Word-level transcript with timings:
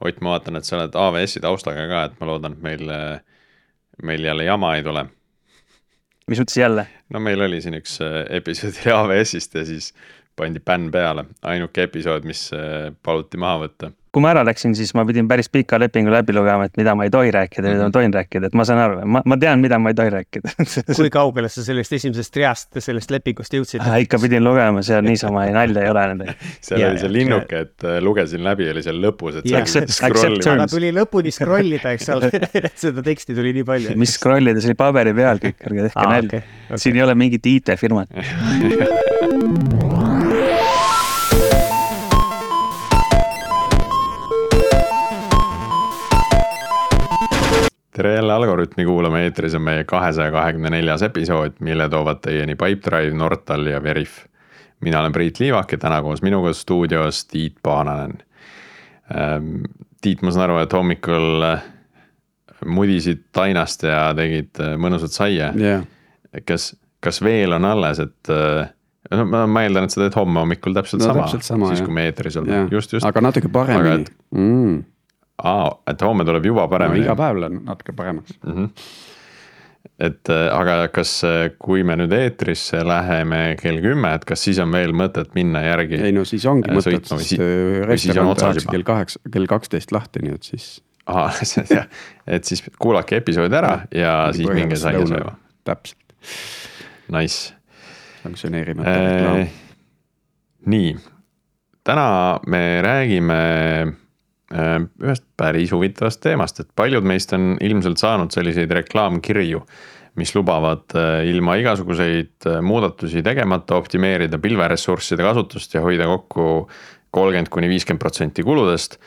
Ott, 0.00 0.20
ma 0.24 0.34
vaatan, 0.34 0.56
et 0.56 0.64
sa 0.64 0.78
oled 0.78 0.94
AWS-i 0.96 1.42
taustaga 1.44 1.84
ka, 1.90 2.04
et 2.08 2.20
ma 2.20 2.28
loodan, 2.30 2.54
et 2.56 2.62
meil, 2.64 2.92
meil 4.02 4.24
jälle 4.24 4.46
jama 4.46 4.74
ei 4.76 4.84
tule. 4.86 5.04
mis 6.30 6.40
mõttes 6.40 6.56
jälle? 6.56 6.86
no 7.10 7.20
meil 7.20 7.40
oli 7.44 7.60
siin 7.60 7.76
üks 7.76 7.98
äh, 8.04 8.22
episood 8.40 8.80
AWS-ist 8.94 9.54
ja 9.54 9.64
siis 9.68 9.92
pandi 10.36 10.62
bänn 10.64 10.90
peale, 10.90 11.26
ainuke 11.42 11.84
episood, 11.88 12.24
mis 12.24 12.48
äh, 12.56 12.92
paluti 13.02 13.40
maha 13.40 13.66
võtta 13.66 13.92
kui 14.10 14.22
ma 14.24 14.32
ära 14.32 14.42
läksin, 14.46 14.72
siis 14.74 14.90
ma 14.98 15.04
pidin 15.06 15.28
päris 15.30 15.46
pika 15.52 15.78
lepingu 15.78 16.10
läbi 16.10 16.34
lugema, 16.34 16.66
et 16.66 16.74
mida 16.78 16.96
ma 16.98 17.06
ei 17.06 17.12
tohi 17.14 17.30
rääkida 17.34 17.68
ja 17.68 17.76
mida 17.76 17.86
ma 17.86 17.94
tohin 17.94 18.14
rääkida, 18.14 18.48
et 18.50 18.56
ma 18.58 18.64
saan 18.66 18.80
aru, 18.82 19.04
ma, 19.06 19.22
ma 19.22 19.38
tean, 19.38 19.62
mida 19.62 19.78
ma 19.78 19.92
ei 19.92 19.98
tohi 19.98 20.10
rääkida 20.14 20.54
kui 20.98 21.10
kaugele 21.14 21.50
sa 21.52 21.62
sellest 21.66 21.94
esimesest 21.94 22.38
reast, 22.40 22.80
sellest 22.82 23.12
lepingust 23.14 23.54
jõudsid 23.54 23.84
äh,? 23.84 24.00
ikka 24.06 24.18
pidin 24.22 24.42
lugema, 24.42 24.82
seal 24.86 25.04
niisama 25.06 25.46
ei 25.46 25.54
nalja 25.54 25.84
ei 25.86 25.92
ole 25.92 26.06
nendega. 26.12 26.34
seal 26.58 26.82
ja, 26.82 26.90
oli 26.90 27.02
see 27.04 27.12
linnuke, 27.14 27.62
et 27.68 27.86
äh, 27.86 28.00
lugesin 28.02 28.42
läbi, 28.46 28.66
oli 28.72 28.82
seal 28.86 28.98
lõpus, 29.02 29.40
et 29.42 29.50
yeah. 29.50 29.62
aga 30.08 30.66
tuli 30.70 30.90
lõpuni 30.96 31.34
scroll 31.34 31.78
ida, 31.78 31.94
eks 31.94 32.10
ole 32.16 32.32
seda 32.82 33.06
teksti 33.06 33.36
tuli 33.38 33.54
nii 33.60 33.68
palju. 33.68 33.94
mis 34.00 34.16
scroll 34.18 34.50
ida, 34.50 34.58
see 34.58 34.72
oli 34.72 34.80
paberi 34.80 35.14
peal 35.14 35.42
kõik, 35.44 35.60
ärge 35.70 35.86
tehke 35.86 36.02
ah, 36.02 36.16
nalja 36.16 36.32
okay,. 36.32 36.58
Okay. 36.66 36.82
siin 36.82 36.98
ei 36.98 37.06
ole 37.06 37.14
mingit 37.22 37.46
IT-firmat 37.54 38.10
tere 48.00 48.14
jälle 48.14 48.32
Algorütmi 48.32 48.84
kuulama, 48.84 49.18
eetris 49.20 49.54
on 49.54 49.62
meie 49.62 49.84
kahesaja 49.84 50.32
kahekümne 50.32 50.70
neljas 50.72 51.02
episood, 51.04 51.58
mille 51.60 51.88
toovad 51.92 52.22
teieni 52.24 52.54
Pipedrive, 52.56 53.12
Nortal 53.16 53.66
ja 53.66 53.82
Veriff. 53.82 54.24
mina 54.80 55.00
olen 55.00 55.12
Priit 55.12 55.40
Liivak 55.40 55.72
ja 55.72 55.78
täna 55.78 55.98
koos 56.02 56.22
minuga 56.22 56.52
stuudios 56.52 57.26
Tiit 57.28 57.58
Paananen. 57.62 58.14
Ähm, 59.12 59.50
Tiit, 60.00 60.22
ma 60.22 60.32
saan 60.32 60.46
aru, 60.46 60.56
et 60.62 60.72
hommikul 60.72 61.44
äh, 61.44 61.66
mudisid 62.64 63.26
tainast 63.36 63.84
ja 63.84 64.14
tegid 64.16 64.56
äh, 64.64 64.78
mõnusat 64.80 65.12
saia 65.12 65.50
yeah.. 65.60 65.84
kas, 66.48 66.70
kas 67.04 67.20
veel 67.20 67.52
on 67.52 67.68
alles, 67.68 68.00
et 68.00 68.32
äh, 68.32 68.70
no 69.10 69.26
ma, 69.28 69.44
ma 69.44 69.66
eeldan, 69.66 69.84
et 69.84 69.92
sa 69.92 70.00
teed 70.00 70.16
homme 70.16 70.40
hommikul 70.40 70.78
täpselt 70.78 71.04
no, 71.04 71.10
sama, 71.12 71.28
sama, 71.36 71.74
siis 71.74 71.84
kui 71.84 71.92
me 71.92 72.08
eetris 72.08 72.40
oleme, 72.40 72.64
just, 72.72 72.96
just. 72.96 73.04
aga 73.04 73.26
natuke 73.28 73.52
paremini. 73.52 74.08
Mm 74.32 74.80
aa, 75.44 75.70
et 75.90 76.02
homme 76.04 76.26
tuleb 76.28 76.50
juba 76.50 76.66
paremini 76.70 77.04
no,. 77.04 77.08
iga 77.08 77.16
päev 77.18 77.40
läheb 77.42 77.62
natuke 77.66 77.94
paremaks 77.96 78.36
mm. 78.42 78.52
-hmm. 78.52 78.68
et 80.08 80.32
äh, 80.32 80.46
aga 80.56 80.88
kas, 80.94 81.14
äh, 81.24 81.50
kui 81.58 81.84
me 81.84 81.96
nüüd 82.00 82.12
eetrisse 82.16 82.82
läheme 82.86 83.56
kell 83.60 83.80
kümme, 83.84 84.14
et 84.14 84.24
kas 84.28 84.44
siis 84.48 84.58
on 84.62 84.72
veel 84.72 84.92
mõtet 84.96 85.34
minna 85.34 85.62
järgi? 85.64 86.00
ei 86.00 86.12
no 86.16 86.24
siis 86.24 86.46
ongi 86.46 86.70
äh, 86.70 86.76
mõtet, 86.76 87.06
sest 87.06 87.40
restoran 87.88 88.34
tehakse 88.36 88.66
kell 88.70 88.86
kaheksa, 88.86 89.22
kell 89.32 89.50
kaksteist 89.50 89.92
lahti, 89.92 90.24
nii 90.26 90.38
et 90.38 90.52
siis. 90.54 90.72
jah, 91.10 91.86
et 92.26 92.44
siis 92.46 92.62
kuulake 92.78 93.16
episoodi 93.18 93.56
ära 93.56 93.80
ja, 93.94 94.28
siis 94.36 94.46
minge 94.54 94.76
saia 94.78 95.00
sööma. 95.08 95.32
täpselt. 95.66 96.14
Nice. 97.10 97.54
sanktsioneerimata 98.22 98.92
reklaam. 98.94 99.48
nii, 100.70 100.92
täna 101.88 102.06
me 102.46 102.62
räägime 102.84 103.40
ühest 104.50 105.24
päris 105.38 105.70
huvitavast 105.70 106.20
teemast, 106.24 106.60
et 106.60 106.68
paljud 106.76 107.06
meist 107.06 107.32
on 107.36 107.54
ilmselt 107.62 108.00
saanud 108.02 108.34
selliseid 108.34 108.72
reklaamkirju, 108.80 109.62
mis 110.18 110.34
lubavad 110.34 110.90
äh, 110.98 111.22
ilma 111.30 111.54
igasuguseid 111.60 112.48
äh, 112.50 112.58
muudatusi 112.66 113.22
tegemata 113.22 113.78
optimeerida 113.78 114.40
pilveressursside 114.42 115.22
kasutust 115.22 115.76
ja 115.76 115.84
hoida 115.84 116.08
kokku 116.10 116.46
kolmkümmend 117.14 117.50
kuni 117.50 117.70
viiskümmend 117.70 118.02
protsenti 118.02 118.42
kuludest. 118.46 119.00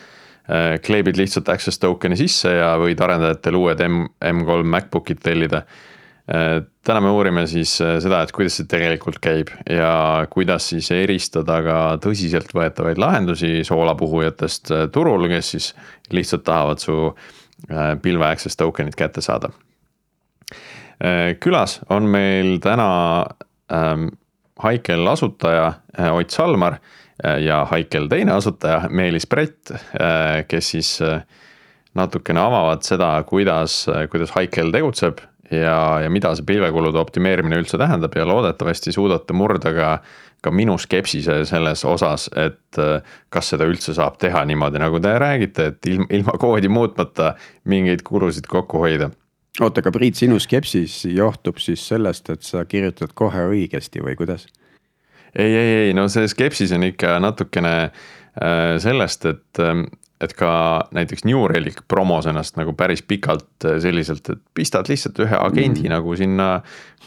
kleebid 0.83 1.15
lihtsalt 1.15 1.47
access 1.49 1.79
token'i 1.79 2.17
sisse 2.19 2.49
ja 2.51 2.73
võid 2.75 2.99
arendajatele 2.99 3.55
uued 3.55 3.79
M, 3.85 4.01
M3 4.19 4.65
MacBookid 4.67 5.21
tellida 5.23 5.61
täna 6.27 7.01
me 7.03 7.11
uurime 7.11 7.43
siis 7.51 7.75
äh, 7.83 7.97
seda, 8.03 8.21
et 8.23 8.31
kuidas 8.35 8.55
see 8.59 8.67
tegelikult 8.71 9.19
käib 9.23 9.51
ja 9.69 10.23
kuidas 10.31 10.69
siis 10.71 10.87
eristada 10.95 11.59
ka 11.65 11.77
tõsiseltvõetavaid 12.03 13.01
lahendusi 13.01 13.63
soolapuhujatest 13.67 14.71
äh, 14.71 14.85
turul, 14.93 15.27
kes 15.31 15.53
siis 15.55 15.69
lihtsalt 16.15 16.45
tahavad 16.47 16.83
su 16.83 16.97
äh, 17.11 17.93
pilve 18.01 18.29
access 18.29 18.59
token'it 18.59 18.99
kätte 18.99 19.23
saada. 19.23 19.51
külas 21.43 21.81
on 21.89 22.05
meil 22.07 22.59
täna 22.63 23.25
ähm, 23.73 24.05
Haikel 24.61 25.07
asutaja 25.07 25.73
Ott 26.13 26.31
Salmar 26.31 26.77
ja 27.41 27.65
Haikel 27.65 28.07
teine 28.07 28.31
asutaja 28.37 28.87
Meelis 28.89 29.25
Brett, 29.27 29.73
kes 30.47 30.69
siis 30.69 30.91
natukene 31.97 32.39
avavad 32.39 32.85
seda, 32.87 33.09
kuidas, 33.27 33.81
kuidas 34.13 34.31
Haikel 34.37 34.71
tegutseb 34.71 35.19
ja, 35.53 35.77
ja 36.03 36.11
mida 36.13 36.33
see 36.35 36.45
pilvekulude 36.47 36.99
optimeerimine 37.01 37.61
üldse 37.61 37.79
tähendab 37.81 38.15
ja 38.17 38.27
loodetavasti 38.27 38.93
suudate 38.95 39.35
murda 39.37 39.73
ka, 39.75 39.89
ka 40.43 40.51
minu 40.51 40.77
skepsise 40.81 41.41
selles 41.49 41.85
osas, 41.87 42.29
et 42.35 42.81
äh, 42.81 43.17
kas 43.33 43.53
seda 43.53 43.67
üldse 43.69 43.95
saab 43.97 44.19
teha 44.21 44.45
niimoodi, 44.49 44.81
nagu 44.83 45.01
te 45.03 45.13
räägite, 45.19 45.71
et 45.73 45.91
ilma, 45.91 46.07
ilma 46.19 46.37
koodi 46.41 46.71
muutmata 46.71 47.33
mingeid 47.69 48.05
kulusid 48.07 48.49
kokku 48.51 48.83
hoida 48.85 49.11
oota, 49.61 49.83
aga 49.83 49.93
Priit, 49.93 50.17
sinu 50.17 50.39
skepsis 50.41 51.03
johtub 51.13 51.59
siis 51.61 51.83
sellest, 51.87 52.29
et 52.33 52.45
sa 52.45 52.63
kirjutad 52.65 53.13
kohe 53.17 53.47
õigesti 53.51 54.01
või 54.03 54.17
kuidas? 54.19 54.47
ei, 55.35 55.49
ei, 55.49 55.73
ei, 55.87 55.93
no 55.97 56.07
see 56.11 56.27
skepsis 56.29 56.73
on 56.75 56.85
ikka 56.89 57.17
natukene 57.23 57.75
äh, 57.83 58.75
sellest, 58.81 59.25
et 59.29 59.61
ähm, 59.61 59.85
et 60.23 60.33
ka 60.37 60.51
näiteks 60.95 61.25
New 61.27 61.43
Relic 61.49 61.81
promos 61.91 62.27
ennast 62.29 62.57
nagu 62.59 62.75
päris 62.77 63.03
pikalt 63.05 63.67
äh, 63.67 63.77
selliselt, 63.83 64.29
et 64.29 64.41
pistad 64.55 64.89
lihtsalt 64.91 65.19
ühe 65.25 65.37
agendi 65.39 65.85
mm. 65.87 65.93
nagu 65.95 66.15
sinna 66.19 66.47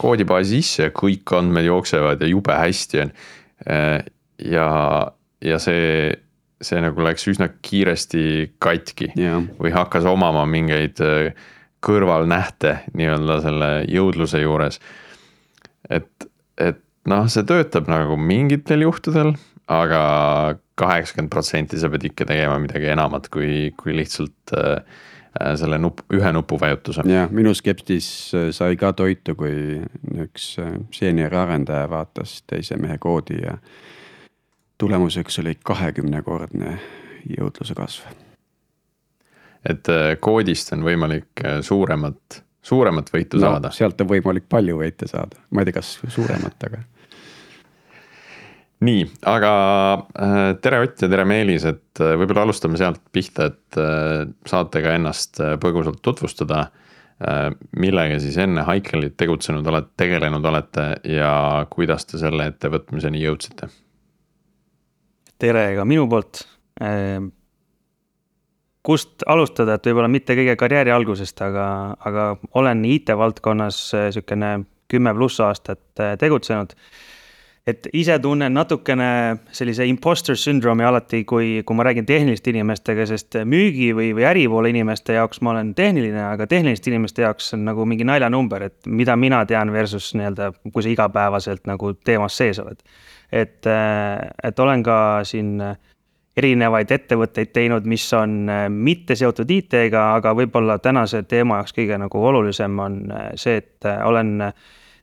koodibaasi 0.01 0.61
sisse 0.61 0.87
ja 0.87 0.93
kõik 0.95 1.33
andmed 1.37 1.67
jooksevad 1.67 2.21
ja 2.21 2.31
jube 2.31 2.55
hästi 2.55 3.03
on. 3.03 3.13
Äh, 3.69 3.99
ja, 4.45 4.69
ja 5.43 5.59
see, 5.61 6.13
see 6.61 6.81
nagu 6.83 7.05
läks 7.05 7.27
üsna 7.31 7.49
kiiresti 7.61 8.23
katki 8.63 9.11
yeah. 9.17 9.41
või 9.59 9.73
hakkas 9.75 10.07
omama 10.09 10.45
mingeid 10.49 11.01
äh, 11.03 11.31
kõrvalnähte 11.85 12.79
nii-öelda 12.97 13.41
selle 13.43 13.69
jõudluse 13.89 14.41
juures. 14.41 14.79
et, 15.89 16.09
et 16.57 16.81
noh, 17.07 17.27
see 17.31 17.45
töötab 17.47 17.87
nagu 17.91 18.17
mingitel 18.19 18.83
juhtudel, 18.87 19.35
aga 19.67 20.01
kaheksakümmend 20.79 21.31
protsenti 21.31 21.79
sa 21.79 21.89
pead 21.91 22.07
ikka 22.11 22.27
tegema 22.29 22.57
midagi 22.61 22.91
enamat 22.93 23.27
kui, 23.33 23.73
kui 23.79 23.95
lihtsalt 23.97 24.53
äh, 24.55 24.77
äh 25.41 25.55
selle 25.59 25.79
nupp, 25.81 26.05
ühe 26.13 26.31
nupuvajutuse. 26.33 27.03
jah, 27.09 27.31
minu 27.31 27.53
skeptis 27.57 28.09
äh, 28.35 28.49
sai 28.55 28.77
ka 28.79 28.93
toitu, 28.93 29.35
kui 29.35 29.81
üks 30.23 30.53
äh, 30.63 30.77
seenior 30.95 31.35
arendaja 31.35 31.89
vaatas 31.89 32.41
teise 32.47 32.77
mehe 32.77 32.97
koodi 32.97 33.41
ja 33.43 33.57
tulemuseks 34.77 35.39
oli 35.43 35.57
kahekümnekordne 35.63 36.77
jõudluse 37.37 37.75
kasv. 37.75 38.05
et 39.67 39.89
koodist 40.21 40.71
on 40.73 40.85
võimalik 40.85 41.43
suuremat, 41.61 42.43
suuremat 42.61 43.09
võitu 43.11 43.41
no, 43.41 43.49
saada? 43.49 43.71
sealt 43.75 44.01
on 44.01 44.13
võimalik 44.13 44.45
palju 44.49 44.77
võite 44.79 45.09
saada, 45.09 45.41
ma 45.51 45.61
ei 45.65 45.67
tea, 45.67 45.81
kas 45.81 45.97
suuremat, 46.13 46.69
aga 46.69 46.85
nii, 48.83 49.05
aga 49.25 49.51
äh, 50.13 50.35
tere 50.61 50.81
Ott 50.85 51.01
ja 51.01 51.09
tere 51.09 51.25
Meelis, 51.27 51.65
et 51.67 52.01
äh, 52.01 52.13
võib-olla 52.19 52.45
alustame 52.45 52.77
sealt 52.79 53.01
pihta, 53.13 53.49
et 53.51 53.79
äh, 53.81 54.27
saate 54.49 54.83
ka 54.85 54.93
ennast 54.97 55.41
põgusalt 55.63 56.03
tutvustada. 56.05 56.67
millega 57.81 58.19
siis 58.21 58.35
enne 58.37 58.61
Haikelit 58.61 59.15
tegutsenud 59.17 59.65
olete, 59.65 59.89
tegelenud 59.97 60.43
olete 60.45 60.83
ja 61.09 61.65
kuidas 61.65 62.05
te 62.05 62.19
selle 62.21 62.45
ettevõtmiseni 62.51 63.23
jõudsite? 63.23 63.71
tere 65.41 65.63
ka 65.73 65.85
minu 65.85 66.05
poolt. 66.07 66.43
kust 68.85 69.25
alustada, 69.25 69.79
et 69.79 69.89
võib-olla 69.89 70.11
mitte 70.13 70.37
kõige 70.37 70.55
karjääri 70.61 70.93
algusest, 70.93 71.41
aga, 71.41 71.97
aga 72.05 72.27
olen 72.53 72.85
IT-valdkonnas 72.85 73.81
sihukene 74.13 74.51
kümme 74.87 75.15
pluss 75.17 75.41
aastat 75.41 76.05
tegutsenud 76.21 76.77
et 77.67 77.89
ise 77.93 78.15
tunnen 78.23 78.53
natukene 78.55 79.09
sellise 79.51 79.85
imposter 79.89 80.37
syndrome'i 80.39 80.87
alati, 80.87 81.23
kui, 81.27 81.49
kui 81.67 81.75
ma 81.75 81.83
räägin 81.87 82.05
tehniliste 82.07 82.53
inimestega, 82.53 83.05
sest 83.09 83.35
müügi 83.43 83.89
või, 83.95 84.13
või 84.15 84.23
äripoole 84.29 84.71
inimeste 84.71 85.17
jaoks 85.17 85.41
ma 85.43 85.51
olen 85.51 85.73
tehniline, 85.75 86.21
aga 86.29 86.47
tehniliste 86.47 86.93
inimeste 86.93 87.25
jaoks 87.25 87.51
on 87.57 87.65
nagu 87.67 87.85
mingi 87.89 88.07
naljanumber, 88.07 88.69
et 88.69 88.87
mida 88.87 89.17
mina 89.19 89.43
tean 89.49 89.73
versus 89.75 90.13
nii-öelda, 90.15 90.53
kui 90.71 90.85
sa 90.85 90.93
igapäevaselt 90.93 91.67
nagu 91.67 91.91
teemas 92.07 92.39
sees 92.39 92.63
oled. 92.63 92.79
et, 93.31 93.67
et 94.43 94.59
olen 94.59 94.83
ka 94.83 94.97
siin 95.27 95.59
erinevaid 96.37 96.91
ettevõtteid 96.93 97.51
teinud, 97.51 97.85
mis 97.89 98.05
on 98.13 98.45
mitte 98.71 99.15
seotud 99.17 99.49
IT-ga, 99.51 100.03
aga 100.21 100.31
võib-olla 100.37 100.77
tänase 100.79 101.23
teema 101.27 101.59
jaoks 101.59 101.75
kõige 101.75 101.97
nagu 101.99 102.25
olulisem 102.31 102.79
on 102.79 102.99
see, 103.35 103.57
et 103.59 103.89
olen 104.05 104.53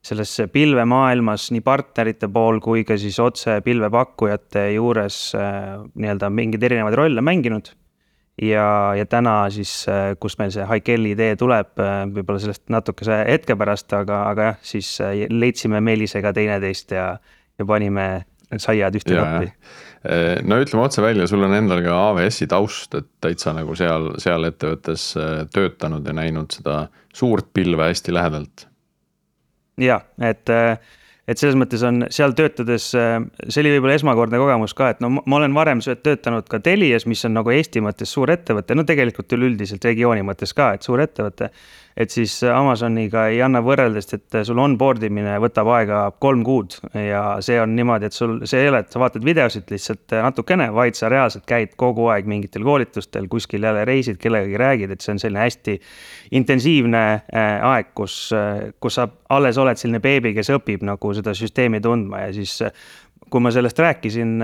selles 0.05 0.35
pilvemaailmas 0.53 1.49
nii 1.55 1.63
partnerite 1.65 2.29
pool 2.33 2.61
kui 2.65 2.85
ka 2.85 2.99
siis 3.01 3.17
otse 3.23 3.61
pilvepakkujate 3.65 4.67
juures 4.75 5.17
äh, 5.39 5.79
nii-öelda 5.95 6.31
mingeid 6.31 6.67
erinevaid 6.69 6.99
rolle 7.01 7.25
mänginud. 7.25 7.73
ja, 8.43 8.67
ja 8.99 9.07
täna 9.07 9.49
siis, 9.55 9.87
kust 10.21 10.41
meil 10.41 10.51
see 10.51 10.65
Haikelli 10.67 11.15
idee 11.15 11.37
tuleb, 11.39 11.77
võib-olla 11.79 12.43
sellest 12.43 12.65
natukese 12.75 13.21
hetke 13.29 13.55
pärast, 13.57 13.93
aga, 13.95 14.25
aga 14.33 14.49
jah, 14.49 14.61
siis 14.67 14.97
leidsime 15.31 15.81
Meelisega 15.81 16.33
teineteist 16.35 16.97
ja, 16.97 17.13
ja 17.59 17.67
panime 17.69 18.09
saiad 18.59 18.99
ühte 18.99 19.15
kappi. 19.17 19.53
no 20.51 20.59
ütleme 20.61 20.85
otse 20.85 21.03
välja, 21.03 21.27
sul 21.31 21.47
on 21.47 21.55
endal 21.57 21.81
ka 21.85 21.95
AWS-i 22.11 22.49
taust, 22.51 22.95
et 22.99 23.09
täitsa 23.25 23.55
nagu 23.57 23.75
seal, 23.79 24.11
seal 24.23 24.51
ettevõttes 24.51 25.07
töötanud 25.55 26.07
ja 26.07 26.15
näinud 26.17 26.59
seda 26.59 26.85
suurt 27.15 27.53
pilve 27.55 27.89
hästi 27.91 28.15
lähedalt. 28.15 28.67
Ja, 29.81 30.01
et 30.23 30.53
äh, 30.53 30.77
et 31.25 31.41
selles 31.41 31.57
mõttes 31.57 31.81
on 31.87 32.05
seal 32.13 32.35
töötades, 32.37 32.91
äh, 32.99 33.17
see 33.49 33.63
oli 33.63 33.73
võib-olla 33.77 33.97
esmakordne 33.99 34.41
kogemus 34.41 34.77
ka, 34.77 34.91
et 34.93 35.01
no 35.05 35.11
ma 35.17 35.39
olen 35.39 35.57
varem 35.57 35.81
töötanud 35.81 36.49
ka 36.51 36.61
Telias, 36.65 37.07
mis 37.09 37.25
on 37.25 37.37
nagu 37.39 37.55
Eesti 37.55 37.83
mõttes 37.85 38.13
suur 38.13 38.33
ettevõte, 38.35 38.77
no 38.77 38.85
tegelikult 38.89 39.33
üleüldiselt 39.37 39.85
regiooni 39.89 40.25
mõttes 40.27 40.53
ka, 40.57 40.75
et 40.77 40.87
suur 40.87 41.01
ettevõte 41.05 41.51
et 41.97 42.11
siis 42.11 42.33
Amazoniga 42.51 43.29
ei 43.31 43.39
anna 43.45 43.61
võrreldes, 43.63 44.09
et 44.17 44.37
sul 44.47 44.59
onboard 44.59 45.03
imine 45.07 45.37
võtab 45.43 45.69
aega 45.77 46.01
kolm 46.23 46.43
kuud 46.47 46.75
ja 46.99 47.23
see 47.45 47.61
on 47.63 47.75
niimoodi, 47.77 48.11
et 48.11 48.17
sul, 48.17 48.41
see 48.51 48.65
ei 48.65 48.71
ole, 48.73 48.83
et 48.83 48.91
sa 48.91 49.03
vaatad 49.03 49.25
videosid 49.27 49.71
lihtsalt 49.71 50.17
natukene, 50.27 50.69
vaid 50.75 50.99
sa 50.99 51.11
reaalselt 51.13 51.47
käid 51.47 51.77
kogu 51.81 52.09
aeg 52.11 52.27
mingitel 52.31 52.67
koolitustel, 52.67 53.29
kuskil 53.31 53.67
jälle 53.67 53.85
reisid, 53.87 54.19
kellegagi 54.23 54.59
räägid, 54.61 54.95
et 54.95 55.07
see 55.07 55.15
on 55.15 55.23
selline 55.23 55.45
hästi 55.45 55.79
intensiivne 56.35 57.05
äh, 57.15 57.55
aeg, 57.71 57.95
kus, 57.95 58.19
äh, 58.35 58.75
kus 58.83 58.99
sa 58.99 59.07
alles 59.35 59.59
oled 59.63 59.79
selline 59.79 60.03
beebi, 60.03 60.35
kes 60.35 60.51
õpib 60.57 60.83
nagu 60.87 61.15
seda 61.15 61.35
süsteemi 61.39 61.83
tundma 61.85 62.27
ja 62.27 62.35
siis 62.35 62.59
kui 63.31 63.43
ma 63.43 63.51
sellest 63.55 63.79
rääkisin 63.81 64.43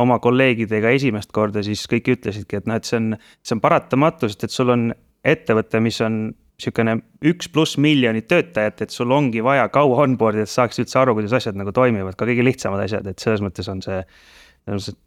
oma 0.00 0.16
kolleegidega 0.22 0.92
esimest 0.94 1.32
korda, 1.34 1.60
siis 1.64 1.82
kõik 1.90 2.12
ütlesidki, 2.14 2.60
et 2.60 2.68
noh, 2.70 2.78
et 2.78 2.88
see 2.88 2.96
on, 3.00 3.08
see 3.44 3.56
on 3.56 3.60
paratamatu, 3.64 4.30
sest 4.30 4.46
et 4.46 4.54
sul 4.54 4.72
on 4.72 4.86
ettevõte, 5.26 5.80
mis 5.82 5.98
on 6.04 6.22
sihukene 6.62 6.96
üks 7.32 7.50
pluss 7.52 7.78
miljonit 7.82 8.28
töötajat, 8.30 8.84
et 8.86 8.94
sul 8.94 9.10
ongi 9.14 9.42
vaja 9.44 9.66
kaua 9.72 10.04
onboard'i, 10.06 10.46
et 10.46 10.52
saaks 10.52 10.82
üldse 10.82 11.00
aru, 11.00 11.16
kuidas 11.18 11.34
asjad 11.40 11.58
nagu 11.58 11.74
toimivad, 11.74 12.16
ka 12.18 12.28
kõige 12.28 12.46
lihtsamad 12.46 12.84
asjad, 12.84 13.08
et 13.10 13.22
selles 13.22 13.42
mõttes 13.44 13.68
on 13.72 13.82
see. 13.84 14.00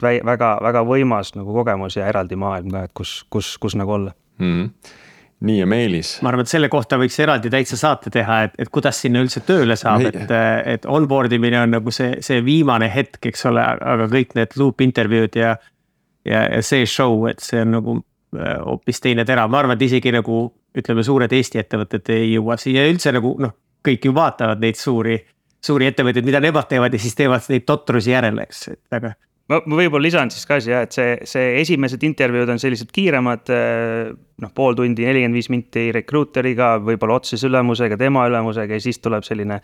väga, 0.01 0.57
väga 0.61 0.83
võimas 0.83 1.31
nagu 1.37 1.53
kogemus 1.55 1.95
ja 1.95 2.09
eraldi 2.11 2.35
maailm 2.35 2.73
ka, 2.75 2.85
et 2.89 2.93
kus, 2.93 3.23
kus, 3.31 3.57
kus 3.57 3.75
nagu 3.79 3.91
olla 3.91 4.11
mm. 4.39 4.53
-hmm 4.53 5.03
nii 5.45 5.59
ja 5.59 5.67
Meelis. 5.67 6.19
ma 6.21 6.29
arvan, 6.31 6.45
et 6.45 6.51
selle 6.51 6.69
kohta 6.71 6.97
võiks 6.99 7.17
eraldi 7.19 7.49
täitsa 7.51 7.77
saate 7.77 8.11
teha, 8.13 8.41
et, 8.47 8.57
et 8.59 8.71
kuidas 8.73 9.01
sinna 9.01 9.21
üldse 9.23 9.43
tööle 9.45 9.75
saab, 9.79 10.05
et, 10.07 10.31
et 10.71 10.85
onboard 10.89 11.33
imine 11.35 11.59
on 11.59 11.73
nagu 11.75 11.93
see, 11.93 12.21
see 12.25 12.41
viimane 12.45 12.89
hetk, 12.91 13.19
eks 13.31 13.45
ole, 13.51 13.63
aga 13.63 14.07
kõik 14.11 14.35
need 14.39 14.55
loop 14.59 14.83
intervjuud 14.85 15.39
ja. 15.39 15.55
ja, 16.25 16.45
ja 16.55 16.61
see 16.65 16.85
show, 16.89 17.27
et 17.29 17.43
see 17.43 17.61
on 17.65 17.75
nagu 17.77 17.97
äh, 17.99 18.55
hoopis 18.63 19.03
teine 19.03 19.25
tera, 19.27 19.47
ma 19.51 19.61
arvan, 19.61 19.75
et 19.75 19.85
isegi 19.89 20.15
nagu 20.15 20.47
ütleme, 20.75 21.03
suured 21.03 21.31
Eesti 21.31 21.61
ettevõtted 21.61 22.11
ei 22.15 22.33
jõua 22.33 22.57
siia 22.61 22.85
üldse 22.89 23.13
nagu 23.15 23.35
noh, 23.41 23.55
kõik 23.85 24.09
ju 24.09 24.15
vaatavad 24.15 24.63
neid 24.63 24.79
suuri, 24.79 25.19
suuri 25.63 25.91
ettevõtteid, 25.91 26.25
mida 26.27 26.41
nemad 26.43 26.67
teevad 26.69 26.93
ja 26.93 27.01
siis 27.01 27.15
teevad 27.17 27.45
neid 27.51 27.67
totrusi 27.67 28.13
järele, 28.13 28.47
eks, 28.49 28.67
et 28.73 28.99
aga 28.99 29.15
ma, 29.51 29.59
ma 29.61 29.79
võib-olla 29.79 30.07
lisan 30.07 30.31
siis 30.33 30.47
ka 30.49 30.59
siia, 30.63 30.83
et 30.85 30.95
see, 30.95 31.15
see 31.29 31.55
esimesed 31.61 32.03
intervjuud 32.07 32.51
on 32.53 32.61
sellised 32.61 32.91
kiiremad. 32.95 33.51
Eh, 33.53 34.13
noh, 34.41 34.51
pool 34.55 34.75
tundi, 34.75 35.05
nelikümmend 35.07 35.37
viis 35.37 35.51
minti 35.53 35.85
rekruuteriga, 35.95 36.75
võib-olla 36.83 37.19
otsese 37.21 37.47
ülemusega, 37.47 37.97
tema 37.99 38.25
ülemusega 38.29 38.75
ja 38.75 38.83
siis 38.83 38.99
tuleb 39.03 39.23
selline. 39.27 39.61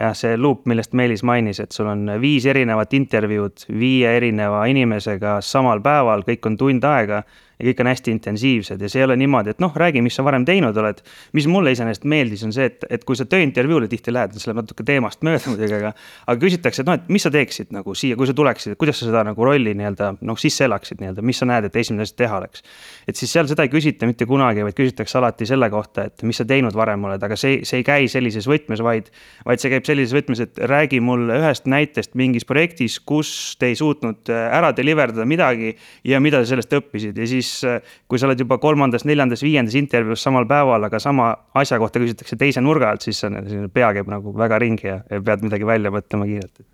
jah, 0.00 0.10
see 0.18 0.34
loop, 0.34 0.64
millest 0.66 0.90
Meelis 0.98 1.22
mainis, 1.22 1.60
et 1.62 1.72
sul 1.72 1.86
on 1.86 2.08
viis 2.18 2.42
erinevat 2.50 2.96
intervjuud 2.98 3.68
viie 3.78 4.10
erineva 4.16 4.64
inimesega 4.66 5.36
samal 5.38 5.78
päeval, 5.84 6.24
kõik 6.26 6.48
on 6.50 6.56
tund 6.58 6.86
aega 6.88 7.20
ja 7.58 7.66
kõik 7.68 7.82
on 7.84 7.90
hästi 7.90 8.14
intensiivsed 8.14 8.82
ja 8.82 8.90
see 8.90 9.00
ei 9.02 9.06
ole 9.06 9.16
niimoodi, 9.20 9.54
et 9.54 9.62
noh, 9.62 9.74
räägi, 9.78 10.02
mis 10.04 10.16
sa 10.18 10.24
varem 10.26 10.44
teinud 10.46 10.76
oled. 10.80 11.00
mis 11.36 11.46
mulle 11.50 11.72
iseenesest 11.74 12.06
meeldis, 12.08 12.42
on 12.46 12.52
see, 12.54 12.66
et, 12.70 12.86
et 12.90 13.04
kui 13.06 13.16
sa 13.18 13.26
tööintervjuule 13.30 13.88
tihti 13.90 14.12
lähed, 14.14 14.34
see 14.38 14.50
läheb 14.50 14.62
natuke 14.62 14.86
teemast 14.86 15.22
mööda 15.26 15.42
muidugi, 15.52 15.78
aga. 15.78 15.92
aga 16.26 16.36
küsitakse, 16.40 16.82
et 16.82 16.90
noh, 16.90 16.98
et 16.98 17.08
mis 17.12 17.24
sa 17.24 17.32
teeksid 17.34 17.72
nagu 17.74 17.94
siia, 17.98 18.18
kui 18.18 18.28
sa 18.28 18.36
tuleksid, 18.36 18.74
et 18.74 18.80
kuidas 18.80 19.00
sa 19.00 19.08
seda 19.08 19.24
nagu 19.28 19.46
rolli 19.46 19.74
nii-öelda 19.78 20.10
noh, 20.26 20.40
sisse 20.40 20.66
elaksid 20.66 21.02
nii-öelda, 21.02 21.24
mis 21.26 21.40
sa 21.42 21.48
näed, 21.48 21.68
et 21.68 21.78
esimene 21.84 22.06
asi 22.06 22.16
teha 22.18 22.40
oleks. 22.40 22.64
et 23.08 23.18
siis 23.18 23.32
seal 23.32 23.48
seda 23.50 23.66
ei 23.66 23.72
küsita 23.72 24.08
mitte 24.10 24.26
kunagi, 24.28 24.64
vaid 24.66 24.76
küsitakse 24.78 25.18
alati 25.20 25.46
selle 25.48 25.70
kohta, 25.72 26.08
et 26.10 26.26
mis 26.26 26.38
sa 26.40 26.46
teinud 26.48 26.74
varem 26.76 27.06
oled, 27.08 27.22
aga 27.22 27.38
see, 27.38 27.62
see 27.68 27.82
ei 27.82 27.86
käi 27.86 28.08
sellises 28.10 28.48
võtmes, 28.50 28.82
vaid. 28.84 29.10
vaid 29.46 29.62
see 29.62 29.72
käib 29.72 29.86
sellises 29.86 30.14
võtmes, 30.16 30.42
et 30.44 30.58
räägi 30.58 31.00
mulle 31.04 31.38
ühest 31.40 31.68
näitest 31.70 32.14
mingis 32.18 32.46
projektis, 32.48 32.98
kus 33.00 33.54
te 33.60 33.70
ei 33.70 33.78
suutnud 33.78 34.30
äh, 34.32 34.48
ära 34.58 34.72
deliver 34.76 35.12
dada 35.14 35.26
midagi 35.28 35.74
ja 36.04 36.20
mida 36.22 36.40
te 36.42 36.48
sellest 36.50 36.72
õppisid 36.76 37.18
ja 37.18 37.26
siis 37.28 37.53
siis 37.54 37.70
äh, 37.70 37.96
kui 38.10 38.20
sa 38.20 38.28
oled 38.28 38.44
juba 38.44 38.58
kolmandas, 38.62 39.06
neljandas, 39.08 39.44
viiendas 39.46 39.78
intervjuus 39.78 40.26
samal 40.26 40.48
päeval, 40.50 40.90
aga 40.90 41.00
sama 41.02 41.32
asja 41.60 41.80
kohta 41.82 42.02
küsitakse 42.02 42.38
teise 42.40 42.62
nurga 42.64 42.92
alt, 42.92 43.06
siis 43.06 43.24
on 43.28 43.40
pea 43.72 43.94
käib 43.96 44.10
nagu 44.12 44.34
väga 44.36 44.60
ringi 44.62 44.90
ja, 44.90 45.00
ja 45.10 45.24
pead 45.24 45.46
midagi 45.46 45.68
välja 45.68 45.94
mõtlema 45.94 46.28
kiirelt 46.30 46.64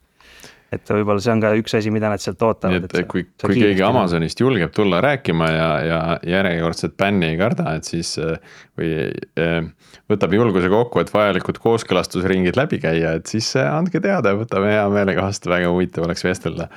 et 0.70 0.90
võib-olla 0.94 1.18
see 1.22 1.32
on 1.32 1.40
ka 1.42 1.50
üks 1.58 1.72
asi, 1.74 1.90
mida 1.90 2.10
nad 2.12 2.22
sealt 2.22 2.42
ootavad. 2.46 2.84
et 2.86 3.08
kui, 3.10 3.24
kui 3.42 3.56
keegi 3.58 3.82
Amazonist 3.82 4.38
julgeb 4.38 4.70
tulla 4.74 5.00
rääkima 5.02 5.48
ja, 5.50 5.68
ja 5.82 6.00
järjekordset 6.36 6.94
bänni 7.00 7.32
ei 7.32 7.38
karda, 7.40 7.74
et 7.78 7.90
siis 7.90 8.12
äh, 8.22 8.38
või 8.78 8.92
äh, 9.40 9.58
võtab 10.10 10.34
julguse 10.38 10.70
kokku, 10.70 11.02
et 11.02 11.10
vajalikud 11.14 11.58
kooskõlastusringid 11.62 12.58
läbi 12.58 12.78
käia, 12.82 13.16
et 13.18 13.30
siis 13.30 13.50
andke 13.58 14.02
teada, 14.02 14.36
võtame 14.38 14.70
hea 14.76 14.86
meelega 14.94 15.26
vastu, 15.26 15.50
väga 15.50 15.72
huvitav 15.74 16.06
oleks 16.06 16.26
vestelda 16.26 16.70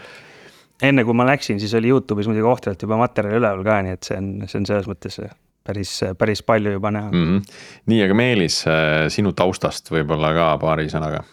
enne 0.83 1.05
kui 1.07 1.15
ma 1.15 1.25
läksin, 1.27 1.59
siis 1.61 1.73
oli 1.77 1.91
Youtube'is 1.91 2.27
muidugi 2.29 2.49
ohtralt 2.49 2.81
juba 2.83 2.99
materjali 2.99 3.39
üleval 3.39 3.63
ka, 3.65 3.79
nii 3.85 3.97
et 3.97 4.09
see 4.09 4.19
on, 4.19 4.29
see 4.49 4.59
on 4.59 4.67
selles 4.69 4.89
mõttes 4.89 5.19
päris, 5.63 5.93
päris 6.19 6.43
palju 6.43 6.75
juba 6.77 6.91
näha 6.91 7.11
mm. 7.11 7.23
-hmm. 7.23 7.55
nii, 7.85 8.03
aga 8.03 8.13
Meelis, 8.13 8.63
äh, 8.67 9.07
sinu 9.13 9.33
taustast 9.33 9.91
võib-olla 9.91 10.33
ka 10.35 10.49
paari 10.61 10.89
sõnaga. 10.91 11.23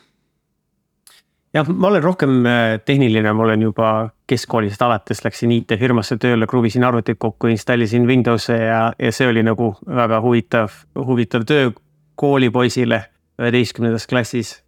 jah, 1.55 1.69
ma 1.69 1.89
olen 1.89 2.03
rohkem 2.03 2.47
äh, 2.47 2.79
tehniline, 2.85 3.33
ma 3.33 3.43
olen 3.43 3.63
juba 3.63 4.11
keskkoolist 4.27 4.83
alates 4.83 5.25
läksin 5.25 5.53
IT-firmasse 5.53 6.17
tööle, 6.17 6.47
kruvisin 6.47 6.85
arvuteid 6.85 7.19
kokku, 7.19 7.51
installisin 7.51 8.07
Windows'e 8.07 8.59
ja, 8.59 8.83
ja 8.99 9.13
see 9.13 9.29
oli 9.29 9.43
nagu 9.43 9.75
väga 9.87 10.21
huvitav, 10.21 10.71
huvitav 10.95 11.45
töö 11.47 11.71
koolipoisile 12.15 13.05
üheteistkümnendas 13.41 14.07
klassis 14.07 14.61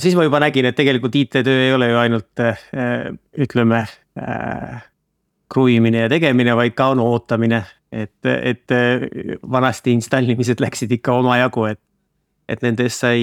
siis 0.00 0.16
ma 0.16 0.26
juba 0.26 0.40
nägin, 0.42 0.68
et 0.68 0.76
tegelikult 0.78 1.16
IT-töö 1.18 1.64
ei 1.66 1.72
ole 1.74 1.90
ju 1.90 1.98
ainult 2.00 2.42
äh, 2.42 2.60
ütleme 3.38 3.82
äh, 3.84 4.78
kruvimine 5.52 6.06
ja 6.06 6.12
tegemine, 6.12 6.54
vaid 6.56 6.76
ka 6.78 6.92
on 6.94 7.02
ootamine. 7.04 7.64
et, 7.88 8.20
et 8.26 8.68
vanasti 9.48 9.94
installimised 9.96 10.60
läksid 10.60 10.90
ikka 10.92 11.14
omajagu, 11.22 11.62
et, 11.70 11.78
et 12.44 12.60
nendest 12.60 13.00
sai, 13.00 13.22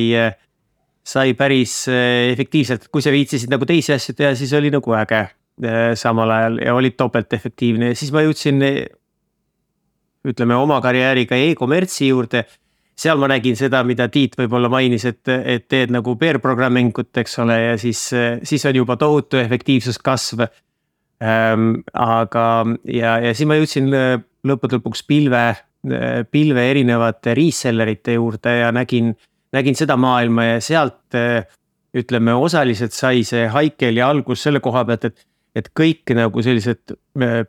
sai 1.06 1.36
päris 1.38 1.84
efektiivselt, 2.32 2.88
kui 2.90 3.06
sa 3.06 3.14
viitsisid 3.14 3.54
nagu 3.54 3.68
teisi 3.70 3.94
asju 3.94 4.16
teha, 4.18 4.32
siis 4.34 4.56
oli 4.58 4.72
nagu 4.74 4.96
äge 4.98 5.22
samal 6.02 6.34
ajal 6.34 6.58
ja 6.66 6.74
olid 6.74 6.98
topelt 6.98 7.38
efektiivne 7.38 7.92
ja 7.92 8.00
siis 8.00 8.10
ma 8.12 8.26
jõudsin 8.26 8.66
ütleme 10.26 10.58
oma 10.58 10.82
karjääriga 10.82 11.38
e-kommertsi 11.38 12.10
juurde 12.10 12.48
seal 12.96 13.20
ma 13.20 13.28
nägin 13.28 13.58
seda, 13.60 13.84
mida 13.88 14.08
Tiit 14.12 14.38
võib-olla 14.40 14.70
mainis, 14.72 15.06
et, 15.10 15.28
et 15.28 15.68
teed 15.72 15.92
nagu 15.94 16.16
pair 16.20 16.40
programming 16.44 16.96
ut, 16.96 17.12
eks 17.20 17.40
ole, 17.44 17.58
ja 17.60 17.76
siis, 17.80 18.08
siis 18.48 18.66
on 18.70 18.80
juba 18.80 18.96
tohutu 19.00 19.40
efektiivsuskasv 19.42 20.46
ähm,. 20.46 21.84
aga, 21.92 22.48
ja, 22.88 23.18
ja 23.24 23.36
siis 23.36 23.50
ma 23.50 23.60
jõudsin 23.60 23.92
äh, 23.96 24.16
lõppude 24.48 24.80
lõpuks 24.80 25.04
pilve, 25.08 25.44
äh, 25.52 26.24
pilve 26.32 26.66
erinevate 26.72 27.36
reseller 27.38 27.92
ite 27.92 28.16
juurde 28.16 28.58
ja 28.62 28.72
nägin, 28.76 29.14
nägin 29.56 29.78
seda 29.78 30.00
maailma 30.00 30.54
ja 30.54 30.58
sealt 30.64 31.20
äh, 31.20 31.44
ütleme, 31.96 32.36
osaliselt 32.36 32.96
sai 32.96 33.24
see 33.28 33.48
Haikeli 33.52 34.04
algus 34.04 34.44
selle 34.48 34.64
koha 34.64 34.88
pealt, 34.88 35.12
et 35.12 35.32
et 35.56 35.70
kõik 35.72 36.12
nagu 36.12 36.42
sellised 36.44 36.92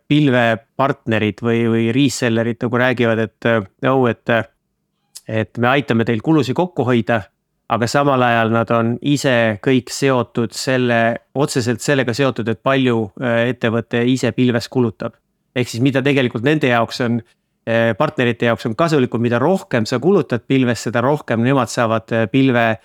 pilvepartnerid 0.06 1.40
või, 1.42 1.64
või 1.66 1.86
reseller'id 1.90 2.60
nagu 2.62 2.78
räägivad, 2.78 3.18
et 3.18 3.48
oh, 3.90 4.04
et 4.06 4.30
et 5.28 5.58
me 5.58 5.68
aitame 5.68 6.04
teil 6.04 6.22
kulusid 6.24 6.56
kokku 6.56 6.86
hoida. 6.86 7.22
aga 7.68 7.86
samal 7.90 8.22
ajal 8.22 8.52
nad 8.54 8.70
on 8.70 8.92
ise 9.02 9.58
kõik 9.58 9.88
seotud 9.90 10.52
selle, 10.54 11.16
otseselt 11.34 11.82
sellega 11.82 12.12
seotud, 12.14 12.46
et 12.46 12.60
palju 12.62 13.10
äh, 13.18 13.48
ettevõte 13.50 14.04
ise 14.06 14.30
pilves 14.32 14.68
kulutab. 14.68 15.16
ehk 15.54 15.68
siis 15.68 15.82
mida 15.82 16.02
tegelikult 16.02 16.44
nende 16.44 16.68
jaoks 16.68 17.00
on, 17.00 17.20
äh, 17.66 17.94
partnerite 17.98 18.46
jaoks 18.46 18.66
on 18.66 18.76
kasulikum, 18.76 19.20
mida 19.20 19.38
rohkem 19.38 19.86
sa 19.86 19.98
kulutad 19.98 20.46
pilves, 20.46 20.82
seda 20.82 21.00
rohkem 21.00 21.42
nemad 21.42 21.68
saavad 21.68 22.12
äh, 22.12 22.28
pilve 22.30 22.76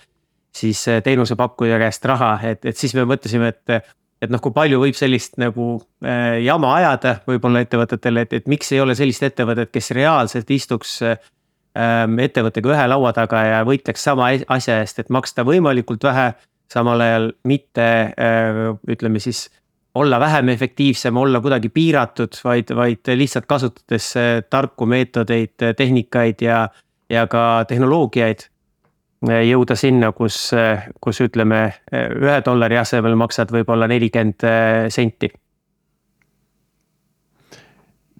siis 0.52 0.84
teenusepakkuja 1.04 1.78
käest 1.78 2.04
raha, 2.04 2.38
et, 2.44 2.64
et 2.64 2.76
siis 2.76 2.94
me 2.94 3.06
mõtlesime, 3.08 3.48
et 3.48 3.86
et 4.22 4.30
noh, 4.30 4.40
kui 4.42 4.54
palju 4.54 4.78
võib 4.82 4.96
sellist 4.96 5.38
nagu 5.42 5.76
äh, 6.06 6.38
jama 6.44 6.76
ajada 6.78 7.16
võib-olla 7.26 7.64
ettevõtetele, 7.64 8.26
et, 8.26 8.36
et 8.38 8.50
miks 8.50 8.70
ei 8.74 8.80
ole 8.82 8.94
sellist 8.98 9.24
ettevõtet, 9.26 9.72
kes 9.74 9.90
reaalselt 9.98 10.50
istuks 10.54 11.00
äh, 11.06 11.16
ettevõttega 11.74 12.74
ühe 12.74 12.86
laua 12.88 13.12
taga 13.16 13.42
ja 13.46 13.60
võitleks 13.64 14.04
sama 14.04 14.30
asja 14.48 14.80
eest, 14.82 14.98
et 14.98 15.10
maksta 15.10 15.44
võimalikult 15.44 16.04
vähe. 16.04 16.32
samal 16.72 17.00
ajal 17.00 17.32
mitte 17.44 17.82
äh, 18.16 18.76
ütleme 18.88 19.20
siis 19.20 19.50
olla 19.94 20.20
vähem 20.20 20.48
efektiivsem, 20.48 21.16
olla 21.16 21.40
kuidagi 21.40 21.68
piiratud, 21.68 22.32
vaid, 22.44 22.70
vaid 22.76 23.08
lihtsalt 23.14 23.46
kasutades 23.46 24.14
tarku 24.50 24.86
meetodeid, 24.86 25.74
tehnikaid 25.76 26.40
ja, 26.40 26.68
ja 27.10 27.26
ka 27.26 27.64
tehnoloogiaid. 27.68 28.48
jõuda 29.22 29.76
sinna, 29.76 30.12
kus, 30.12 30.50
kus 31.00 31.20
ütleme 31.20 31.74
ühe 31.92 32.40
dollari 32.44 32.78
asemel 32.78 33.14
maksad 33.14 33.52
võib-olla 33.52 33.86
nelikümmend 33.86 34.48
senti 34.88 35.28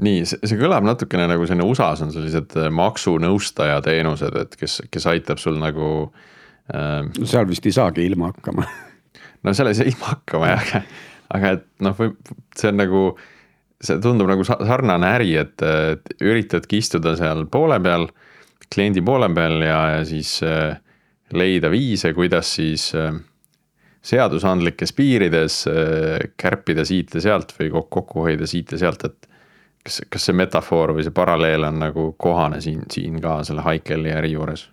nii, 0.02 0.22
see, 0.28 0.58
kõlab 0.60 0.86
natukene 0.86 1.26
nagu 1.30 1.46
selline 1.48 1.66
USA-s 1.68 2.04
on 2.04 2.14
sellised 2.14 2.56
maksunõustaja 2.74 3.80
teenused, 3.84 4.38
et 4.44 4.56
kes, 4.60 4.80
kes 4.92 5.10
aitab 5.10 5.42
sul 5.42 5.60
nagu 5.62 5.90
äh,. 6.72 7.02
seal 7.22 7.46
vist 7.50 7.66
ei 7.66 7.76
saagi 7.76 8.06
ilma 8.06 8.32
hakkama 8.32 8.66
no 9.42 9.54
seal 9.56 9.70
ei 9.70 9.78
saa 9.78 9.88
ilma 9.90 10.14
hakkama 10.14 10.50
jah, 10.52 10.74
aga, 11.36 11.54
et 11.56 11.66
noh, 11.84 11.96
võib, 11.98 12.18
see 12.58 12.70
on 12.70 12.78
nagu, 12.80 13.02
see 13.82 13.98
tundub 14.04 14.30
nagu 14.30 14.46
sarnane 14.46 15.10
äri, 15.18 15.34
et, 15.42 15.64
et 15.64 16.14
üritadki 16.22 16.82
istuda 16.82 17.16
seal 17.18 17.46
poole 17.52 17.78
peal, 17.82 18.08
kliendi 18.72 19.02
poole 19.04 19.28
peal 19.34 19.58
ja, 19.66 19.80
ja 19.96 20.06
siis 20.08 20.38
äh, 20.46 20.78
leida 21.36 21.70
viise, 21.72 22.12
kuidas 22.16 22.54
siis 22.58 22.90
äh, 22.98 23.12
seadusandlikes 24.06 24.94
piirides 24.98 25.62
äh, 25.70 26.30
kärpida 26.40 26.86
siit 26.88 27.14
ja 27.16 27.24
sealt 27.24 27.54
või 27.58 27.72
kokku 27.74 28.26
hoida 28.28 28.48
siit 28.50 28.74
ja 28.74 28.82
sealt, 28.86 29.06
et 29.08 29.31
kas, 29.82 30.00
kas 30.10 30.28
see 30.28 30.36
metafoor 30.36 30.94
või 30.96 31.06
see 31.06 31.14
paralleel 31.14 31.68
on 31.68 31.80
nagu 31.82 32.12
kohane 32.18 32.60
siin, 32.60 32.84
siin 32.92 33.20
ka 33.22 33.42
selle 33.44 33.64
Haikeli 33.66 34.12
äri 34.14 34.32
juures? 34.32 34.68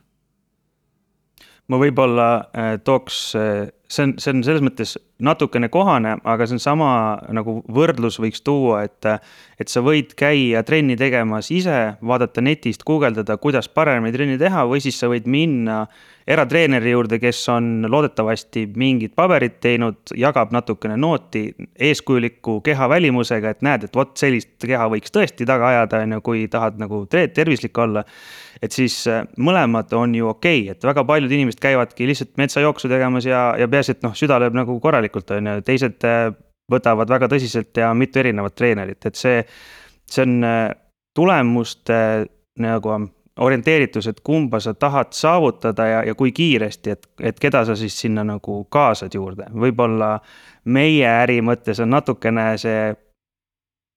Ma 1.69 1.77
võib-olla 1.81 2.29
äh, 2.49 2.71
tooks, 2.83 3.19
äh, 3.37 3.69
see 3.89 4.07
on, 4.07 4.15
see 4.21 4.33
on 4.33 4.43
selles 4.45 4.63
mõttes 4.65 4.95
natukene 5.23 5.69
kohane, 5.71 6.15
aga 6.23 6.47
see 6.47 6.57
on 6.57 6.63
sama 6.63 6.91
nagu 7.35 7.59
võrdlus 7.69 8.19
võiks 8.21 8.43
tuua, 8.45 8.83
et. 8.87 9.09
et 9.59 9.67
sa 9.67 9.83
võid 9.83 10.13
käia 10.17 10.63
trenni 10.63 10.95
tegemas 10.99 11.49
ise, 11.51 11.97
vaadata 11.99 12.41
netist, 12.41 12.85
guugeldada, 12.87 13.35
kuidas 13.37 13.67
paremini 13.67 14.15
trenni 14.15 14.37
teha 14.39 14.63
või 14.69 14.79
siis 14.83 14.99
sa 15.01 15.09
võid 15.11 15.27
minna 15.27 15.83
eratreeneri 16.29 16.93
juurde, 16.93 17.17
kes 17.19 17.41
on 17.49 17.87
loodetavasti 17.89 18.67
mingit 18.77 19.15
paberit 19.17 19.57
teinud, 19.63 19.97
jagab 20.15 20.53
natukene 20.53 20.97
nooti 20.97 21.47
eeskujuliku 21.89 22.59
keha 22.65 22.89
välimusega, 22.89 23.55
et 23.55 23.65
näed, 23.65 23.87
et 23.87 23.97
vot 23.97 24.13
sellist 24.19 24.53
keha 24.61 24.87
võiks 24.93 25.11
tõesti 25.15 25.47
taga 25.49 25.73
ajada, 25.73 26.03
on 26.05 26.17
ju, 26.17 26.21
kui 26.29 26.45
tahad 26.51 26.77
nagu 26.81 27.03
tervislik 27.09 27.77
olla. 27.81 28.05
Et 28.61 28.75
siis 28.75 28.95
äh, 29.07 29.23
mõlemad 29.39 29.93
on 29.95 30.15
ju 30.15 30.29
okei 30.29 30.63
okay., 30.63 30.75
et 30.75 30.83
väga 30.83 31.05
paljud 31.07 31.31
inimesed 31.31 31.61
käivadki 31.63 32.07
lihtsalt 32.09 32.35
metsajooksu 32.41 32.91
tegemas 32.91 33.27
ja, 33.29 33.53
ja 33.59 33.67
peaasi, 33.71 33.97
et 33.97 34.03
noh, 34.05 34.15
süda 34.17 34.39
lööb 34.41 34.57
nagu 34.57 34.79
korralikult, 34.83 35.31
on 35.35 35.53
ju, 35.53 35.61
teised 35.67 36.07
äh, 36.07 36.27
võtavad 36.71 37.09
väga 37.09 37.29
tõsiselt 37.31 37.77
ja 37.79 37.93
mitu 37.97 38.21
erinevat 38.21 38.55
treenerit, 38.55 39.05
et 39.05 39.19
see, 39.19 39.39
see 40.09 40.25
on 40.27 40.43
äh, 40.45 40.67
tulemuste 41.15 42.01
nagu 42.59 42.97
orienteeritus, 43.39 44.07
et 44.11 44.19
kumba 44.25 44.59
sa 44.59 44.73
tahad 44.75 45.13
saavutada 45.15 45.85
ja, 45.87 45.99
ja 46.03 46.15
kui 46.15 46.31
kiiresti, 46.35 46.91
et, 46.91 47.07
et 47.31 47.39
keda 47.39 47.63
sa 47.65 47.75
siis 47.79 47.95
sinna 48.01 48.25
nagu 48.27 48.63
kaasad 48.71 49.15
juurde, 49.15 49.47
võib-olla 49.55 50.17
meie 50.67 51.07
äri 51.07 51.39
mõttes 51.45 51.79
on 51.79 51.95
natukene 51.95 52.51
see. 52.59 52.95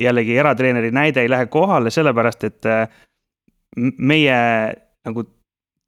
jällegi 0.03 0.37
eratreeneri 0.39 0.91
näide 0.91 1.21
ei 1.23 1.29
lähe 1.31 1.47
kohale, 1.47 1.91
sellepärast 1.91 2.45
et 2.45 2.67
äh, 2.67 2.89
meie 3.77 4.39
nagu 5.07 5.25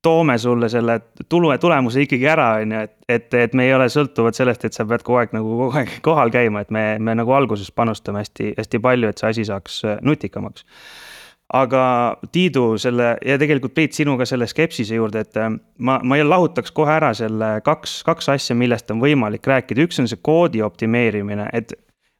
toome 0.04 0.38
sulle 0.38 0.68
selle 0.68 1.00
tulu 1.28 1.52
ja 1.52 1.58
tulemuse 1.58 2.04
ikkagi 2.04 2.28
ära, 2.28 2.48
on 2.60 2.74
ju, 2.74 2.82
et, 2.84 2.94
et, 3.08 3.34
et 3.46 3.56
me 3.56 3.64
ei 3.64 3.72
ole 3.74 3.88
sõltuvad 3.92 4.36
sellest, 4.36 4.66
et 4.68 4.76
sa 4.76 4.84
pead 4.88 5.04
kogu 5.06 5.22
aeg 5.22 5.32
nagu 5.36 5.56
kogu 5.56 5.80
aeg 5.80 5.96
kohal 6.08 6.32
käima, 6.34 6.64
et 6.64 6.74
me, 6.74 6.84
me 7.00 7.16
nagu 7.16 7.32
alguses 7.32 7.72
panustame 7.72 8.20
hästi, 8.24 8.52
hästi 8.58 8.80
palju, 8.84 9.10
et 9.10 9.22
see 9.22 9.32
asi 9.32 9.48
saaks 9.48 9.80
äh, 9.88 9.98
nutikamaks. 10.04 10.66
Aga 11.54 11.84
Tiidu 12.32 12.78
selle 12.80 13.10
ja 13.24 13.36
tegelikult 13.38 13.74
Priit 13.76 13.96
sinuga 13.96 14.24
selle 14.26 14.48
skepsise 14.50 14.96
juurde, 14.96 15.24
et 15.24 15.40
äh, 15.40 15.50
ma, 15.78 15.98
ma 16.04 16.20
lahutaks 16.24 16.72
kohe 16.76 16.92
ära 16.98 17.14
selle 17.16 17.54
kaks, 17.64 18.02
kaks 18.04 18.28
asja, 18.36 18.56
millest 18.58 18.92
on 18.92 19.00
võimalik 19.00 19.46
rääkida, 19.48 19.88
üks 19.88 20.00
on 20.02 20.10
see 20.10 20.20
koodi 20.24 20.64
optimeerimine, 20.64 21.48
et 21.56 21.72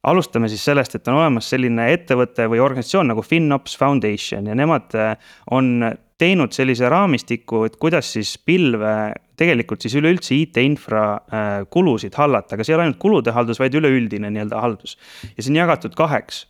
alustame 0.05 0.49
siis 0.51 0.63
sellest, 0.65 0.95
et 0.95 1.07
on 1.09 1.19
olemas 1.19 1.49
selline 1.49 1.89
ettevõte 1.93 2.47
või 2.51 2.61
organisatsioon 2.63 3.09
nagu 3.13 3.23
FinOps 3.25 3.77
Foundation 3.79 4.49
ja 4.49 4.57
nemad 4.57 4.95
äh, 4.97 5.15
on 5.51 5.91
teinud 6.17 6.55
sellise 6.55 6.89
raamistiku, 6.89 7.65
et 7.67 7.75
kuidas 7.81 8.13
siis 8.15 8.37
pilve 8.37 8.95
tegelikult 9.35 9.83
siis 9.83 9.97
üleüldse 9.99 10.35
IT-infra 10.37 11.05
äh, 11.11 11.53
kulusid 11.69 12.15
hallata, 12.15 12.55
aga 12.55 12.63
see 12.63 12.73
ei 12.73 12.79
ole 12.79 12.87
ainult 12.87 13.01
kulude 13.01 13.35
haldus, 13.35 13.59
vaid 13.59 13.75
üleüldine 13.75 14.31
nii-öelda 14.31 14.61
haldus. 14.63 14.97
ja 15.35 15.41
see 15.41 15.51
on 15.51 15.63
jagatud 15.65 15.97
kaheks 15.97 16.45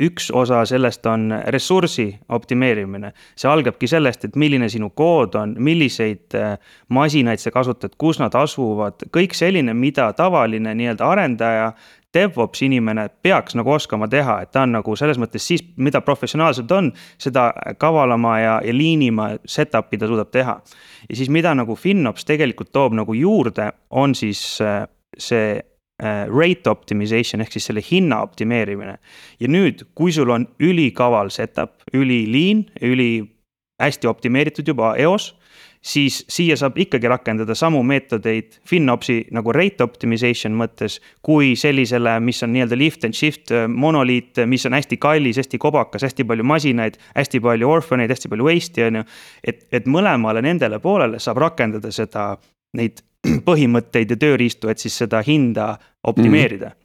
üks 0.00 0.30
osa 0.34 0.62
sellest 0.68 1.06
on 1.06 1.28
ressursi 1.52 2.06
optimeerimine, 2.32 3.12
see 3.36 3.50
algabki 3.50 3.88
sellest, 3.90 4.24
et 4.24 4.36
milline 4.40 4.68
sinu 4.72 4.90
kood 4.96 5.36
on, 5.38 5.54
milliseid 5.60 6.36
äh, 6.38 6.54
masinaid 6.92 7.42
sa 7.42 7.52
kasutad, 7.54 7.96
kus 8.00 8.20
nad 8.22 8.34
asuvad, 8.38 9.04
kõik 9.12 9.36
selline, 9.36 9.74
mida 9.76 10.10
tavaline 10.16 10.74
nii-öelda 10.78 11.10
arendaja. 11.12 11.72
DevOps 12.14 12.62
inimene 12.62 13.08
peaks 13.22 13.56
nagu 13.58 13.72
oskama 13.72 14.08
teha, 14.08 14.40
et 14.42 14.52
ta 14.52 14.66
on 14.66 14.76
nagu 14.76 14.96
selles 14.96 15.18
mõttes 15.20 15.46
siis, 15.48 15.64
mida 15.76 16.00
professionaalselt 16.04 16.72
on, 16.76 16.92
seda 17.20 17.50
kavalama 17.80 18.38
ja, 18.40 18.54
ja 18.64 18.74
liinima 18.76 19.32
setup'i 19.44 19.98
ta 19.98 20.10
suudab 20.10 20.30
teha. 20.30 20.60
ja 21.08 21.16
siis, 21.16 21.28
mida 21.28 21.54
nagu 21.54 21.76
FinOps 21.76 22.24
tegelikult 22.28 22.72
toob 22.72 22.96
nagu 22.98 23.14
juurde, 23.14 23.72
on 23.90 24.14
siis 24.14 24.60
äh, 24.60 24.84
see 25.18 25.60
Äh, 26.02 26.26
rate 26.26 26.70
optimization 26.70 27.44
ehk 27.44 27.52
siis 27.54 27.68
selle 27.68 27.82
hinna 27.84 28.22
optimeerimine. 28.24 28.96
ja 29.40 29.48
nüüd, 29.48 29.84
kui 29.94 30.10
sul 30.10 30.32
on 30.34 30.48
ülikaval 30.58 31.28
setup, 31.30 31.76
üliliin, 31.94 32.64
üli 32.82 33.22
hästi 33.78 34.08
optimeeritud 34.10 34.66
juba 34.66 34.96
eos 34.98 35.28
siis 35.82 36.24
siia 36.28 36.56
saab 36.56 36.76
ikkagi 36.78 37.08
rakendada 37.10 37.54
samu 37.58 37.82
meetodeid 37.82 38.58
FinOpsi 38.68 39.18
nagu 39.34 39.52
rate 39.52 39.84
optimization 39.84 40.54
mõttes. 40.56 41.00
kui 41.22 41.56
sellisele, 41.56 42.20
mis 42.20 42.42
on 42.42 42.52
nii-öelda 42.52 42.78
lift 42.78 43.04
and 43.04 43.14
shift 43.14 43.50
äh, 43.50 43.68
monoliit, 43.68 44.38
mis 44.46 44.66
on 44.66 44.72
hästi 44.78 44.96
kallis, 44.96 45.36
hästi 45.36 45.58
kobakas, 45.58 46.02
hästi 46.02 46.24
palju 46.24 46.44
masinaid, 46.44 46.98
hästi 47.14 47.40
palju 47.40 47.70
orphaneid, 47.70 48.10
hästi 48.10 48.28
palju 48.28 48.44
waste'i 48.46 48.86
on 48.86 49.00
ju. 49.00 49.04
et, 49.44 49.66
et 49.72 49.86
mõlemale 49.86 50.42
nendele 50.42 50.78
poolele 50.78 51.18
saab 51.18 51.42
rakendada 51.42 51.90
seda, 51.90 52.36
neid 52.78 53.02
põhimõtteid 53.48 54.14
ja 54.14 54.16
tööriistu, 54.16 54.70
et 54.70 54.78
siis 54.78 54.96
seda 55.04 55.22
hinda 55.26 55.76
optimeerida 56.02 56.66
mm. 56.66 56.70
-hmm 56.70 56.81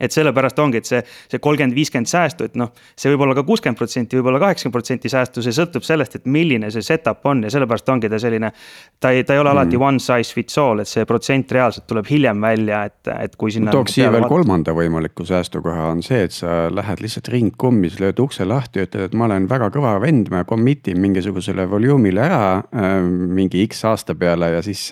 et 0.00 0.14
sellepärast 0.14 0.58
ongi, 0.62 0.82
et 0.82 0.88
see, 0.88 1.00
see 1.30 1.40
kolmkümmend, 1.42 1.74
viiskümmend 1.76 2.10
säästu, 2.10 2.48
et 2.48 2.56
noh, 2.58 2.72
see 2.98 3.12
võib 3.12 3.26
olla 3.26 3.36
ka 3.38 3.44
kuuskümmend 3.48 3.78
protsenti, 3.78 4.18
võib-olla 4.18 4.40
kaheksakümmend 4.42 4.76
protsenti 4.76 5.12
säästu, 5.12 5.44
see 5.44 5.54
sõltub 5.54 5.86
sellest, 5.86 6.18
et 6.18 6.28
milline 6.30 6.70
see 6.74 6.84
setup 6.84 7.26
on 7.28 7.44
ja 7.46 7.52
sellepärast 7.52 7.92
ongi 7.94 8.10
ta 8.10 8.20
selline. 8.22 8.52
ta 9.00 9.12
ei, 9.14 9.24
ta 9.24 9.34
ei 9.36 9.42
ole 9.42 9.50
alati 9.50 9.76
mm. 9.76 9.84
one 9.88 10.02
size 10.02 10.34
fits 10.34 10.58
all, 10.58 10.82
et 10.82 10.90
see 10.90 11.06
protsent 11.08 11.52
reaalselt 11.52 11.86
tuleb 11.90 12.08
hiljem 12.10 12.40
välja, 12.42 12.84
et, 12.88 13.12
et 13.14 13.36
kui 13.36 13.52
sinna. 13.54 13.74
tooks 13.74 13.96
siia 13.98 14.10
veel 14.12 14.24
vaat... 14.24 14.32
kolmanda 14.32 14.74
võimaliku 14.76 15.26
säästukoha 15.28 15.90
on 15.92 16.02
see, 16.06 16.24
et 16.28 16.34
sa 16.34 16.56
lähed 16.72 17.02
lihtsalt 17.04 17.30
ringkummis, 17.34 17.98
lööd 18.02 18.20
ukse 18.22 18.46
lahti, 18.48 18.84
ütled, 18.86 19.08
et 19.10 19.18
ma 19.18 19.28
olen 19.28 19.48
väga 19.50 19.70
kõva 19.74 19.96
vend, 20.02 20.30
ma 20.34 20.44
commit 20.48 20.90
in 20.92 21.00
mingisugusele 21.02 21.68
volüümile 21.70 22.26
ära 22.26 22.42
äh, 22.58 22.98
mingi 23.04 23.64
X 23.68 23.84
aasta 23.88 24.16
peale 24.18 24.52
ja 24.56 24.64
siis 24.64 24.88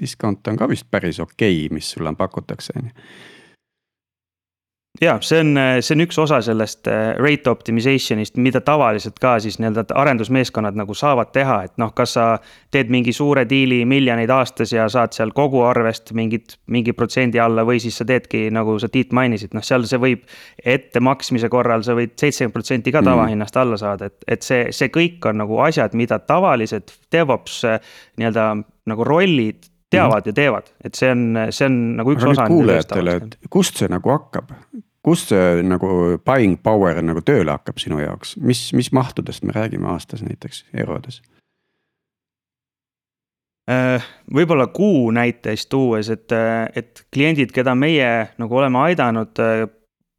discount 0.00 0.48
on 0.48 0.58
ka 0.58 0.68
vist 0.70 0.88
päris 0.90 1.20
okei 1.22 1.66
okay,, 1.66 1.74
mis 1.74 1.90
sulle 1.94 2.14
pakutakse, 2.16 2.76
on 2.76 2.90
ju 2.90 2.94
ja 5.00 5.16
see 5.20 5.40
on, 5.40 5.58
see 5.80 5.94
on 5.96 6.04
üks 6.06 6.18
osa 6.20 6.38
sellest 6.44 6.88
äh, 6.90 7.14
rate 7.20 7.50
optimization'ist, 7.50 8.38
mida 8.42 8.60
tavaliselt 8.64 9.18
ka 9.22 9.36
siis 9.42 9.58
nii-öelda 9.60 9.84
arendusmeeskonnad 9.94 10.78
nagu 10.78 10.94
saavad 10.96 11.32
teha, 11.34 11.58
et 11.68 11.74
noh, 11.82 11.92
kas 11.96 12.16
sa. 12.16 12.26
teed 12.70 12.90
mingi 12.92 13.12
suure 13.14 13.46
diili 13.48 13.84
miljoneid 13.88 14.30
aastas 14.30 14.72
ja 14.72 14.88
saad 14.92 15.14
seal 15.16 15.30
kogu 15.32 15.62
arvest 15.64 16.10
mingit, 16.12 16.56
mingi 16.72 16.92
protsendi 16.92 17.40
alla 17.40 17.64
või 17.64 17.78
siis 17.80 17.96
sa 17.96 18.04
teedki, 18.04 18.48
nagu 18.52 18.78
sa 18.82 18.90
Tiit 18.92 19.14
mainisid, 19.16 19.54
noh, 19.56 19.64
seal 19.64 19.86
see 19.88 20.00
võib. 20.00 20.26
ettemaksmise 20.64 21.48
korral 21.52 21.84
sa 21.86 21.94
võid 21.96 22.16
seitsekümmend 22.16 22.52
protsenti 22.52 22.92
ka 22.92 23.00
mm. 23.00 23.10
tavahinnast 23.10 23.56
alla 23.56 23.76
saada, 23.80 24.10
et, 24.10 24.18
et 24.28 24.42
see, 24.42 24.66
see 24.76 24.90
kõik 24.92 25.24
on 25.30 25.40
nagu 25.44 25.60
asjad, 25.64 25.94
mida 25.94 26.18
tavalised 26.18 26.92
DevOps 27.12 27.62
äh, 27.64 27.80
nii-öelda 28.20 28.50
nagu 28.86 29.04
rollid 29.04 29.70
teavad 29.90 30.26
ja 30.26 30.34
teevad, 30.34 30.70
et 30.84 30.98
see 30.98 31.10
on, 31.12 31.22
see 31.54 31.68
on 31.68 31.78
nagu 32.00 32.12
üks 32.14 32.24
Aga 32.26 32.34
osa. 32.34 32.46
kuulajatele, 32.50 33.16
et 33.22 33.38
kust 33.52 33.78
see 33.80 33.90
nagu 33.90 34.12
hakkab, 34.12 34.50
kust 35.06 35.30
see 35.30 35.62
nagu 35.62 36.18
buying 36.26 36.58
power 36.62 36.98
nagu 37.04 37.22
tööle 37.22 37.54
hakkab 37.54 37.78
sinu 37.78 38.00
jaoks, 38.02 38.34
mis, 38.42 38.68
mis 38.74 38.90
mahtudest 38.92 39.46
me 39.46 39.54
räägime 39.54 39.86
aastas 39.92 40.24
näiteks 40.26 40.64
eurodes? 40.74 41.22
Äh, 43.70 44.02
võib-olla 44.30 44.68
kuu 44.70 45.10
näites 45.14 45.66
tuues, 45.70 46.10
et, 46.10 46.30
et 46.78 47.02
kliendid, 47.14 47.50
keda 47.54 47.74
meie 47.78 48.10
nagu 48.38 48.58
oleme 48.60 48.78
aidanud, 48.84 49.42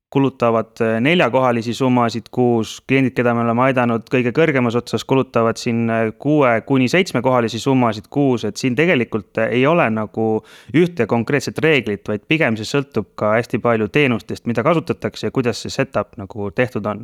kulutavad 0.10 0.80
äh, 0.82 0.98
neljakohalisi 1.04 1.74
summasid 1.76 2.30
kuus, 2.32 2.78
kliendid, 2.88 3.12
keda 3.18 3.34
me 3.36 3.44
oleme 3.44 3.66
aidanud 3.66 4.06
kõige 4.12 4.32
kõrgemas 4.36 4.78
otsas, 4.80 5.04
kulutavad 5.08 5.60
siin 5.60 5.82
äh, 5.92 6.04
kuue 6.20 6.54
kuni 6.68 6.88
seitsmekohalisi 6.92 7.60
summasid 7.60 8.08
kuus, 8.14 8.46
et 8.48 8.58
siin 8.58 8.76
tegelikult 8.78 9.42
ei 9.50 9.66
ole 9.68 9.90
nagu 9.92 10.28
ühte 10.76 11.10
konkreetset 11.12 11.60
reeglit, 11.64 12.06
vaid 12.08 12.24
pigem 12.28 12.56
see 12.60 12.70
sõltub 12.70 13.12
ka 13.20 13.34
hästi 13.36 13.60
palju 13.64 13.90
teenustest, 13.92 14.48
mida 14.48 14.64
kasutatakse 14.64 15.28
ja 15.28 15.36
kuidas 15.36 15.66
see 15.66 15.74
setup 15.76 16.16
nagu 16.22 16.52
tehtud 16.56 16.88
on. 16.88 17.04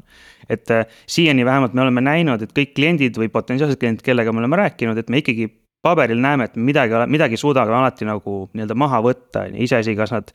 et 0.49 0.67
siiani 1.07 1.45
vähemalt 1.45 1.73
me 1.73 1.81
oleme 1.81 2.01
näinud, 2.01 2.41
et 2.41 2.55
kõik 2.55 2.73
kliendid 2.75 3.19
või 3.19 3.29
potentsiaalsed 3.31 3.79
kliendid, 3.79 4.03
kellega 4.05 4.31
me 4.31 4.43
oleme 4.43 4.59
rääkinud, 4.63 4.97
et 4.97 5.09
me 5.09 5.19
ikkagi 5.19 5.49
paberil 5.83 6.19
näeme, 6.23 6.47
et 6.47 6.55
midagi, 6.55 6.95
midagi 7.11 7.37
suudame 7.39 7.75
alati 7.75 8.07
nagu 8.07 8.45
nii-öelda 8.53 8.75
maha 8.79 9.01
võtta, 9.03 9.47
on 9.47 9.57
ju, 9.57 9.67
iseasi, 9.67 9.95
kas 9.99 10.13
nad 10.15 10.31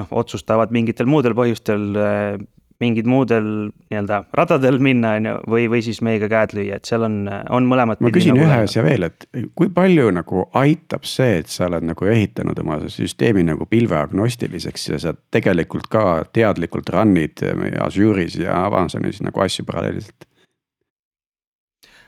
noh, 0.00 0.10
otsustavad 0.10 0.74
mingitel 0.74 1.08
muudel 1.10 1.36
põhjustel 1.38 1.86
äh, 1.98 2.42
mingid 2.82 3.06
muudel 3.08 3.46
nii-öelda 3.90 4.20
radadel 4.34 4.80
minna, 4.82 5.14
on 5.18 5.28
ju, 5.28 5.34
või, 5.54 5.66
või 5.70 5.82
siis 5.86 6.00
meiega 6.04 6.28
käed 6.30 6.54
lüüa, 6.56 6.78
et 6.80 6.88
seal 6.88 7.06
on, 7.06 7.20
on 7.54 7.68
mõlemat. 7.70 8.02
ma 8.02 8.10
küsin 8.14 8.34
nagu 8.34 8.48
ühe 8.48 8.58
asja 8.66 8.84
veel, 8.84 9.06
et 9.08 9.26
kui 9.58 9.70
palju 9.74 10.10
nagu 10.14 10.46
aitab 10.58 11.06
see, 11.08 11.40
et 11.42 11.52
sa 11.52 11.68
oled 11.68 11.86
nagu 11.86 12.10
ehitanud 12.10 12.58
oma 12.64 12.80
süsteemi 12.92 13.46
nagu 13.46 13.68
pilveagnostiliseks 13.70 14.88
ja 14.90 15.00
sa 15.06 15.14
tegelikult 15.34 15.88
ka 15.92 16.04
teadlikult 16.34 16.90
run'id 16.94 17.44
Azure'is 17.84 18.38
ja 18.42 18.64
Amazonis 18.66 19.22
nagu 19.24 19.46
asju 19.46 19.66
paralleelselt 19.68 20.28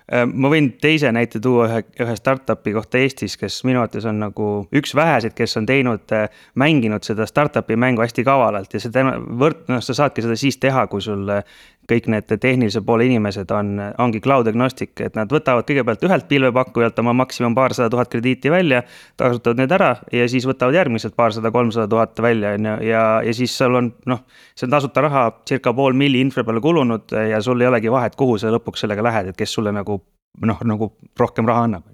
ma 0.06 0.50
võin 0.52 0.68
teise 0.78 1.10
näite 1.10 1.40
tuua 1.42 1.66
ühe, 1.66 1.80
ühe 2.04 2.14
startup'i 2.18 2.72
kohta 2.76 3.00
Eestis, 3.02 3.34
kes 3.40 3.56
minu 3.66 3.80
arvates 3.80 4.04
on 4.06 4.20
nagu 4.22 4.50
üks 4.76 4.94
väheseid, 4.94 5.34
kes 5.34 5.58
on 5.58 5.66
teinud, 5.66 6.04
äh, 6.14 6.28
mänginud 6.54 7.06
seda 7.06 7.26
startup'i 7.26 7.78
mängu 7.80 8.04
hästi 8.04 8.22
kavalalt 8.26 8.76
ja 8.76 8.82
see 8.82 8.92
võrd-, 8.94 9.64
noh, 9.72 9.82
sa 9.82 9.96
saadki 9.98 10.22
seda 10.22 10.38
siis 10.38 10.60
teha, 10.62 10.86
kui 10.92 11.02
sul 11.02 11.26
äh, 11.34 11.58
kõik 11.90 12.08
need 12.10 12.32
tehnilise 12.42 12.82
poole 12.86 13.06
inimesed 13.06 13.50
on, 13.54 13.76
ongi 14.02 14.20
cloud 14.24 14.48
agnostic, 14.50 14.94
et 15.00 15.14
nad 15.18 15.30
võtavad 15.32 15.66
kõigepealt 15.68 16.02
ühelt 16.06 16.28
pilvepakkujalt 16.30 16.98
oma 17.02 17.14
maksimum 17.22 17.54
paarsada 17.54 17.90
tuhat 17.92 18.10
krediiti 18.12 18.50
välja. 18.50 18.82
kasutavad 19.16 19.62
need 19.62 19.72
ära 19.72 19.92
ja 20.12 20.28
siis 20.28 20.46
võtavad 20.46 20.74
järgmised 20.74 21.14
paarsada, 21.16 21.50
kolmsada 21.50 21.88
tuhat 21.88 22.18
välja, 22.22 22.54
on 22.58 22.70
ju, 22.70 22.76
ja, 22.90 23.04
ja 23.26 23.34
siis 23.34 23.56
sul 23.58 23.74
on 23.74 23.92
noh. 24.06 24.24
see 24.54 24.66
on 24.66 24.74
tasuta 24.74 25.06
raha, 25.06 25.24
circa 25.48 25.72
pool 25.72 25.94
milli 25.94 26.20
infra 26.20 26.44
peale 26.44 26.60
kulunud 26.60 27.12
ja 27.30 27.40
sul 27.42 27.60
ei 27.60 27.70
olegi 27.70 27.92
vahet, 27.92 28.16
kuhu 28.16 28.38
sa 28.38 28.50
lõpuks 28.54 28.86
sellega 28.86 29.02
lähed, 29.02 29.32
et 29.32 29.36
kes 29.36 29.52
sulle 29.58 29.72
nagu 29.72 30.00
noh, 30.44 30.64
nagu 30.64 30.90
rohkem 31.18 31.46
raha 31.48 31.66
annab. 31.68 31.84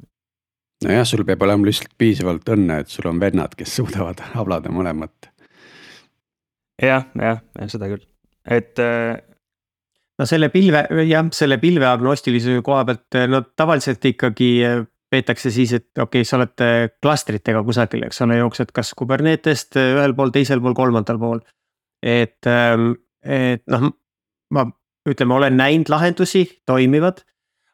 nojah, 0.84 1.04
sul 1.06 1.24
peab 1.24 1.42
olema 1.46 1.68
lihtsalt 1.68 1.92
piisavalt 1.98 2.48
õnne, 2.56 2.80
et 2.82 2.88
sul 2.88 3.10
on 3.10 3.20
vennad, 3.20 3.54
kes 3.58 3.76
suudavad 3.80 4.22
hablada 4.38 4.72
mõlemat. 4.72 5.28
jah, 6.82 7.06
jah, 7.14 7.44
seda 7.66 7.92
küll, 7.92 8.06
et. 8.46 8.80
No 10.22 10.26
selle 10.28 10.52
pilve, 10.54 10.84
jah, 11.08 11.24
selle 11.34 11.56
pilve 11.58 11.88
agnostilisuse 11.88 12.60
koha 12.62 12.84
pealt, 12.86 13.16
no 13.26 13.40
tavaliselt 13.58 14.04
ikkagi 14.06 14.50
äh, 14.62 14.84
peetakse 15.10 15.50
siis, 15.50 15.72
et 15.74 15.88
okei 15.98 16.22
okay,, 16.22 16.28
sa 16.28 16.38
oled 16.38 16.62
äh, 16.62 16.84
klastritega 17.02 17.64
kusagil, 17.66 18.04
eks 18.06 18.22
ole, 18.22 18.36
jooksed 18.38 18.70
kas 18.76 18.92
Kubernetest 18.98 19.80
ühel 19.80 20.14
pool, 20.14 20.30
teisel 20.30 20.62
pool, 20.62 20.76
kolmandal 20.78 21.18
pool. 21.18 21.42
et, 22.06 22.38
ähm, 22.46 22.92
et 23.26 23.66
noh, 23.70 23.90
ma 24.54 24.66
ütleme, 25.08 25.34
olen 25.34 25.58
näinud 25.58 25.90
lahendusi, 25.90 26.44
toimivad 26.70 27.24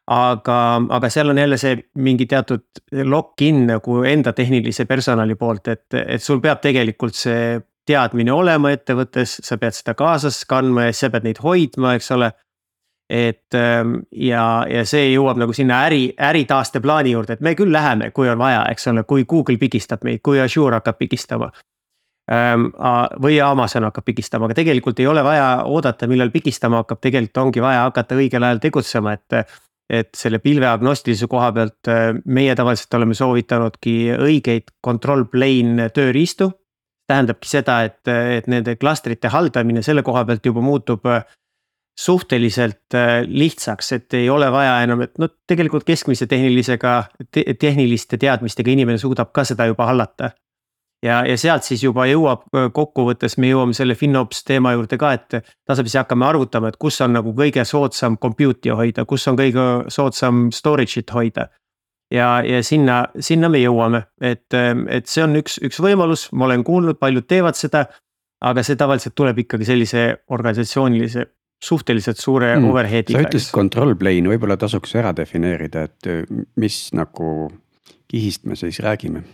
aga, 0.09 0.57
aga 0.89 1.09
seal 1.13 1.29
on 1.29 1.37
jälle 1.37 1.57
see 1.61 1.75
mingi 2.01 2.25
teatud 2.29 2.81
lock-in 3.05 3.67
nagu 3.69 4.01
enda 4.09 4.33
tehnilise 4.33 4.87
personali 4.89 5.37
poolt, 5.37 5.69
et, 5.69 5.85
et 6.01 6.23
sul 6.23 6.41
peab 6.41 6.63
tegelikult 6.63 7.17
see 7.17 7.59
teadmine 7.89 8.33
olema 8.33 8.73
ettevõttes, 8.75 9.39
sa 9.45 9.57
pead 9.61 9.77
seda 9.77 9.95
kaasas 9.97 10.43
kandma 10.49 10.87
ja 10.87 10.93
siis 10.93 11.07
sa 11.07 11.11
pead 11.13 11.27
neid 11.27 11.41
hoidma, 11.43 11.95
eks 11.97 12.11
ole. 12.17 12.31
et 13.09 13.55
ähm, 13.57 13.95
ja, 14.13 14.65
ja 14.69 14.83
see 14.85 15.07
jõuab 15.09 15.39
nagu 15.41 15.53
sinna 15.57 15.79
äri, 15.87 16.11
äritaasteplaani 16.13 17.15
juurde, 17.15 17.39
et 17.39 17.41
me 17.41 17.55
küll 17.57 17.73
läheme, 17.73 18.11
kui 18.13 18.29
on 18.29 18.37
vaja, 18.37 18.61
eks 18.69 18.85
ole, 18.91 19.03
kui 19.09 19.25
Google 19.25 19.57
pigistab 19.57 20.05
meid, 20.05 20.21
kui 20.21 20.37
Azure 20.39 20.77
hakkab 20.77 20.99
pigistama 20.99 21.49
ähm, 22.29 22.67
või 23.21 23.39
Amazon 23.41 23.87
hakkab 23.87 24.05
pigistama, 24.05 24.45
aga 24.45 24.59
tegelikult 24.61 25.01
ei 25.01 25.07
ole 25.09 25.23
vaja 25.25 25.47
oodata, 25.65 26.07
millal 26.11 26.29
pigistama 26.29 26.83
hakkab, 26.83 27.01
tegelikult 27.01 27.41
ongi 27.47 27.65
vaja 27.65 27.87
hakata 27.87 28.19
õigel 28.19 28.45
ajal 28.45 28.61
tegutsema, 28.69 29.17
et 29.17 29.57
et 29.89 30.09
selle 30.13 30.37
pilve 30.37 30.67
agnostilise 30.69 31.27
koha 31.29 31.49
pealt 31.55 31.89
äh, 31.89 32.11
meie 32.29 32.53
tavaliselt 32.57 32.93
oleme 32.93 33.15
soovitanudki 33.17 33.95
õigeid 34.21 34.69
control 34.85 35.25
plane 35.31 35.89
tööriistu. 35.95 36.51
Tähendabki 37.09 37.49
seda, 37.49 37.81
et, 37.87 38.01
et 38.07 38.47
nende 38.51 38.75
klastrite 38.79 39.31
haldamine 39.33 39.81
selle 39.85 40.03
koha 40.05 40.23
pealt 40.29 40.45
juba 40.45 40.61
muutub 40.61 41.07
äh, 41.09 41.23
suhteliselt 41.99 42.95
äh, 42.95 43.23
lihtsaks, 43.27 43.91
et 43.97 44.19
ei 44.19 44.29
ole 44.29 44.51
vaja 44.53 44.77
enam, 44.85 45.01
et 45.07 45.17
noh, 45.19 45.31
tegelikult 45.49 45.87
keskmise 45.87 46.29
tehnilisega 46.29 46.93
te,, 47.31 47.43
tehniliste 47.59 48.21
teadmistega 48.21 48.71
inimene 48.71 49.01
suudab 49.01 49.33
ka 49.35 49.43
seda 49.47 49.67
juba 49.71 49.89
hallata 49.89 50.31
ja, 51.03 51.19
ja 51.27 51.37
sealt 51.39 51.67
siis 51.67 51.83
juba 51.83 52.05
jõuab 52.09 52.45
kokkuvõttes, 52.75 53.37
me 53.39 53.51
jõuame 53.51 53.75
selle 53.77 53.95
FinOps 53.99 54.43
teema 54.47 54.73
juurde 54.75 54.99
ka, 54.99 55.13
et 55.15 55.39
tasapisi 55.67 55.99
hakkame 56.01 56.27
arvutama, 56.27 56.71
et 56.71 56.79
kus 56.79 56.99
on 57.05 57.15
nagu 57.15 57.33
kõige 57.35 57.65
soodsam 57.67 58.17
compute'i 58.21 58.75
hoida, 58.75 59.05
kus 59.09 59.27
on 59.31 59.39
kõige 59.39 59.67
soodsam 59.91 60.49
storage'it 60.55 61.15
hoida. 61.15 61.49
Ja, 62.11 62.29
ja 62.45 62.61
sinna, 62.65 63.01
sinna 63.19 63.49
me 63.49 63.61
jõuame, 63.61 64.03
et, 64.21 64.47
et 64.53 65.09
see 65.09 65.23
on 65.25 65.35
üks, 65.39 65.59
üks 65.65 65.81
võimalus, 65.83 66.29
ma 66.33 66.47
olen 66.49 66.63
kuulnud, 66.67 66.99
paljud 67.01 67.27
teevad 67.29 67.59
seda. 67.59 67.87
aga 68.39 68.63
see 68.63 68.77
tavaliselt 68.79 69.15
tuleb 69.19 69.41
ikkagi 69.43 69.65
sellise 69.67 70.03
organisatsioonilise 70.31 71.25
suhteliselt 71.59 72.17
suure 72.17 72.53
mm. 72.55 72.69
overhead'iga. 72.69 73.19
sa 73.19 73.27
ütlesid 73.27 73.51
control 73.51 73.97
plane, 73.99 74.31
võib-olla 74.31 74.55
tasuks 74.57 74.95
ära 74.95 75.11
defineerida, 75.15 75.83
et 75.89 76.29
mis 76.55 76.87
nagu 76.95 77.51
kihist 78.07 78.47
me 78.47 78.55
siis 78.55 78.79
räägime 78.79 79.25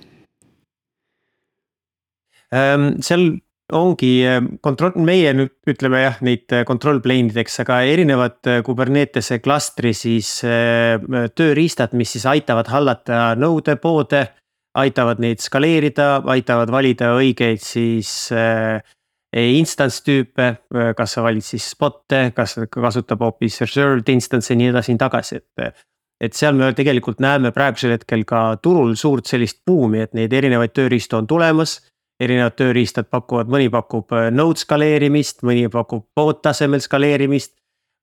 Ehm, 2.53 2.99
seal 3.01 3.25
ongi 3.73 4.11
ehm, 4.25 4.49
kontroll, 4.61 4.97
meie 5.05 5.31
nüüd 5.33 5.53
ütleme 5.69 6.03
jah, 6.03 6.19
neid 6.25 6.51
äh, 6.53 6.65
control 6.67 6.99
plane 7.01 7.31
ideks, 7.31 7.59
aga 7.63 7.79
erinevad 7.89 8.49
äh, 8.49 8.59
Kubernetese 8.65 9.39
klastri 9.41 9.95
siis 9.97 10.37
ehm, 10.45 11.31
tööriistad, 11.33 11.95
mis 11.97 12.13
siis 12.13 12.27
aitavad 12.29 12.69
hallata 12.69 13.33
nõude 13.39 13.77
poode. 13.81 14.27
aitavad 14.75 15.21
neid 15.23 15.39
skaleerida, 15.39 16.19
aitavad 16.27 16.67
valida 16.67 17.13
õigeid 17.15 17.61
siis 17.63 18.29
äh, 18.35 18.83
instance 19.31 20.03
tüüpe, 20.03 20.49
kas 20.95 21.15
sa 21.15 21.23
valid 21.23 21.43
siis 21.43 21.69
spot'e, 21.71 22.33
kas 22.35 22.57
kasutab 22.71 23.23
hoopis 23.23 23.61
reserved 23.61 24.09
instance'e 24.11 24.53
ja 24.53 24.59
nii 24.59 24.69
edasi 24.73 24.91
ja 24.91 24.95
nii 24.95 24.99
tagasi, 24.99 25.35
et. 25.39 25.83
et 26.19 26.33
seal 26.33 26.55
me 26.55 26.73
tegelikult 26.75 27.19
näeme 27.19 27.51
praegusel 27.51 27.95
hetkel 27.95 28.23
ka 28.27 28.57
turul 28.63 28.95
suurt 28.95 29.27
sellist 29.27 29.63
buumi, 29.67 30.03
et 30.03 30.13
neid 30.13 30.33
erinevaid 30.33 30.71
tööriistu 30.75 31.17
on 31.17 31.27
tulemas 31.27 31.79
erinevad 32.21 32.55
tööriistad 32.59 33.09
pakuvad, 33.11 33.49
mõni 33.51 33.69
pakub 33.71 34.13
äh, 34.15 34.29
node 34.33 34.61
skaleerimist, 34.61 35.43
mõni 35.47 35.67
pakub 35.71 36.07
pod 36.15 36.41
tasemel 36.45 36.83
skaleerimist. 36.83 37.55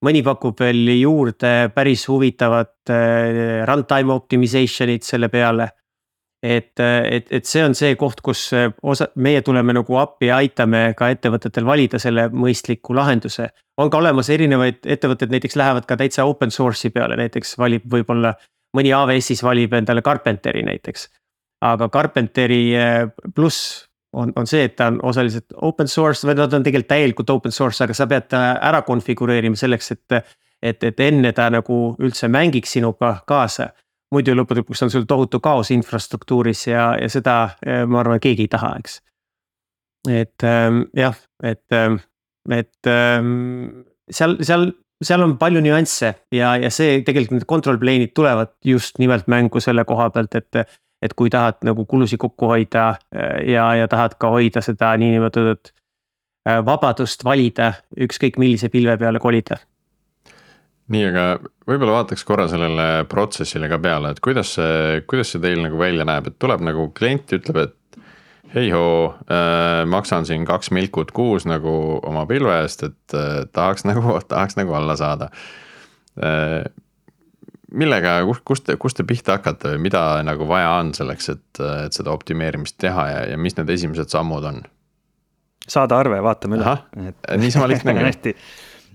mõni 0.03 0.19
pakub 0.23 0.59
veel 0.59 0.89
juurde 0.99 1.71
päris 1.75 2.07
huvitavat 2.07 2.91
äh, 2.91 3.63
runtime 3.65 4.13
optimization'it 4.13 5.03
selle 5.03 5.29
peale. 5.29 5.69
et, 6.43 6.79
äh, 6.79 7.01
et, 7.15 7.27
et 7.31 7.45
see 7.45 7.63
on 7.63 7.73
see 7.73 7.95
koht, 7.95 8.21
kus 8.21 8.51
osa, 8.83 9.07
meie 9.15 9.41
tuleme 9.41 9.73
nagu 9.73 9.97
appi 9.97 10.27
ja 10.27 10.37
aitame 10.37 10.93
ka 10.97 11.09
ettevõtetel 11.09 11.65
valida 11.65 11.99
selle 11.99 12.27
mõistliku 12.29 12.93
lahenduse. 12.93 13.49
on 13.77 13.89
ka 13.89 13.97
olemas 13.97 14.29
erinevaid 14.29 14.85
ettevõtted, 14.85 15.31
näiteks 15.31 15.55
lähevad 15.55 15.85
ka 15.85 15.97
täitsa 15.97 16.25
open 16.25 16.51
source'i 16.51 16.91
peale, 16.91 17.15
näiteks 17.15 17.57
valib 17.57 17.83
võib-olla 17.89 18.35
mõni 18.77 18.93
AWS-is 18.93 19.43
valib 19.43 19.73
endale 19.73 20.01
Carpenteri 20.01 20.63
näiteks 20.63 21.09
aga 21.63 21.89
Carpenteri 21.89 22.73
pluss 23.35 23.87
on, 24.13 24.33
on 24.35 24.47
see, 24.47 24.63
et 24.67 24.75
ta 24.77 24.87
on 24.91 24.99
osaliselt 25.09 25.55
open 25.65 25.89
source 25.89 26.27
või 26.27 26.37
nad 26.37 26.53
on 26.53 26.65
tegelikult 26.65 26.91
täielikult 26.93 27.33
open 27.33 27.55
source, 27.55 27.83
aga 27.83 27.95
sa 27.97 28.07
pead 28.09 28.29
ta 28.33 28.43
ära 28.61 28.83
konfigureerima 28.87 29.59
selleks, 29.59 29.91
et. 29.97 30.19
et, 30.63 30.83
et 30.83 30.99
enne 31.03 31.33
ta 31.35 31.49
nagu 31.51 31.77
üldse 31.99 32.29
mängiks 32.31 32.77
sinuga 32.77 33.17
kaasa. 33.27 33.73
muidu 34.13 34.35
lõppude 34.37 34.61
lõpuks 34.61 34.83
on 34.85 34.91
sul 34.93 35.07
tohutu 35.09 35.39
kaos 35.39 35.71
infrastruktuuris 35.73 36.67
ja, 36.67 36.93
ja 37.01 37.09
seda 37.09 37.57
eh, 37.65 37.81
ma 37.85 37.99
arvan, 37.99 38.19
keegi 38.21 38.45
ei 38.45 38.47
taha, 38.47 38.75
eks. 38.79 39.01
et 40.09 40.43
ähm, 40.43 40.83
jah, 40.95 41.17
et 41.43 41.65
ähm,, 41.73 41.97
et 42.51 42.87
ähm, 42.87 43.83
seal, 44.11 44.37
seal 44.43 44.71
seal 45.03 45.23
on 45.25 45.37
palju 45.39 45.61
nüansse 45.63 46.13
ja, 46.31 46.53
ja 46.59 46.69
see 46.73 47.01
tegelikult 47.05 47.37
need 47.37 47.49
control 47.49 47.79
plane'id 47.81 48.13
tulevad 48.15 48.53
just 48.65 48.99
nimelt 49.01 49.27
mängu 49.31 49.61
selle 49.63 49.85
koha 49.89 50.09
pealt, 50.13 50.35
et 50.39 50.63
et 51.03 51.13
kui 51.17 51.31
tahad 51.33 51.59
nagu 51.67 51.85
kulusid 51.89 52.21
kokku 52.21 52.51
hoida 52.53 52.87
äh, 52.95 53.43
ja, 53.51 53.67
ja 53.81 53.89
tahad 53.91 54.15
ka 54.19 54.31
hoida 54.33 54.63
seda 54.63 54.93
niinimetatud 55.01 55.73
äh, 56.47 56.63
vabadust 56.65 57.25
valida 57.27 57.73
ükskõik 58.07 58.39
millise 58.41 58.71
pilve 58.73 58.97
peale 59.01 59.21
kolida. 59.23 59.59
nii, 60.93 61.05
aga 61.11 61.27
võib-olla 61.67 61.99
vaataks 61.99 62.25
korra 62.27 62.47
sellele 62.51 63.05
protsessile 63.09 63.69
ka 63.71 63.79
peale, 63.83 64.13
et 64.13 64.19
kuidas 64.23 64.55
see, 64.57 65.01
kuidas 65.07 65.31
see 65.33 65.43
teil 65.43 65.63
nagu 65.63 65.79
välja 65.79 66.05
näeb, 66.07 66.27
et 66.29 66.39
tuleb 66.39 66.63
nagu 66.65 66.89
klient 66.95 67.35
ütleb, 67.39 67.63
et 67.67 67.99
hei-hoo 68.53 69.13
äh,, 69.31 69.83
maksan 69.89 70.27
siin 70.29 70.45
kaks 70.45 70.71
milkut 70.75 71.11
kuus 71.15 71.47
nagu 71.49 71.73
oma 72.05 72.25
pilve 72.29 72.59
eest, 72.61 72.85
et 72.89 73.17
äh, 73.17 73.43
tahaks 73.55 73.87
nagu, 73.89 74.19
tahaks 74.27 74.59
nagu 74.59 74.75
alla 74.79 74.95
saada 74.99 75.29
äh,. 76.21 76.63
Millega, 77.73 78.19
kust, 78.45 78.69
kust 78.79 78.99
te, 78.99 79.05
pihta 79.07 79.37
hakkate 79.37 79.75
või 79.75 79.87
mida 79.89 80.03
nagu 80.25 80.47
vaja 80.49 80.75
on 80.81 80.93
selleks, 80.97 81.29
et, 81.33 81.63
et 81.85 81.95
seda 81.95 82.13
optimeerimist 82.13 82.77
teha 82.81 83.07
ja, 83.09 83.23
ja 83.33 83.39
mis 83.41 83.57
need 83.57 83.71
esimesed 83.73 84.13
sammud 84.13 84.45
on? 84.49 84.63
saada 85.63 85.95
arve, 85.95 86.17
vaatame 86.19 86.57
üle. 86.59 86.73
niisama 87.39 87.69
lihtne 87.71 87.93
on 87.95 88.03
hästi 88.03 88.33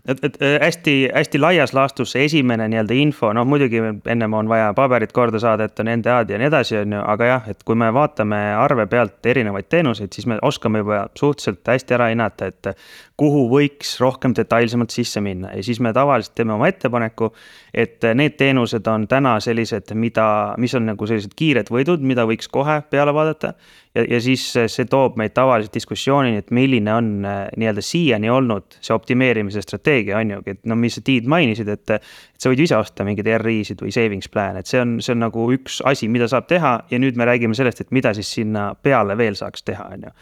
et, 0.08 0.24
et 0.24 0.38
hästi-hästi 0.62 1.40
laias 1.40 1.74
laastus 1.76 2.14
see 2.14 2.24
esimene 2.28 2.68
nii-öelda 2.72 2.96
info, 2.96 3.30
noh 3.36 3.46
muidugi 3.48 3.82
ennem 4.08 4.34
on 4.34 4.48
vaja 4.48 4.70
paberid 4.76 5.12
korda 5.16 5.40
saada, 5.42 5.68
et 5.68 5.82
on 5.82 5.90
NDA-d 5.92 6.34
ja 6.34 6.40
nii 6.40 6.48
edasi, 6.48 6.78
on 6.80 6.96
ju, 6.96 7.02
aga 7.14 7.28
jah, 7.28 7.50
et 7.52 7.62
kui 7.66 7.76
me 7.78 7.90
vaatame 7.94 8.38
arve 8.56 8.88
pealt 8.90 9.28
erinevaid 9.28 9.68
teenuseid, 9.68 10.12
siis 10.14 10.28
me 10.30 10.38
oskame 10.42 10.82
juba 10.82 11.04
suhteliselt 11.18 11.72
hästi 11.74 11.98
ära 11.98 12.08
hinnata, 12.12 12.48
et 12.48 12.72
kuhu 13.18 13.44
võiks 13.50 13.96
rohkem 14.00 14.34
detailsemalt 14.36 14.94
sisse 14.94 15.20
minna 15.24 15.50
ja 15.56 15.64
siis 15.66 15.80
me 15.84 15.92
tavaliselt 15.92 16.36
teeme 16.38 16.54
oma 16.54 16.70
ettepaneku, 16.70 17.32
et 17.74 18.04
need 18.14 18.38
teenused 18.40 18.86
on 18.88 19.08
täna 19.10 19.36
sellised, 19.44 19.92
mida, 19.98 20.28
mis 20.58 20.74
on 20.78 20.88
nagu 20.88 21.10
sellised 21.10 21.34
kiired 21.36 21.72
võidud, 21.74 22.04
mida 22.04 22.24
võiks 22.28 22.48
kohe 22.52 22.80
peale 22.90 23.14
vaadata. 23.14 23.54
Ja, 23.94 24.04
ja 24.04 24.20
siis 24.22 24.44
see 24.52 24.86
toob 24.90 25.18
meid 25.20 25.34
tavaliselt 25.36 25.74
diskussioonini, 25.74 26.42
et 26.42 26.50
milline 26.54 26.94
on 26.94 27.10
nii-öelda 27.24 27.84
siiani 27.84 28.30
olnud 28.32 28.78
see 28.80 28.94
optimeerimise 28.94 29.62
strateegia, 29.64 30.18
on 30.18 30.36
ju, 30.36 30.42
et 30.54 30.64
no 30.68 30.76
mis 30.78 30.98
sa 30.98 31.04
Tiit 31.04 31.28
mainisid, 31.30 31.68
et. 31.72 31.98
et 31.98 32.10
sa 32.38 32.52
võid 32.52 32.60
ju 32.62 32.68
ise 32.68 32.76
osta 32.78 33.02
mingeid 33.02 33.26
RI-sid 33.42 33.80
või 33.82 33.90
savings 33.90 34.28
plan, 34.30 34.54
et 34.60 34.68
see 34.70 34.78
on, 34.78 34.92
see 35.02 35.10
on 35.10 35.24
nagu 35.24 35.48
üks 35.50 35.80
asi, 35.90 36.06
mida 36.06 36.28
saab 36.30 36.46
teha 36.46 36.76
ja 36.86 37.00
nüüd 37.02 37.18
me 37.18 37.26
räägime 37.26 37.56
sellest, 37.58 37.80
et 37.82 37.90
mida 37.90 38.12
siis 38.14 38.30
sinna 38.30 38.68
peale 38.78 39.16
veel 39.18 39.34
saaks 39.34 39.66
teha, 39.66 39.88
on 39.96 40.06
ju 40.06 40.12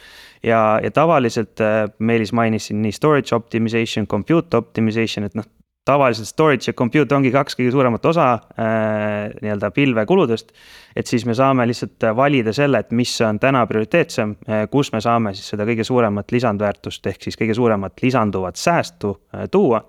ja, 0.46 0.80
ja 0.82 0.90
tavaliselt 0.90 1.60
äh, 1.60 1.90
Meelis 1.98 2.32
mainis 2.32 2.70
siin 2.70 2.82
nii 2.82 2.92
storage 2.92 3.34
optimization, 3.36 4.06
compute 4.06 4.56
optimization, 4.56 5.26
et 5.26 5.36
noh, 5.38 5.46
tavaliselt 5.86 6.28
storage 6.28 6.70
ja 6.70 6.74
compute 6.76 7.14
ongi 7.14 7.30
kaks 7.34 7.56
kõige 7.58 7.72
suuremat 7.74 8.06
osa 8.10 8.26
äh, 8.34 9.34
nii-öelda 9.42 9.70
pilvekuludest. 9.74 10.52
et 10.96 11.06
siis 11.06 11.26
me 11.26 11.34
saame 11.34 11.66
lihtsalt 11.68 12.08
valida 12.16 12.52
selle, 12.56 12.80
et 12.82 12.90
mis 12.90 13.12
on 13.22 13.38
täna 13.42 13.64
prioriteetsem 13.66 14.36
äh,, 14.48 14.64
kus 14.70 14.92
me 14.92 15.00
saame 15.00 15.34
siis 15.34 15.52
seda 15.54 15.66
kõige 15.68 15.86
suuremat 15.86 16.32
lisandväärtust 16.32 17.06
ehk 17.06 17.28
siis 17.28 17.38
kõige 17.38 17.54
suuremat 17.54 18.02
lisanduvat 18.02 18.58
säästu 18.58 19.14
äh, 19.34 19.46
tuua. 19.50 19.84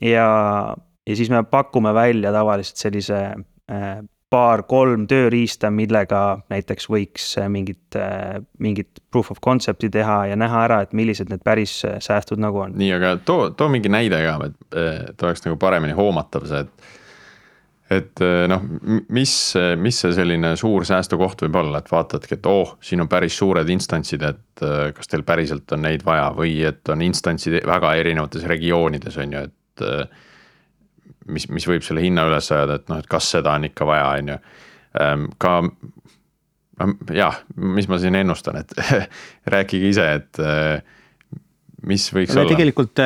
ja, 0.00 0.28
ja 1.06 1.16
siis 1.16 1.30
me 1.32 1.44
pakume 1.44 1.94
välja 1.94 2.32
tavaliselt 2.32 2.84
sellise 2.84 3.22
äh, 3.72 3.98
paar-kolm 4.32 5.06
tööriista, 5.06 5.70
millega 5.70 6.40
näiteks 6.50 6.88
võiks 6.90 7.28
äh, 7.38 7.48
mingit, 7.52 7.98
äh, 7.98 8.40
mingit 8.62 9.00
proof 9.12 9.30
of 9.30 9.40
concept'i 9.44 9.90
teha 9.92 10.24
ja 10.32 10.38
näha 10.38 10.64
ära, 10.66 10.80
et 10.82 10.94
millised 10.98 11.30
need 11.30 11.44
päris 11.46 11.78
äh, 11.86 12.00
säästud 12.02 12.42
nagu 12.42 12.64
on. 12.64 12.74
nii, 12.78 12.90
aga 12.98 13.16
too, 13.24 13.52
too 13.54 13.70
mingi 13.72 13.92
näide 13.92 14.20
ka, 14.24 14.36
et, 14.50 15.22
oleks 15.22 15.46
nagu 15.46 15.58
paremini 15.62 15.94
hoomatav 15.96 16.48
see, 16.50 16.64
et. 16.66 16.92
et 18.00 18.24
noh, 18.50 18.66
mis, 19.14 19.32
mis 19.78 20.02
see 20.02 20.14
selline 20.16 20.56
suur 20.58 20.82
säästukoht 20.88 21.46
võib 21.46 21.62
olla, 21.62 21.78
et 21.78 21.92
vaatadki, 21.92 22.40
et 22.40 22.50
oh, 22.50 22.74
siin 22.82 23.04
on 23.04 23.10
päris 23.10 23.38
suured 23.38 23.70
instantsid, 23.70 24.26
et 24.26 24.66
kas 24.96 25.12
teil 25.12 25.22
päriselt 25.28 25.70
on 25.76 25.86
neid 25.86 26.02
vaja 26.06 26.32
või 26.34 26.58
et 26.66 26.82
on 26.90 27.06
instantsid 27.06 27.60
väga 27.62 27.94
erinevates 28.02 28.48
regioonides 28.50 29.22
on 29.22 29.38
ju, 29.38 29.44
et 29.46 29.86
mis, 31.32 31.48
mis 31.52 31.66
võib 31.68 31.84
selle 31.86 32.04
hinna 32.04 32.26
üles 32.28 32.50
ajada, 32.54 32.80
et 32.80 32.88
noh, 32.92 33.02
et 33.02 33.10
kas 33.10 33.30
seda 33.36 33.54
on 33.56 33.68
ikka 33.68 33.86
vaja, 33.88 34.08
on 34.18 34.32
ju. 34.34 34.40
Ehm, 35.00 35.28
ka 35.42 35.54
jah, 37.16 37.40
mis 37.56 37.88
ma 37.88 37.98
siin 38.00 38.18
ennustan, 38.18 38.60
et 38.60 38.74
rääkige 39.54 39.92
ise, 39.92 40.06
et 40.20 40.42
eh, 40.42 41.40
mis 41.88 42.04
võiks 42.12 42.34
me 42.34 42.42
olla. 42.42 42.52
tegelikult 42.52 43.02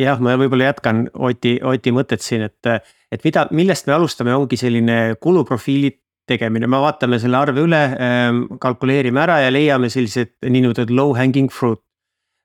jah, 0.00 0.20
ma 0.22 0.36
võib-olla 0.40 0.70
jätkan 0.70 1.06
Oti, 1.14 1.56
Oti 1.66 1.92
mõtet 1.94 2.24
siin, 2.24 2.46
et, 2.48 2.92
et 3.12 3.26
mida, 3.26 3.46
millest 3.54 3.88
me 3.88 3.96
alustame, 3.96 4.34
ongi 4.36 4.58
selline 4.60 5.16
kuluprofiili 5.22 5.92
tegemine, 6.28 6.68
me 6.70 6.78
vaatame 6.82 7.18
selle 7.20 7.38
arve 7.40 7.64
üle, 7.64 7.80
ehm, 7.98 8.44
kalkuleerime 8.62 9.24
ära 9.24 9.40
ja 9.42 9.50
leiame 9.52 9.90
sellised 9.92 10.36
niinimetatud 10.46 10.94
low 10.94 11.16
hanging 11.18 11.50
fruit. 11.52 11.82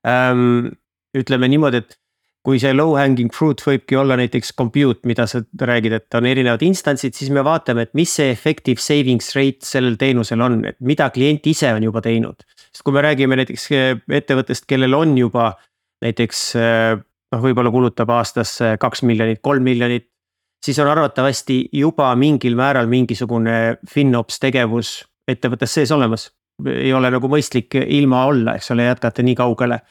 Ehm, 0.08 0.72
ütleme 1.18 1.50
niimoodi, 1.52 1.84
et 1.84 1.98
kui 2.48 2.62
see 2.64 2.72
low 2.72 2.94
hanging 2.96 3.28
fruit 3.36 3.60
võibki 3.60 3.98
olla 4.00 4.16
näiteks 4.16 4.54
compute, 4.56 5.04
mida 5.10 5.26
sa 5.28 5.42
räägid, 5.44 5.98
et 5.98 6.16
on 6.16 6.30
erinevad 6.30 6.62
instantsid, 6.64 7.12
siis 7.18 7.32
me 7.36 7.42
vaatame, 7.44 7.84
et 7.84 7.92
mis 8.00 8.14
see 8.20 8.30
effective 8.32 8.80
savings 8.80 9.34
rate 9.36 9.68
sellel 9.68 9.98
teenusel 10.00 10.40
on, 10.46 10.62
et 10.70 10.78
mida 10.80 11.10
klient 11.12 11.50
ise 11.52 11.74
on 11.76 11.84
juba 11.84 12.00
teinud. 12.06 12.46
sest 12.72 12.86
kui 12.88 12.96
me 12.96 13.04
räägime 13.04 13.36
näiteks 13.42 13.68
eh, 13.76 13.90
ettevõttest, 14.22 14.64
kellel 14.70 14.96
on 14.96 15.18
juba 15.20 15.50
näiteks 16.06 16.46
eh, 16.56 16.94
noh, 17.36 17.44
võib-olla 17.44 17.74
kulutab 17.74 18.16
aastas 18.16 18.56
kaks 18.80 19.04
miljonit, 19.04 19.44
kolm 19.44 19.68
miljonit. 19.68 20.08
siis 20.64 20.80
on 20.80 20.88
arvatavasti 20.88 21.68
juba 21.74 22.16
mingil 22.16 22.56
määral 22.56 22.88
mingisugune 22.88 23.78
FinOps 23.92 24.40
tegevus 24.40 25.02
ettevõttes 25.28 25.74
sees 25.74 25.92
olemas. 25.92 26.32
ei 26.66 26.94
ole 26.94 27.12
nagu 27.12 27.28
mõistlik 27.28 27.76
ilma 27.76 28.24
olla, 28.26 28.56
eks 28.56 28.72
ole, 28.72 28.88
jätkata 28.88 29.24
nii 29.24 29.36
kaugele 29.36 29.82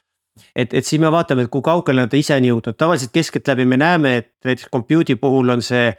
et, 0.55 0.73
et 0.75 0.87
siis 0.87 1.01
me 1.03 1.11
vaatame, 1.13 1.47
et 1.47 1.53
kui 1.53 1.65
kaugele 1.65 2.07
nad 2.07 2.17
ise 2.17 2.37
on 2.37 2.49
jõudnud, 2.49 2.79
tavaliselt 2.79 3.13
keskeltläbi 3.15 3.67
me 3.69 3.79
näeme, 3.81 4.17
et 4.23 4.33
näiteks 4.45 4.71
compute'i 4.73 5.19
puhul 5.21 5.57
on 5.57 5.65
see 5.65 5.93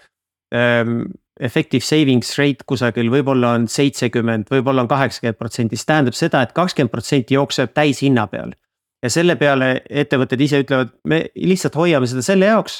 ähm,. 0.56 1.08
Effective 1.38 1.86
savings 1.86 2.32
rate 2.40 2.66
kusagil 2.66 3.12
võib-olla 3.14 3.52
on 3.54 3.68
seitsekümmend, 3.70 4.48
võib-olla 4.50 4.82
on 4.82 4.88
kaheksakümmend 4.90 5.38
protsenti, 5.38 5.78
see 5.78 5.86
tähendab 5.86 6.16
seda 6.18 6.40
et, 6.42 6.50
et 6.50 6.58
kakskümmend 6.58 6.90
protsenti 6.90 7.36
jookseb 7.36 7.76
täishinna 7.78 8.24
peal. 8.32 8.56
ja 9.06 9.12
selle 9.14 9.36
peale 9.38 9.84
ettevõtted 9.86 10.42
ise 10.42 10.64
ütlevad, 10.64 10.96
me 11.06 11.20
lihtsalt 11.38 11.78
hoiame 11.78 12.10
seda 12.10 12.24
selle 12.26 12.50
jaoks, 12.50 12.80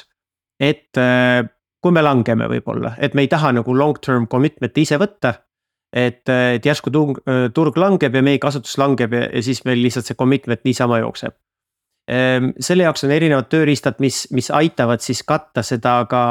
et 0.58 0.98
äh, 0.98 1.44
kui 1.86 1.94
me 1.94 2.02
langeme 2.02 2.50
võib-olla, 2.50 2.96
et 2.98 3.14
me 3.14 3.28
ei 3.28 3.30
taha 3.30 3.54
nagu 3.60 3.78
long 3.78 4.02
term 4.02 4.26
commitment'i 4.26 4.88
ise 4.90 4.98
võtta 4.98 5.36
et, 5.94 6.24
et 6.30 6.66
järsku 6.66 6.92
turg, 6.94 7.22
turg 7.56 7.78
langeb 7.80 8.16
ja 8.16 8.24
meie 8.26 8.40
kasutus 8.42 8.78
langeb 8.80 9.14
ja, 9.16 9.28
ja 9.32 9.44
siis 9.44 9.64
meil 9.68 9.82
lihtsalt 9.84 10.10
see 10.10 10.20
commitment 10.20 10.64
niisama 10.68 11.02
jookseb. 11.04 11.36
Ehm, 12.08 12.54
selle 12.64 12.86
jaoks 12.86 13.04
on 13.04 13.12
erinevad 13.12 13.50
tööriistad, 13.52 13.98
mis, 14.00 14.26
mis 14.32 14.48
aitavad 14.56 15.04
siis 15.04 15.26
katta 15.28 15.64
seda 15.66 16.00
ka 16.10 16.24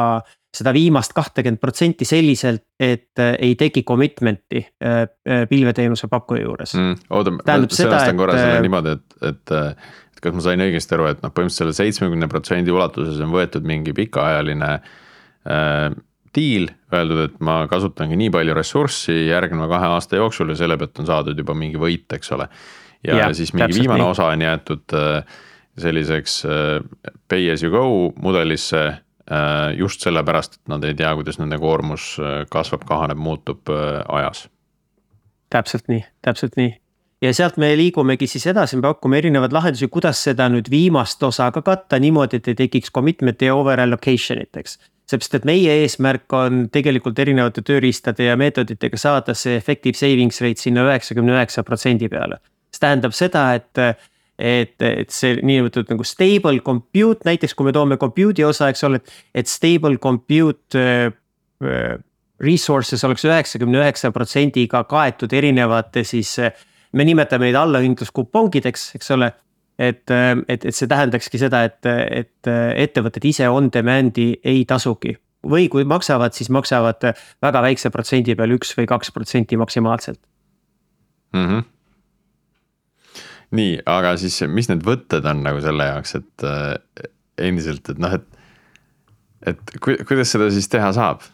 seda 0.57 0.73
viimast 0.73 1.12
kahtekümmet 1.12 1.61
protsenti 1.61 2.07
selliselt, 2.09 2.65
et 2.81 3.21
äh, 3.21 3.35
ei 3.45 3.59
teki 3.61 3.83
commitment'i 3.85 4.62
äh, 4.62 5.03
äh, 5.05 5.45
pilveteenuse 5.51 6.09
pakkuja 6.09 6.47
juures 6.47 6.73
mm,. 6.79 7.12
oota, 7.12 7.35
ma 7.37 7.59
sõnastan 7.67 8.17
korra 8.17 8.39
selle 8.39 8.62
niimoodi, 8.65 8.97
et, 8.97 9.19
et, 9.29 9.55
et 10.17 10.25
kas 10.25 10.37
ma 10.37 10.45
sain 10.47 10.65
õigesti 10.65 10.97
aru, 10.97 11.11
et 11.12 11.21
noh, 11.21 11.35
põhimõtteliselt 11.35 11.75
selle 11.75 11.77
seitsmekümne 11.77 12.29
protsendi 12.33 12.73
ulatuses 12.73 13.21
on 13.25 13.35
võetud 13.35 13.69
mingi 13.69 13.93
pikaajaline 13.97 14.71
äh, 14.79 15.91
diil, 16.37 16.71
öeldud, 16.95 17.23
et 17.27 17.37
ma 17.45 17.59
kasutangi 17.69 18.17
nii 18.21 18.33
palju 18.33 18.57
ressurssi 18.57 19.27
järgneva 19.27 19.69
kahe 19.77 19.93
aasta 19.97 20.21
jooksul 20.21 20.53
ja 20.53 20.61
selle 20.62 20.77
pealt 20.81 21.05
on 21.05 21.09
saadud 21.09 21.45
juba 21.45 21.57
mingi 21.57 21.81
võit, 21.81 22.09
eks 22.17 22.33
ole. 22.37 22.49
ja, 23.05 23.27
ja 23.27 23.29
siis 23.37 23.53
mingi 23.57 23.83
viimane 23.83 24.05
nii. 24.05 24.15
osa 24.15 24.31
on 24.33 24.45
jäetud 24.47 24.97
äh, 24.97 25.37
selliseks 25.79 26.45
äh, 26.45 26.81
pay 27.29 27.51
as 27.53 27.62
you 27.62 27.71
go 27.73 28.12
mudelisse 28.23 28.83
äh, 28.87 29.77
just 29.79 30.01
sellepärast, 30.01 30.61
et 30.61 30.73
nad 30.73 30.85
ei 30.85 30.95
tea, 30.95 31.12
kuidas 31.19 31.41
nende 31.43 31.59
koormus 31.61 32.17
äh, 32.21 32.43
kasvab, 32.51 32.87
kahaneb, 32.89 33.21
muutub 33.21 33.69
ajas. 34.09 34.49
täpselt 35.51 35.89
nii, 35.89 36.03
täpselt 36.27 36.57
nii 36.59 36.75
ja 37.23 37.33
sealt 37.35 37.57
me 37.61 37.71
liigumegi 37.79 38.29
siis 38.29 38.47
edasi, 38.51 38.77
me 38.77 38.89
pakume 38.89 39.21
erinevaid 39.21 39.55
lahendusi, 39.55 39.89
kuidas 39.93 40.21
seda 40.27 40.49
nüüd 40.53 40.69
viimast 40.71 41.23
osa 41.23 41.49
ka 41.55 41.62
katta 41.65 42.01
niimoodi, 42.03 42.41
et 42.41 42.51
ei 42.53 42.59
tekiks 42.67 42.93
commitment'i 42.95 43.49
ja 43.51 43.55
over 43.57 43.81
allocation 43.81 44.43
iteks. 44.43 44.79
seepärast, 45.07 45.35
et 45.39 45.45
meie 45.47 45.75
eesmärk 45.85 46.33
on 46.35 46.67
tegelikult 46.73 47.19
erinevate 47.23 47.62
tööriistade 47.62 48.27
ja 48.27 48.37
meetoditega 48.37 48.99
saada 48.99 49.35
see 49.39 49.55
effective 49.57 49.95
savings 49.95 50.41
rate 50.43 50.61
sinna 50.61 50.83
üheksakümne 50.89 51.37
üheksa 51.37 51.62
protsendi 51.62 52.09
peale. 52.09 52.41
see 52.73 52.81
tähendab 52.81 53.15
seda, 53.15 53.55
et 53.55 53.85
et, 54.38 54.77
et 54.83 55.12
see 55.12 55.37
niinimetatud 55.40 55.92
nagu 55.94 56.05
stable 56.07 56.61
compute, 56.64 57.25
näiteks 57.29 57.57
kui 57.57 57.68
me 57.68 57.75
toome 57.77 57.99
compute'i 58.01 58.44
osa, 58.46 58.70
eks 58.72 58.85
ole, 58.88 59.01
et 59.35 59.49
stable 59.51 59.96
compute 60.03 60.85
äh, 60.85 61.96
resources 62.42 63.05
oleks 63.09 63.25
üheksakümne 63.25 63.81
üheksa 63.81 64.12
protsendiga 64.12 64.85
kaetud 64.88 65.33
erinevate 65.33 66.05
siis. 66.05 66.37
me 66.92 67.05
nimetame 67.05 67.49
neid 67.49 67.57
allahindluskupongideks, 67.61 68.90
eks 68.96 69.11
ole. 69.16 69.33
et, 69.79 70.09
et, 70.49 70.64
et 70.64 70.75
see 70.75 70.88
tähendakski 70.88 71.38
seda, 71.40 71.64
et, 71.68 71.85
et 71.85 72.49
ettevõtted 72.49 73.25
ise 73.29 73.49
on 73.53 73.68
demand'i 73.72 74.31
ei 74.44 74.64
tasugi 74.64 75.12
või 75.46 75.68
kui 75.68 75.85
maksavad, 75.85 76.33
siis 76.33 76.49
maksavad 76.51 77.05
väga 77.42 77.62
väikse 77.62 77.92
protsendi 77.92 78.35
peal 78.38 78.57
üks 78.57 78.72
või 78.79 78.88
kaks 78.88 79.12
protsenti 79.12 79.57
maksimaalselt 79.61 80.20
mm. 81.33 81.46
-hmm 81.46 81.76
nii, 83.55 83.79
aga 83.87 84.17
siis 84.21 84.41
mis 84.51 84.71
need 84.71 84.83
võtted 84.87 85.27
on 85.29 85.45
nagu 85.47 85.61
selle 85.65 85.87
jaoks, 85.91 86.17
et 86.19 86.47
äh, 86.47 86.75
endiselt, 87.47 87.89
et 87.93 88.03
noh, 88.03 88.19
et. 88.19 88.27
et 89.53 89.75
ku, 89.79 89.95
kuidas 90.09 90.33
seda 90.35 90.51
siis 90.55 90.69
teha 90.73 90.91
saab? 90.97 91.25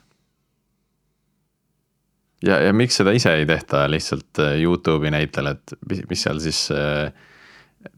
ja, 2.44 2.59
ja 2.66 2.72
miks 2.77 2.98
seda 2.98 3.14
ise 3.16 3.35
ei 3.38 3.46
tehta 3.48 3.87
lihtsalt 3.90 4.42
äh, 4.42 4.57
Youtube'i 4.62 5.12
näitel, 5.14 5.53
et 5.55 5.77
mis, 5.88 6.03
mis 6.11 6.25
seal 6.27 6.42
siis 6.42 6.64
äh, 6.75 7.12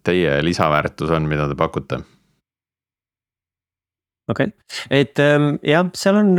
teie 0.06 0.38
lisaväärtus 0.44 1.10
on, 1.14 1.28
mida 1.30 1.48
te 1.50 1.58
pakute? 1.58 2.02
okei 4.30 4.52
okay., 4.52 4.52
et 4.90 5.20
ähm, 5.20 5.56
jah, 5.64 5.88
seal 5.96 6.20
on, 6.20 6.32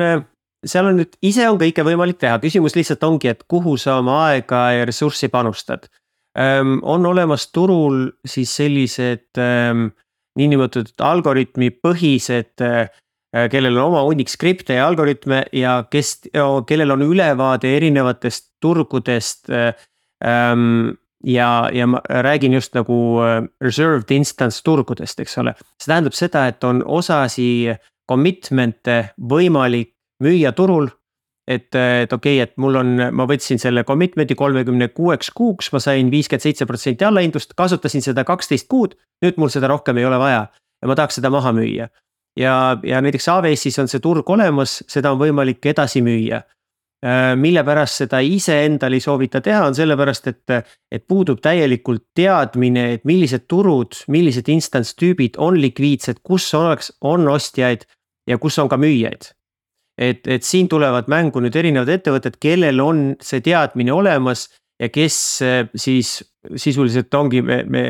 seal 0.66 0.90
on 0.90 1.00
nüüd, 1.02 1.18
ise 1.26 1.46
on 1.50 1.60
kõike 1.62 1.86
võimalik 1.86 2.22
teha, 2.22 2.40
küsimus 2.44 2.78
lihtsalt 2.78 3.04
ongi, 3.06 3.34
et 3.34 3.46
kuhu 3.50 3.76
sa 3.82 4.00
oma 4.02 4.22
aega 4.30 4.68
ja 4.74 4.88
ressurssi 4.90 5.30
panustad. 5.34 5.90
On 6.36 7.06
olemas 7.06 7.48
turul 7.56 8.10
siis 8.28 8.52
sellised 8.58 9.40
ähm, 9.40 9.86
niinimetatud 10.36 11.00
algoritmipõhised 11.00 12.60
Äh, 13.36 13.50
kellel 13.52 13.76
on 13.78 13.90
oma 13.90 14.04
hunnik 14.06 14.32
skripte 14.32 14.78
ja 14.78 14.86
algoritme 14.88 15.44
ja 15.56 15.80
kes, 15.92 16.30
kellel 16.68 16.94
on 16.96 17.04
ülevaade 17.04 17.74
erinevatest 17.78 18.54
turgudest. 18.64 19.50
Äh, 19.50 19.74
ähm, 20.24 20.96
ja, 21.26 21.70
ja 21.74 21.88
ma 21.88 22.00
räägin 22.10 22.54
just 22.54 22.76
nagu 22.78 23.20
äh, 23.26 23.42
reserved 23.62 24.12
instance 24.12 24.62
turgudest, 24.64 25.20
eks 25.20 25.38
ole. 25.42 25.56
see 25.82 25.92
tähendab 25.92 26.16
seda, 26.16 26.46
et 26.48 26.64
on 26.64 26.84
osasi 26.86 27.76
commitment'e 28.08 29.02
võimalik 29.20 29.92
müüa 30.24 30.54
turul 30.56 30.88
et, 31.48 31.70
et 31.76 32.14
okei 32.14 32.40
okay,, 32.40 32.44
et 32.44 32.56
mul 32.58 32.80
on, 32.82 32.96
ma 33.14 33.28
võtsin 33.30 33.62
selle 33.62 33.84
commitment'i 33.84 34.36
kolmekümne 34.36 34.88
kuueks 34.96 35.30
kuuks, 35.36 35.72
ma 35.74 35.80
sain 35.84 36.10
viiskümmend 36.12 36.48
seitse 36.48 36.66
protsenti 36.66 37.06
allahindlust, 37.06 37.54
kasutasin 37.58 38.02
seda 38.02 38.24
kaksteist 38.28 38.68
kuud. 38.72 38.98
nüüd 39.24 39.38
mul 39.38 39.54
seda 39.54 39.70
rohkem 39.72 39.98
ei 39.98 40.06
ole 40.06 40.18
vaja 40.20 40.48
ja 40.52 40.90
ma 40.90 40.96
tahaks 40.96 41.22
seda 41.22 41.30
maha 41.34 41.54
müüa 41.56 41.88
ja, 42.40 42.78
ja 42.84 43.02
näiteks 43.02 43.30
AWS-is 43.30 43.80
on 43.80 43.90
see 43.92 44.04
turg 44.04 44.30
olemas, 44.30 44.82
seda 44.92 45.14
on 45.14 45.22
võimalik 45.22 45.66
edasi 45.72 46.04
müüa. 46.06 46.42
Äh, 47.06 47.34
mille 47.38 47.62
pärast 47.68 48.02
seda 48.02 48.22
iseendal 48.24 48.96
ei 48.96 49.04
soovita 49.04 49.42
teha, 49.44 49.66
on 49.68 49.76
sellepärast, 49.78 50.30
et, 50.32 50.74
et 50.92 51.06
puudub 51.08 51.42
täielikult 51.44 52.08
teadmine, 52.18 52.88
et 52.96 53.06
millised 53.06 53.46
turud, 53.52 53.98
millised 54.12 54.50
instance 54.50 54.96
tüübid 55.00 55.38
on 55.38 55.60
likviidsed, 55.62 56.24
kus 56.24 56.48
oleks, 56.58 56.94
on 57.06 57.28
ostjaid 57.30 57.86
ja 58.30 58.40
kus 58.42 58.58
on 58.60 58.72
ka 58.72 58.80
müüjaid. 58.82 59.34
Et, 59.98 60.28
et 60.28 60.44
siin 60.44 60.70
tulevad 60.72 61.10
mängu 61.12 61.44
nüüd 61.44 61.56
erinevad 61.56 61.92
ettevõtted, 61.94 62.40
kellel 62.42 62.80
on 62.84 63.04
see 63.24 63.44
teadmine 63.46 63.94
olemas 63.96 64.48
ja 64.82 64.90
kes 64.92 65.18
äh, 65.46 65.60
siis 65.76 66.18
sisuliselt 66.56 67.14
ongi, 67.16 67.42
me, 67.46 67.64
me 67.68 67.86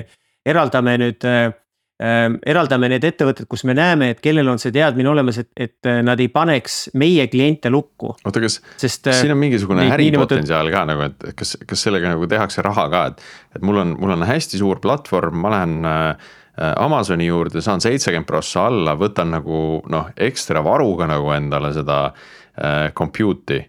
eraldame 0.45 0.97
nüüd 1.01 1.25
äh, 1.27 1.49
Ehm, 1.95 2.41
eraldame 2.43 2.89
need 2.91 3.05
ettevõtted, 3.07 3.47
kus 3.47 3.61
me 3.63 3.71
näeme, 3.75 4.09
et 4.11 4.17
kellel 4.19 4.49
on 4.51 4.59
see 4.59 4.73
teadmine 4.75 5.07
olemas, 5.07 5.37
et, 5.39 5.47
et 5.55 5.87
äh, 5.87 6.01
nad 6.03 6.19
ei 6.19 6.27
paneks 6.27 6.89
meie 6.99 7.23
kliente 7.31 7.69
lukku. 7.71 8.09
oota, 8.17 8.41
kas, 8.43 8.57
kas 8.75 9.21
siin 9.21 9.31
on 9.31 9.39
mingisugune 9.39 9.85
äripotentsiaal 9.95 10.73
ka 10.73 10.81
nagu, 10.89 11.05
et 11.07 11.23
kas, 11.39 11.53
kas 11.63 11.85
sellega 11.87 12.11
nagu 12.11 12.27
tehakse 12.27 12.65
raha 12.67 12.89
ka, 12.91 13.05
et. 13.13 13.23
et 13.55 13.63
mul 13.63 13.79
on, 13.79 13.95
mul 14.01 14.11
on 14.17 14.27
hästi 14.27 14.59
suur 14.59 14.83
platvorm, 14.83 15.39
ma 15.39 15.53
lähen 15.55 15.87
äh, 15.87 16.33
Amazoni 16.55 17.25
juurde, 17.27 17.61
saan 17.61 17.81
seitsekümmend 17.83 18.27
prossa 18.29 18.67
alla, 18.69 18.93
võtan 18.95 19.33
nagu 19.35 19.81
noh, 19.91 20.11
ekstra 20.15 20.61
varuga 20.63 21.07
nagu 21.09 21.33
endale 21.35 21.73
seda 21.75 21.97
äh, 22.07 22.93
compute'i 22.95 23.63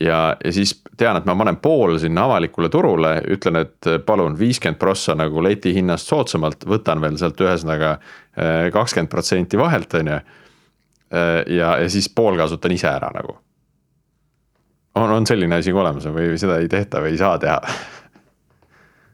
ja, 0.00 0.36
ja 0.44 0.52
siis 0.52 0.82
tean, 0.96 1.18
et 1.18 1.26
ma 1.26 1.34
panen 1.38 1.58
pool 1.62 1.98
sinna 2.00 2.24
avalikule 2.28 2.70
turule, 2.72 3.14
ütlen, 3.34 3.60
et 3.64 3.90
palun 4.06 4.38
viiskümmend 4.38 4.78
prossa 4.80 5.16
nagu 5.18 5.42
leti 5.44 5.74
hinnast 5.76 6.10
soodsamalt, 6.10 6.66
võtan 6.68 7.02
veel 7.02 7.18
sealt 7.20 7.40
ühesõnaga 7.42 7.96
äh, 7.96 8.68
kakskümmend 8.74 9.12
protsenti 9.12 9.60
vahelt, 9.60 9.94
on 9.98 10.12
ju. 10.12 10.22
Äh, 11.08 11.42
ja, 11.58 11.76
ja 11.82 11.90
siis 11.90 12.10
pool 12.14 12.38
kasutan 12.38 12.74
ise 12.74 12.90
ära 12.90 13.10
nagu. 13.14 13.38
on, 14.98 15.10
on 15.10 15.26
selline 15.26 15.60
asi 15.60 15.72
ka 15.72 15.80
olemas 15.80 16.06
või 16.10 16.34
seda 16.38 16.58
ei 16.58 16.68
tehta 16.68 17.00
või 17.02 17.14
ei 17.14 17.20
saa 17.20 17.38
teha? 17.38 17.60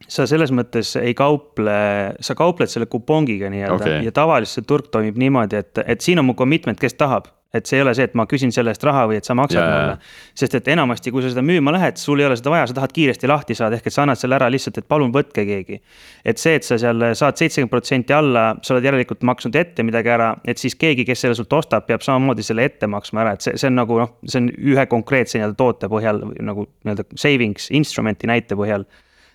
sa 0.09 0.27
selles 0.29 0.53
mõttes 0.55 0.95
ei 1.01 1.15
kauple, 1.17 1.79
sa 2.21 2.37
kaupled 2.39 2.71
selle 2.73 2.89
kupongiga 2.91 3.51
nii-öelda 3.53 3.81
okay. 3.81 4.03
ja 4.05 4.13
tavaliselt 4.15 4.61
see 4.61 4.69
turg 4.69 4.91
toimib 4.93 5.19
niimoodi, 5.21 5.63
et, 5.65 5.83
et 5.87 6.05
siin 6.05 6.21
on 6.23 6.29
mu 6.29 6.37
commitment, 6.39 6.81
kes 6.81 6.99
tahab 7.01 7.31
et 7.55 7.69
see 7.71 7.79
ei 7.79 7.85
ole 7.85 7.93
see, 7.95 8.07
et 8.09 8.15
ma 8.19 8.27
küsin 8.27 8.51
selle 8.55 8.73
eest 8.75 8.83
raha 8.85 9.05
või 9.11 9.21
et 9.21 9.29
sa 9.29 9.37
maksad 9.39 9.61
yeah. 9.61 9.75
mulle. 9.75 10.15
sest 10.41 10.57
et 10.59 10.71
enamasti, 10.75 11.13
kui 11.15 11.23
sa 11.23 11.31
seda 11.31 11.45
müüma 11.47 11.75
lähed, 11.77 12.01
sul 12.03 12.21
ei 12.21 12.27
ole 12.27 12.37
seda 12.39 12.51
vaja, 12.51 12.67
sa 12.71 12.77
tahad 12.81 12.95
kiiresti 12.97 13.31
lahti 13.31 13.57
saada, 13.59 13.79
ehk 13.79 13.87
et 13.89 13.95
sa 13.95 14.03
annad 14.03 14.19
selle 14.19 14.39
ära 14.39 14.49
lihtsalt, 14.51 14.81
et 14.83 14.89
palun 14.91 15.15
võtke 15.15 15.47
keegi. 15.47 15.79
et 16.27 16.43
see, 16.43 16.57
et 16.59 16.67
sa 16.67 16.79
seal 16.83 17.07
saad 17.15 17.39
seitsekümmend 17.39 17.71
protsenti 17.71 18.17
alla, 18.17 18.45
sa 18.67 18.75
oled 18.75 18.91
järelikult 18.91 19.23
maksnud 19.31 19.55
ette 19.61 19.87
midagi 19.87 20.11
ära, 20.17 20.33
et 20.45 20.59
siis 20.59 20.75
keegi, 20.75 21.07
kes 21.07 21.25
selle 21.27 21.39
sult 21.39 21.55
ostab, 21.55 21.87
peab 21.87 22.03
samamoodi 22.03 22.43
selle 22.47 22.67
ette 22.67 22.91
maksma 22.91 23.23
ära, 23.23 23.39
et 23.39 23.47
see, 23.47 23.55
see 23.61 23.71
on 23.71 23.79
nagu 23.79 24.03
noh, 24.03 24.17
see 24.27 24.43
on 24.43 24.51
ühe 24.75 24.87
konkreetse 24.91 25.39
nii-öelda 25.39 25.59
toote 25.61 25.91
põhjal 25.93 26.25
nagu 26.43 26.67
nii-öelda 26.83 27.07
savings 27.15 27.71
instrument'i 27.71 28.31
näite 28.31 28.59
põhjal 28.59 28.89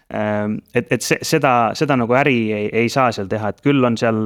et, 0.09 0.87
et 0.89 1.03
see, 1.05 1.19
seda, 1.21 1.71
seda 1.77 1.95
nagu 1.99 2.15
äri 2.17 2.37
ei, 2.55 2.69
ei 2.83 2.89
saa 2.89 3.11
seal 3.13 3.27
teha, 3.29 3.51
et 3.53 3.59
küll 3.61 3.85
on 3.85 3.97
seal 3.99 4.25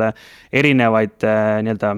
erinevaid 0.56 1.26
äh, 1.28 1.60
nii-öelda 1.66 1.98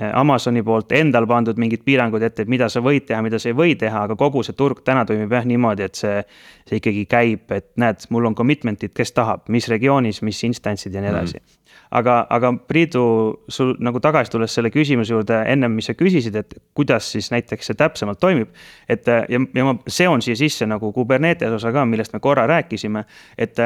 Äh, 0.00 0.10
Amazoni 0.14 0.62
poolt 0.62 0.92
endal 0.92 1.26
pandud 1.26 1.58
mingid 1.58 1.80
piirangud 1.82 2.22
ette, 2.22 2.44
et 2.44 2.50
mida 2.52 2.68
sa 2.70 2.82
võid 2.84 3.06
teha, 3.08 3.18
mida 3.24 3.38
sa 3.40 3.48
ei 3.50 3.56
või 3.56 3.72
teha, 3.78 4.04
aga 4.06 4.14
kogu 4.20 4.44
see 4.46 4.54
turg 4.54 4.84
täna 4.86 5.02
toimib 5.08 5.32
jah 5.32 5.46
niimoodi, 5.48 5.86
et 5.88 5.98
see. 5.98 6.20
see 6.68 6.78
ikkagi 6.78 7.06
käib, 7.08 7.48
et 7.56 7.70
näed, 7.80 8.04
mul 8.12 8.28
on 8.28 8.36
commitment'id, 8.36 8.92
kes 8.94 9.14
tahab, 9.16 9.46
mis 9.48 9.66
regioonis, 9.72 10.20
mis 10.22 10.42
instantsid 10.44 10.94
ja 10.94 11.00
nii 11.00 11.10
edasi 11.10 11.40
mm. 11.40 11.57
Aga, 11.90 12.18
aga 12.30 12.52
Priidu, 12.68 13.04
sul 13.48 13.74
nagu 13.84 14.00
tagasi 14.04 14.32
tulles 14.34 14.54
selle 14.54 14.72
küsimuse 14.74 15.14
juurde 15.14 15.42
ennem, 15.48 15.76
mis 15.78 15.90
sa 15.90 15.96
küsisid, 15.98 16.36
et 16.38 16.58
kuidas 16.76 17.12
siis 17.14 17.30
näiteks 17.34 17.70
see 17.70 17.78
täpsemalt 17.78 18.20
toimib. 18.20 18.48
et 18.88 19.06
ja, 19.06 19.22
ja 19.28 19.68
ma 19.68 19.76
seon 19.86 20.22
siia 20.24 20.36
sisse 20.36 20.66
nagu 20.66 20.92
Kubernetes 20.92 21.52
osa 21.60 21.72
ka, 21.72 21.84
millest 21.84 22.12
me 22.12 22.20
korra 22.24 22.46
rääkisime, 22.48 23.04
et 23.38 23.58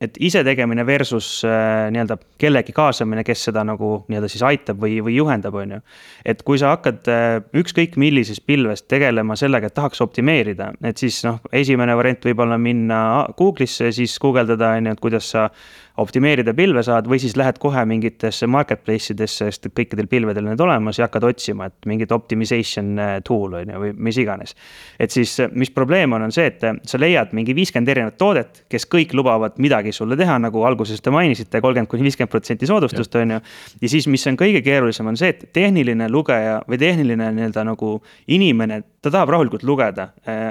et 0.00 0.16
isetegemine 0.24 0.84
versus 0.86 1.26
äh, 1.44 1.90
nii-öelda 1.92 2.16
kellegi 2.40 2.72
kaasamine, 2.72 3.20
kes 3.24 3.42
seda 3.50 3.60
nagu 3.68 3.98
nii-öelda 4.08 4.30
siis 4.32 4.42
aitab 4.48 4.80
või, 4.80 4.96
või 5.04 5.18
juhendab, 5.18 5.58
on 5.60 5.74
ju. 5.76 5.80
et 6.32 6.40
kui 6.46 6.60
sa 6.60 6.72
hakkad 6.72 7.10
äh, 7.12 7.26
ükskõik 7.60 7.98
millises 8.00 8.40
pilves 8.40 8.86
tegelema 8.88 9.36
sellega, 9.36 9.68
et 9.68 9.76
tahaks 9.76 10.00
optimeerida, 10.00 10.70
et 10.88 11.04
siis 11.04 11.20
noh, 11.28 11.42
esimene 11.52 11.96
variant 12.00 12.24
võib 12.30 12.40
olla 12.46 12.56
minna 12.56 13.02
Google'isse, 13.36 13.92
siis 13.92 14.16
guugeldada, 14.22 14.72
on 14.78 14.88
ju, 14.88 14.96
et 14.96 15.04
kuidas 15.04 15.28
sa 15.34 15.50
optimeerida 16.00 16.54
pilve 16.56 16.82
saad 16.86 17.08
või 17.10 17.20
siis 17.22 17.36
lähed 17.38 17.58
kohe 17.60 17.82
mingitesse 17.88 18.48
marketplace 18.50 19.12
idesse, 19.14 19.48
sest 19.50 19.68
kõikidel 19.76 20.08
pilvedel 20.10 20.46
need 20.48 20.60
olemas 20.62 20.98
ja 20.98 21.06
hakkad 21.06 21.26
otsima, 21.28 21.68
et 21.70 21.88
mingit 21.90 22.12
optimization 22.14 22.92
äh, 22.98 23.12
tool 23.26 23.58
on 23.60 23.72
ju, 23.74 23.82
või 23.84 23.92
mis 24.08 24.18
iganes. 24.20 24.56
et 24.98 25.12
siis, 25.12 25.36
äh, 25.40 25.50
mis 25.52 25.70
probleem 25.74 26.12
on, 26.16 26.24
on 26.28 26.34
see, 26.34 26.46
et 26.50 26.64
äh, 26.64 26.78
sa 26.88 27.00
leiad 27.00 27.34
mingi 27.36 27.54
viiskümmend 27.56 27.92
erinevat 27.92 28.18
toodet, 28.20 28.62
kes 28.72 28.86
kõik 28.90 29.14
lubavad 29.16 29.58
midagi 29.62 29.92
sulle 29.92 30.16
teha, 30.16 30.38
nagu 30.42 30.64
alguses 30.66 31.02
te 31.04 31.12
mainisite, 31.14 31.60
kolmkümmend 31.60 31.90
kuni 31.90 32.08
viiskümmend 32.08 32.32
protsenti 32.32 32.68
soodustust, 32.70 33.16
on 33.20 33.36
ju. 33.36 33.40
ja 33.82 33.92
siis, 33.92 34.08
mis 34.10 34.26
on 34.30 34.38
kõige 34.40 34.64
keerulisem, 34.64 35.10
on 35.10 35.20
see, 35.20 35.34
et 35.34 35.50
tehniline 35.56 36.08
lugeja 36.10 36.60
või 36.68 36.80
tehniline 36.80 37.32
nii-öelda 37.36 37.66
nagu 37.72 37.96
inimene, 38.30 38.82
ta 39.02 39.10
tahab 39.10 39.30
rahulikult 39.32 39.62
lugeda, 39.64 40.10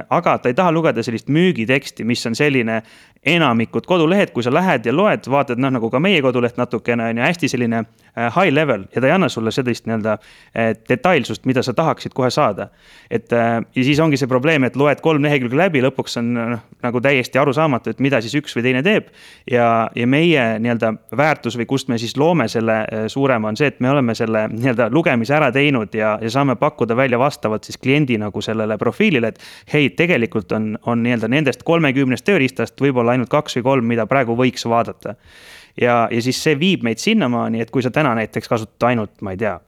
aga 0.10 0.38
ta 0.42 0.50
ei 0.50 0.56
taha 0.58 0.72
lugeda 0.74 1.04
sellist 1.06 1.28
müügiteksti, 1.30 2.06
mis 2.08 2.26
on 2.26 2.36
selline 2.36 2.82
enamikud 3.26 3.86
kodulehed, 3.86 4.32
kui 4.32 4.44
sa 4.44 4.52
lähed 4.54 4.86
ja 4.88 4.94
loed, 4.96 5.28
vaatad 5.28 5.60
noh, 5.60 5.72
nagu 5.76 5.90
ka 5.92 6.00
meie 6.00 6.22
koduleht 6.24 6.56
natukene 6.60 7.10
on 7.10 7.18
ju 7.20 7.24
hästi 7.26 7.50
selline 7.52 7.82
äh, 7.82 8.30
high 8.32 8.54
level 8.54 8.86
ja 8.96 9.02
ta 9.02 9.10
ei 9.10 9.12
anna 9.12 9.28
sulle 9.30 9.52
sellist 9.52 9.90
nii-öelda 9.90 10.14
äh, 10.16 10.70
detailsust, 10.88 11.44
mida 11.50 11.64
sa 11.66 11.74
tahaksid 11.76 12.16
kohe 12.16 12.30
saada. 12.32 12.70
et 13.12 13.32
ja 13.32 13.84
siis 13.84 14.00
ongi 14.00 14.18
see 14.18 14.28
probleem, 14.30 14.64
et 14.64 14.76
loed 14.78 15.02
kolm 15.02 15.24
lehekülge 15.26 15.58
läbi, 15.58 15.82
lõpuks 15.84 16.20
on 16.22 16.30
noh, 16.38 16.62
nagu 16.84 17.02
täiesti 17.02 17.40
arusaamatu, 17.42 17.90
et 17.90 18.00
mida 18.00 18.22
siis 18.22 18.36
üks 18.40 18.56
või 18.56 18.64
teine 18.64 18.84
teeb. 18.84 19.10
ja, 19.52 19.90
ja 19.96 20.08
meie 20.08 20.46
nii-öelda 20.64 20.94
väärtus 21.18 21.58
või 21.60 21.68
kust 21.68 21.92
me 21.92 21.98
siis 21.98 22.16
loome 22.18 22.48
selle 22.48 22.86
suurema, 23.12 23.50
on 23.50 23.60
see, 23.60 23.68
et 23.68 23.80
me 23.84 23.92
oleme 23.92 24.16
selle 24.16 24.48
nii-öelda 24.54 24.88
lugemise 24.96 25.36
ära 25.36 25.52
teinud 25.52 25.94
ja, 25.94 26.16
ja 26.22 26.32
saame 26.32 26.56
pakkuda 26.56 26.96
välja 26.96 27.20
vastavalt 27.20 27.68
siis 27.68 27.78
kliendi 27.78 28.18
nagu 28.18 28.38
sellele 28.41 28.78
profiilile, 28.78 29.34
et 29.34 29.73
hei, 29.73 29.89
tegelikult 29.89 30.52
on, 30.52 30.73
on 30.88 31.04
nii-öelda 31.04 31.30
nendest 31.32 31.63
kolmekümnest 31.67 32.25
tööriistast 32.25 32.82
võib-olla 32.82 33.10
olla 33.10 33.17
ainult 33.17 33.32
kaks 33.32 33.58
või 33.60 33.63
kolm, 33.63 33.89
mida 33.93 34.06
praegu 34.10 34.36
võiks 34.38 34.65
vaadata. 34.69 35.15
ja, 35.82 36.08
ja 36.12 36.21
siis 36.21 36.43
see 36.43 36.60
viib 36.60 36.84
meid 36.84 36.99
sinnamaani, 36.99 37.62
et 37.62 37.71
kui 37.71 37.84
sa 37.84 37.91
täna 37.91 38.15
näiteks 38.15 38.49
kasutad 38.49 38.89
ainult, 38.91 39.21
ma 39.21 39.32
ei 39.32 39.38
tea 39.38 39.60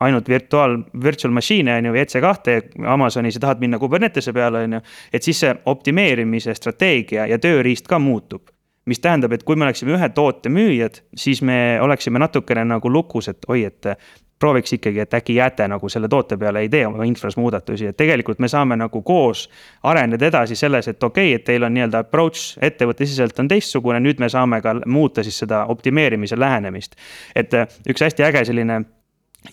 ainult 0.00 0.28
virtuaal, 0.28 0.78
virtual 1.02 1.32
machine'e 1.34 1.78
on 1.78 1.88
ju, 1.88 1.94
või 1.94 2.04
EC2 2.04 2.86
Amazonis 2.86 3.34
ja 3.34 3.42
tahad 3.42 3.62
minna 3.62 3.80
Kubernetese 3.82 4.32
peale, 4.32 4.62
on 4.68 4.78
ju. 4.78 4.80
et 5.12 5.22
siis 5.22 5.40
see 5.42 5.54
optimeerimise 5.66 6.54
strateegia 6.54 7.26
ja 7.26 7.38
tööriist 7.42 7.90
ka 7.90 7.98
muutub. 7.98 8.46
Mis 8.88 9.02
tähendab, 9.04 9.34
et 9.36 9.44
kui 9.44 9.56
me 9.56 9.68
oleksime 9.68 9.94
ühe 9.96 10.08
toote 10.16 10.52
müüjad, 10.52 11.02
siis 11.16 11.42
me 11.44 11.78
oleksime 11.84 12.20
natukene 12.22 12.64
nagu 12.68 12.90
lukus, 12.92 13.28
et 13.28 13.44
oi, 13.48 13.64
et 13.68 13.92
prooviks 14.38 14.72
ikkagi, 14.72 15.00
et 15.02 15.14
äkki 15.14 15.34
jääte 15.34 15.66
nagu 15.68 15.88
selle 15.90 16.08
toote 16.08 16.36
peale, 16.38 16.62
ei 16.62 16.68
tee 16.70 16.84
oma 16.86 17.04
infras 17.04 17.36
muudatusi, 17.36 17.88
et 17.90 17.96
tegelikult 17.98 18.38
me 18.38 18.48
saame 18.48 18.76
nagu 18.78 19.02
koos 19.02 19.48
areneda 19.82 20.28
edasi 20.30 20.56
selles, 20.56 20.88
et 20.88 21.02
okei 21.02 21.32
okay,, 21.32 21.40
et 21.40 21.44
teil 21.44 21.66
on 21.66 21.74
nii-öelda 21.74 22.04
approach 22.04 22.58
ettevõttesiseselt 22.62 23.40
on 23.42 23.50
teistsugune, 23.50 24.00
nüüd 24.04 24.22
me 24.22 24.30
saame 24.30 24.62
ka 24.62 24.76
muuta 24.86 25.26
siis 25.26 25.40
seda 25.42 25.64
optimeerimise 25.74 26.38
lähenemist. 26.38 26.94
et 27.34 27.54
üks 27.88 28.06
hästi 28.06 28.28
äge 28.30 28.44
selline 28.44 28.84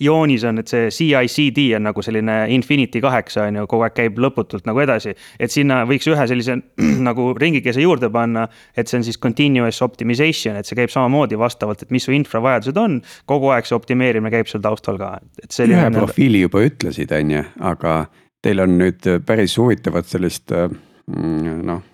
joonis 0.00 0.44
on, 0.44 0.60
et 0.60 0.70
see 0.70 0.90
CICD 0.92 1.70
on 1.78 1.86
nagu 1.88 2.02
selline 2.04 2.34
Infinity 2.54 3.00
kaheksa 3.04 3.46
on 3.46 3.60
ju, 3.60 3.66
kogu 3.70 3.86
aeg 3.86 3.94
käib 3.96 4.20
lõputult 4.22 4.66
nagu 4.68 4.82
edasi. 4.82 5.14
et 5.40 5.52
sinna 5.52 5.82
võiks 5.88 6.08
ühe 6.10 6.26
sellise 6.28 6.58
nagu 7.08 7.30
ringikese 7.38 7.82
juurde 7.84 8.10
panna, 8.12 8.46
et 8.76 8.88
see 8.88 9.00
on 9.00 9.06
siis 9.06 9.18
continuous 9.22 9.80
optimization, 9.86 10.58
et 10.58 10.68
see 10.68 10.78
käib 10.78 10.92
samamoodi 10.92 11.38
vastavalt, 11.38 11.86
et 11.86 11.94
mis 11.94 12.04
su 12.04 12.14
infravajadused 12.16 12.78
on. 12.82 13.00
kogu 13.26 13.52
aeg 13.54 13.68
see 13.68 13.78
optimeerimine 13.78 14.34
käib 14.34 14.50
seal 14.50 14.64
taustal 14.64 15.00
ka, 15.00 15.16
et 15.42 15.50
see. 15.50 15.68
ühe 15.70 15.90
profiili 15.94 16.44
juba 16.44 16.64
ütlesid, 16.66 17.12
on 17.16 17.34
ju, 17.38 17.44
aga 17.72 17.98
teil 18.44 18.62
on 18.62 18.78
nüüd 18.78 19.06
päris 19.26 19.56
huvitavat 19.58 20.08
sellist 20.10 20.52
mm, 20.52 21.60
noh 21.66 21.84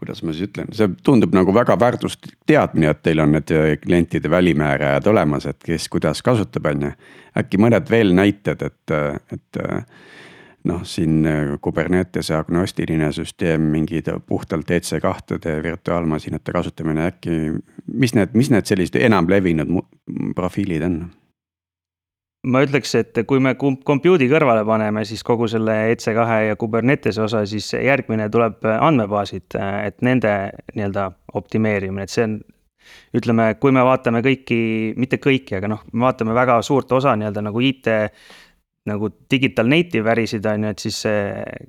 kuidas 0.00 0.22
ma 0.24 0.32
siis 0.32 0.48
ütlen, 0.48 0.70
see 0.76 0.88
tundub 1.04 1.34
nagu 1.36 1.52
väga 1.54 1.76
väärtuslik 1.80 2.38
teadmine, 2.48 2.94
et 2.94 3.02
teil 3.04 3.20
on 3.20 3.34
need 3.36 3.52
äh, 3.54 3.74
klientide 3.82 4.30
välimäärajad 4.32 5.10
olemas, 5.12 5.46
et 5.50 5.60
kes 5.64 5.88
kuidas 5.92 6.22
kasutab, 6.24 6.70
on 6.72 6.88
ju. 6.88 6.92
äkki 7.40 7.60
mõned 7.60 7.90
veel 7.90 8.14
näited, 8.16 8.64
et, 8.66 8.94
äh, 8.96 9.20
et 9.36 9.60
äh, 9.60 9.84
noh, 10.70 10.82
siin 10.84 11.24
Kubernetese 11.60 12.34
agnostiline 12.36 13.12
süsteem, 13.16 13.70
mingid 13.72 14.08
puhtalt 14.26 14.70
EC2-de 14.70 15.62
virtuaalmasinate 15.62 16.52
kasutamine, 16.52 17.06
äkki. 17.12 17.38
mis 17.92 18.16
need, 18.16 18.36
mis 18.36 18.50
need 18.52 18.68
sellised 18.68 18.96
enam 19.00 19.28
levinud 19.28 19.84
profiilid 20.36 20.84
on? 20.88 21.00
Ma 22.48 22.62
ütleks, 22.64 22.94
et 22.96 23.20
kui 23.28 23.40
me 23.42 23.52
compute'i 23.58 24.28
kõrvale 24.30 24.62
paneme, 24.68 25.04
siis 25.08 25.22
kogu 25.26 25.48
selle 25.50 25.74
EC2 25.92 26.38
ja 26.48 26.56
Kubernetese 26.60 27.24
osa, 27.26 27.44
siis 27.48 27.68
järgmine 27.74 28.30
tuleb 28.32 28.64
andmebaasid, 28.72 29.58
et 29.84 30.00
nende 30.06 30.32
nii-öelda 30.74 31.10
optimeerimine, 31.40 32.06
et 32.06 32.14
see 32.14 32.26
on. 32.28 32.40
ütleme, 33.14 33.54
kui 33.60 33.70
me 33.76 33.82
vaatame 33.84 34.22
kõiki, 34.24 34.56
mitte 34.98 35.18
kõiki, 35.20 35.58
aga 35.58 35.68
noh, 35.68 35.82
me 35.92 36.06
vaatame 36.08 36.32
väga 36.34 36.62
suurt 36.64 36.90
osa 36.92 37.12
nii-öelda 37.16 37.42
nagu 37.44 37.60
IT. 37.60 37.92
nagu 38.88 39.10
digital 39.30 39.68
native 39.68 40.08
ärisid 40.08 40.46
on 40.48 40.64
ju, 40.64 40.70
et 40.72 40.78
siis 40.78 41.02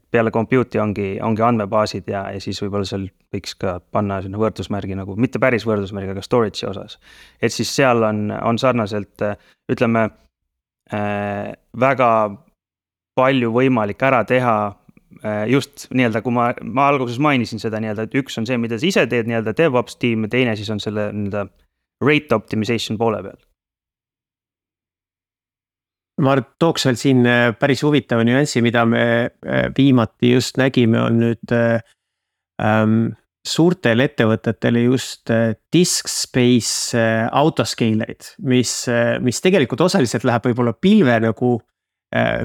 peale 0.10 0.31
compute'i 0.31 0.79
ongi, 0.79 1.19
ongi 1.21 1.43
andmebaasid 1.43 2.07
ja, 2.07 2.21
ja 2.31 2.39
siis 2.39 2.62
võib-olla 2.63 2.88
seal 2.88 3.10
võiks 3.36 3.57
ka 3.60 3.81
panna 3.91 4.21
sinna 4.23 4.39
võrdusmärgi 4.39 4.95
nagu, 4.95 5.17
mitte 5.19 5.39
päris 5.39 5.67
võrdusmärgi, 5.67 6.15
aga 6.15 6.23
storage'i 6.23 6.69
osas. 6.69 6.97
et 7.41 7.51
siis 7.51 7.75
seal 7.75 8.03
on, 8.07 8.31
on 8.31 8.57
sarnaselt 8.57 9.27
ütleme 9.69 10.07
väga 10.91 12.12
palju 13.17 13.51
võimalik 13.54 14.01
ära 14.08 14.23
teha 14.27 14.56
äh, 15.23 15.45
just 15.51 15.88
nii-öelda, 15.91 16.21
kui 16.23 16.34
ma, 16.36 16.49
ma 16.63 16.88
alguses 16.91 17.19
mainisin 17.21 17.62
seda 17.62 17.82
nii-öelda, 17.84 18.08
et 18.08 18.17
üks 18.21 18.38
on 18.39 18.47
see, 18.47 18.60
mida 18.62 18.80
sa 18.80 18.88
ise 18.88 19.06
teed 19.12 19.30
nii-öelda 19.30 19.56
DevOps 19.58 19.97
tiim 20.01 20.27
ja 20.27 20.34
teine 20.36 20.58
siis 20.60 20.71
on 20.73 20.82
selle 20.84 21.10
nii-öelda 21.15 21.45
rate 22.06 22.38
optimization 22.38 22.99
poole 23.01 23.23
peal. 23.25 23.39
ma 26.21 26.36
tooks 26.62 26.86
veel 26.86 26.99
siin 27.01 27.25
äh, 27.25 27.49
päris 27.58 27.82
huvitava 27.84 28.25
nüansi, 28.27 28.62
mida 28.62 28.86
me 28.86 29.04
viimati 29.77 30.36
just 30.36 30.60
nägime, 30.62 30.99
on 31.01 31.17
nüüd 31.23 31.56
ähm, 31.56 33.13
suurtele 33.47 34.06
ettevõtetele 34.10 34.86
just 34.86 35.32
äh, 35.34 35.56
disk 35.73 36.10
space 36.12 36.97
äh, 36.97 37.25
autoscale 37.34 38.06
eid, 38.06 38.30
mis, 38.45 38.73
äh, 38.91 39.17
mis 39.23 39.41
tegelikult 39.41 39.82
osaliselt 39.88 40.25
läheb 40.27 40.51
võib-olla 40.51 40.77
pilve 40.77 41.19
nagu 41.23 41.60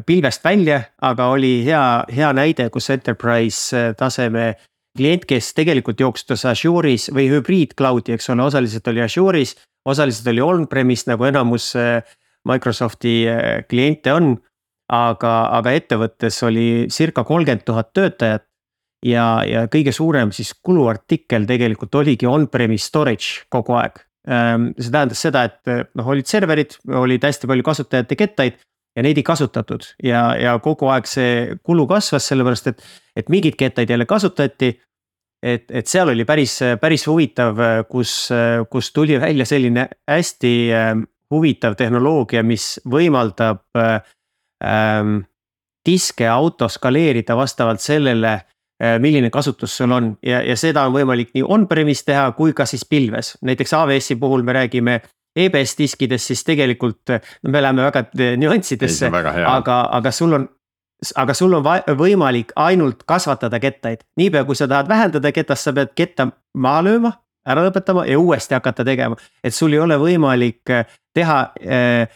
pilvest 0.07 0.45
välja, 0.47 0.77
aga 1.03 1.25
oli 1.35 1.65
hea, 1.67 1.81
hea 2.15 2.29
näide, 2.39 2.69
kus 2.71 2.87
enterprise 2.95 3.81
taseme 3.99 4.53
klient, 4.95 5.25
kes 5.27 5.49
tegelikult 5.59 5.99
jooksutas 5.99 6.45
Azure'is 6.47 7.09
või 7.11 7.25
hübriid 7.33 7.75
cloud'i, 7.75 8.15
eks 8.15 8.31
ole, 8.31 8.45
osaliselt 8.47 8.87
oli 8.93 9.03
Azure'is, 9.03 9.57
osaliselt 9.91 10.31
oli 10.31 10.45
on-premise 10.47 11.11
nagu 11.11 11.27
enamus 11.27 11.73
Microsofti 12.47 13.17
kliente 13.67 14.15
on. 14.15 14.37
aga, 14.87 15.33
aga 15.59 15.73
ettevõttes 15.75 16.39
oli 16.47 16.87
circa 16.95 17.27
kolmkümmend 17.27 17.67
tuhat 17.67 17.91
töötajat 17.91 18.47
ja, 19.05 19.27
ja 19.47 19.67
kõige 19.73 19.93
suurem 19.95 20.33
siis 20.35 20.55
kuluartikkel 20.65 21.47
tegelikult 21.49 21.95
oligi 22.01 22.29
on-premise 22.31 22.89
storage 22.89 23.47
kogu 23.53 23.77
aeg. 23.79 24.01
Ehm, 24.27 24.71
see 24.79 24.93
tähendas 24.93 25.23
seda, 25.23 25.45
et 25.47 25.93
noh, 25.95 26.09
olid 26.15 26.27
serverid, 26.27 26.79
olid 26.89 27.25
hästi 27.25 27.51
palju 27.51 27.67
kasutajate 27.67 28.19
kettaid 28.19 28.57
ja 28.97 29.05
neid 29.05 29.21
ei 29.21 29.27
kasutatud 29.27 29.85
ja, 30.03 30.31
ja 30.41 30.57
kogu 30.63 30.89
aeg 30.91 31.07
see 31.11 31.59
kulu 31.63 31.87
kasvas, 31.91 32.27
sellepärast 32.31 32.73
et, 32.73 32.83
et 33.17 33.31
mingeid 33.33 33.59
kettaid 33.61 33.91
jälle 33.93 34.07
kasutati. 34.09 34.73
et, 35.43 35.71
et 35.71 35.87
seal 35.87 36.09
oli 36.09 36.25
päris, 36.25 36.59
päris 36.81 37.07
huvitav, 37.07 37.61
kus, 37.91 38.29
kus 38.71 38.93
tuli 38.93 39.21
välja 39.21 39.47
selline 39.47 39.89
hästi 40.09 40.55
ehm, 40.73 41.07
huvitav 41.31 41.77
tehnoloogia, 41.77 42.43
mis 42.43 42.81
võimaldab 42.87 43.63
ähm, 43.77 45.19
diske 45.87 46.27
auto 46.29 46.69
skaleerida 46.69 47.37
vastavalt 47.37 47.81
sellele 47.83 48.41
milline 49.01 49.31
kasutus 49.33 49.77
sul 49.79 49.93
on. 49.97 50.11
Ja, 50.27 50.43
ja 50.45 50.57
seda 50.61 50.83
on 50.85 50.93
võimalik 50.93 51.31
nii 51.33 51.45
on-premise 51.49 52.05
teha 52.11 52.27
kui 52.37 52.53
ka 52.53 52.67
siis 52.69 52.85
pilves, 52.85 53.37
näiteks 53.41 53.73
AWS-i 53.73 54.19
puhul 54.21 54.45
me 54.45 54.53
räägime 54.53 54.99
EBS 55.37 55.77
diskidest, 55.79 56.29
siis 56.29 56.45
tegelikult 56.45 57.15
no 57.15 57.53
me 57.53 57.63
läheme 57.63 57.87
väga 57.87 58.05
nüanssidesse, 58.41 59.09
aga, 59.47 59.81
aga 59.97 60.13
sul 60.13 60.37
on 60.37 60.47
aga 61.17 61.35
sul 61.37 61.55
on 61.57 61.65
võimalik 61.99 62.53
ainult 62.57 63.05
kasvatada 63.09 63.61
kettaid, 63.61 64.05
niipea 64.17 64.45
kui 64.49 64.57
sa 64.57 64.69
tahad 64.69 64.89
vähendada 64.89 65.33
ketast, 65.35 65.69
sa 65.69 65.75
pead 65.77 65.93
ketta 65.99 66.31
maha 66.57 66.83
lööma, 66.87 67.13
ära 67.47 67.65
lõpetama 67.67 68.07
ja 68.09 68.19
uuesti 68.19 68.57
hakata 68.57 68.85
tegema. 68.85 69.17
et 69.45 69.55
sul 69.55 69.73
ei 69.73 69.81
ole 69.81 69.99
võimalik 70.01 70.71
äh, 70.71 70.87
teha 71.15 71.39
äh, 71.61 72.09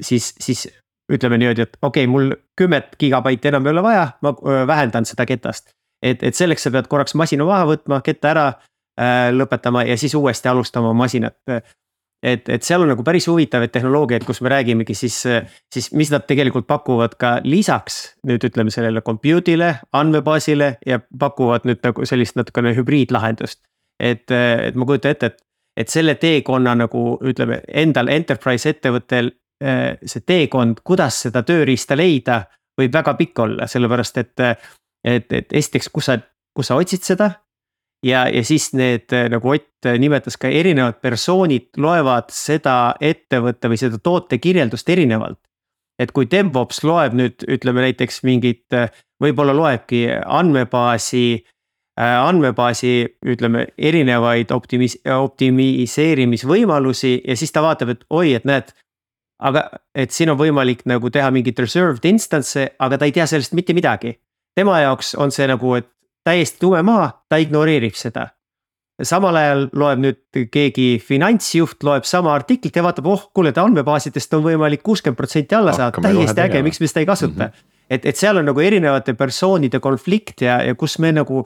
siis, 0.00 0.34
siis 0.40 0.68
ütleme 1.12 1.38
niimoodi, 1.38 1.62
et 1.62 1.76
okei 1.82 2.04
okay,, 2.04 2.10
mul 2.10 2.32
kümmet 2.56 2.96
gigabaiti 3.00 3.48
enam 3.48 3.66
ei 3.66 3.76
ole 3.76 3.82
vaja, 3.82 4.06
ma 4.22 4.34
äh, 4.34 4.66
vähendan 4.66 5.04
seda 5.08 5.26
ketast 5.26 5.74
et, 6.02 6.22
et 6.22 6.34
selleks 6.34 6.66
sa 6.66 6.72
pead 6.74 6.88
korraks 6.90 7.16
masina 7.18 7.46
maha 7.48 7.66
võtma, 7.72 8.00
ketta 8.04 8.32
ära 8.32 8.46
äh, 8.52 9.28
lõpetama 9.34 9.84
ja 9.88 9.96
siis 9.98 10.14
uuesti 10.18 10.48
alustama 10.48 10.92
masinat. 10.96 11.36
et, 12.22 12.48
et 12.48 12.62
seal 12.66 12.82
on 12.82 12.90
nagu 12.90 13.02
päris 13.06 13.28
huvitavaid 13.30 13.70
tehnoloogiaid, 13.70 14.24
kus 14.26 14.40
me 14.42 14.50
räägimegi 14.50 14.94
siis, 14.94 15.20
siis 15.74 15.92
mis 15.94 16.10
nad 16.10 16.26
tegelikult 16.26 16.66
pakuvad 16.66 17.14
ka 17.18 17.38
lisaks 17.44 17.98
nüüd 18.26 18.44
ütleme 18.44 18.74
sellele 18.74 19.02
compute'ile, 19.06 19.74
andmebaasile 19.92 20.78
ja 20.86 21.00
pakuvad 21.18 21.68
nüüd 21.68 21.82
nagu 21.84 22.06
sellist 22.06 22.36
natukene 22.36 22.74
hübriidlahendust. 22.74 23.62
et, 24.00 24.30
et 24.30 24.74
ma 24.74 24.86
kujutan 24.86 25.14
ette, 25.14 25.26
et, 25.26 25.38
et 25.76 25.88
selle 25.88 26.14
teekonna 26.14 26.74
nagu 26.74 27.18
ütleme 27.22 27.62
endal 27.68 28.08
enterprise 28.08 28.74
ettevõttel 28.74 29.30
äh, 29.62 29.94
see 30.02 30.26
teekond, 30.26 30.82
kuidas 30.84 31.22
seda 31.22 31.42
tööriista 31.42 31.96
leida, 31.96 32.42
võib 32.78 32.94
väga 32.94 33.14
pikk 33.14 33.38
olla, 33.46 33.66
sellepärast 33.66 34.18
et 34.18 34.42
et, 35.04 35.32
et 35.32 35.52
esiteks, 35.52 35.90
kus 35.92 36.10
sa, 36.10 36.18
kus 36.56 36.70
sa 36.70 36.78
otsid 36.78 37.04
seda. 37.06 37.30
ja, 38.04 38.28
ja 38.30 38.44
siis 38.44 38.72
need 38.78 39.12
nagu 39.30 39.54
Ott 39.54 39.86
nimetas 39.98 40.36
ka 40.36 40.48
erinevad 40.48 41.00
persoonid 41.02 41.68
loevad 41.76 42.30
seda 42.34 42.94
ettevõtte 43.00 43.70
või 43.70 43.78
seda 43.78 43.98
toote 43.98 44.38
kirjeldust 44.38 44.88
erinevalt. 44.88 45.38
et 45.98 46.12
kui 46.12 46.26
DevOps 46.30 46.84
loeb 46.84 47.14
nüüd 47.14 47.44
ütleme 47.48 47.80
näiteks 47.82 48.22
mingit, 48.22 48.66
võib-olla 49.22 49.54
loebki 49.54 50.06
andmebaasi 50.26 51.34
äh, 51.34 51.44
andmebaasi, 51.98 53.16
ütleme 53.26 53.66
erinevaid 53.78 54.50
optimis-, 54.54 55.00
optimiseerimisvõimalusi 55.02 57.22
ja 57.24 57.36
siis 57.36 57.52
ta 57.52 57.62
vaatab, 57.64 57.88
et 57.94 58.04
oi, 58.10 58.34
et 58.38 58.44
näed. 58.46 58.72
aga, 59.38 59.70
et 59.94 60.10
siin 60.10 60.30
on 60.30 60.38
võimalik 60.38 60.82
nagu 60.86 61.10
teha 61.14 61.30
mingit 61.30 61.58
reserved 61.58 62.04
instance'e, 62.04 62.68
aga 62.78 62.98
ta 62.98 63.04
ei 63.06 63.12
tea 63.14 63.26
sellest 63.26 63.52
mitte 63.54 63.74
midagi 63.74 64.18
tema 64.58 64.80
jaoks 64.82 65.14
on 65.20 65.32
see 65.34 65.46
nagu, 65.50 65.76
et 65.78 65.88
täiesti 66.26 66.60
tume 66.64 66.82
maa, 66.86 67.08
ta 67.28 67.38
ignoreerib 67.40 67.96
seda. 67.98 68.32
samal 69.06 69.36
ajal 69.38 69.60
loeb 69.78 70.00
nüüd 70.02 70.38
keegi 70.50 70.86
finantsjuht 70.98 71.84
loeb 71.86 72.06
sama 72.08 72.32
artiklit 72.34 72.74
ja 72.74 72.82
vaatab, 72.82 73.06
oh 73.06 73.28
kuule, 73.34 73.52
andmebaasidest 73.54 74.32
on 74.34 74.42
võimalik 74.42 74.82
kuuskümmend 74.82 75.18
protsenti 75.20 75.54
alla 75.54 75.74
saada, 75.76 76.02
täiesti 76.02 76.42
äge, 76.42 76.62
miks 76.66 76.82
me 76.82 76.90
seda 76.90 77.04
ei 77.04 77.06
kasuta 77.06 77.44
mm. 77.44 77.52
-hmm. 77.52 77.74
et, 77.94 78.06
et 78.10 78.16
seal 78.18 78.40
on 78.40 78.50
nagu 78.50 78.60
erinevate 78.60 79.14
persoonide 79.14 79.78
konflikt 79.80 80.42
ja, 80.42 80.58
ja 80.66 80.74
kus 80.74 80.98
me 80.98 81.12
nagu 81.14 81.44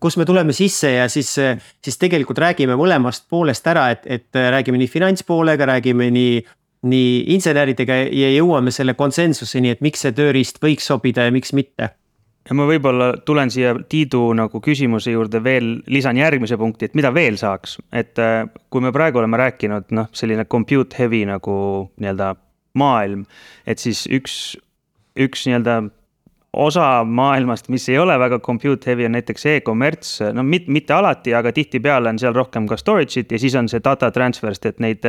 kus 0.00 0.16
me 0.16 0.24
tuleme 0.24 0.52
sisse 0.52 0.90
ja 0.90 1.08
siis, 1.08 1.34
siis 1.84 1.98
tegelikult 1.98 2.38
räägime 2.38 2.76
mõlemast 2.76 3.28
poolest 3.28 3.66
ära, 3.66 3.90
et, 3.90 4.06
et 4.06 4.40
räägime 4.56 4.80
nii 4.80 4.88
finantspoolega, 4.88 5.68
räägime 5.74 6.10
nii 6.10 6.46
nii 6.86 7.34
inseneridega 7.34 7.94
ja 8.12 8.28
jõuame 8.30 8.70
selle 8.70 8.94
konsensuseni, 8.94 9.70
et 9.70 9.80
miks 9.80 10.04
see 10.04 10.12
tööriist 10.12 10.60
võiks 10.62 10.86
sobida 10.86 11.24
ja 11.26 11.32
miks 11.34 11.52
mitte 11.56 11.88
ja 12.46 12.56
ma 12.56 12.66
võib-olla 12.68 13.10
tulen 13.26 13.50
siia 13.52 13.74
Tiidu 13.88 14.22
nagu 14.38 14.60
küsimuse 14.62 15.14
juurde 15.14 15.42
veel, 15.44 15.76
lisan 15.92 16.18
järgmise 16.20 16.58
punkti, 16.60 16.88
et 16.88 16.96
mida 16.98 17.12
veel 17.14 17.38
saaks, 17.40 17.78
et 17.92 18.18
äh, 18.22 18.44
kui 18.70 18.84
me 18.84 18.92
praegu 18.94 19.22
oleme 19.22 19.40
rääkinud, 19.40 19.90
noh, 19.96 20.10
selline 20.16 20.46
compute 20.50 20.98
heavy 21.00 21.24
nagu 21.28 21.56
nii-öelda 22.00 22.34
maailm, 22.78 23.24
et 23.66 23.82
siis 23.82 24.04
üks, 24.12 24.56
üks 25.18 25.46
nii-öelda 25.48 25.80
osa 26.56 27.04
maailmast, 27.04 27.68
mis 27.68 27.88
ei 27.88 27.98
ole 27.98 28.16
väga 28.18 28.38
compute 28.40 28.90
heavy, 28.90 29.04
on 29.06 29.12
näiteks 29.16 29.46
e-commerce, 29.50 30.30
no 30.32 30.42
mitte, 30.42 30.72
mitte 30.72 30.94
alati, 30.96 31.34
aga 31.36 31.52
tihtipeale 31.52 32.08
on 32.08 32.18
seal 32.20 32.34
rohkem 32.36 32.66
ka 32.68 32.78
storage'it 32.80 33.32
ja 33.32 33.40
siis 33.40 33.54
on 33.58 33.68
see 33.68 33.82
data 33.84 34.10
transfer, 34.10 34.54
sest 34.54 34.70
et 34.72 34.82
neid 34.84 35.04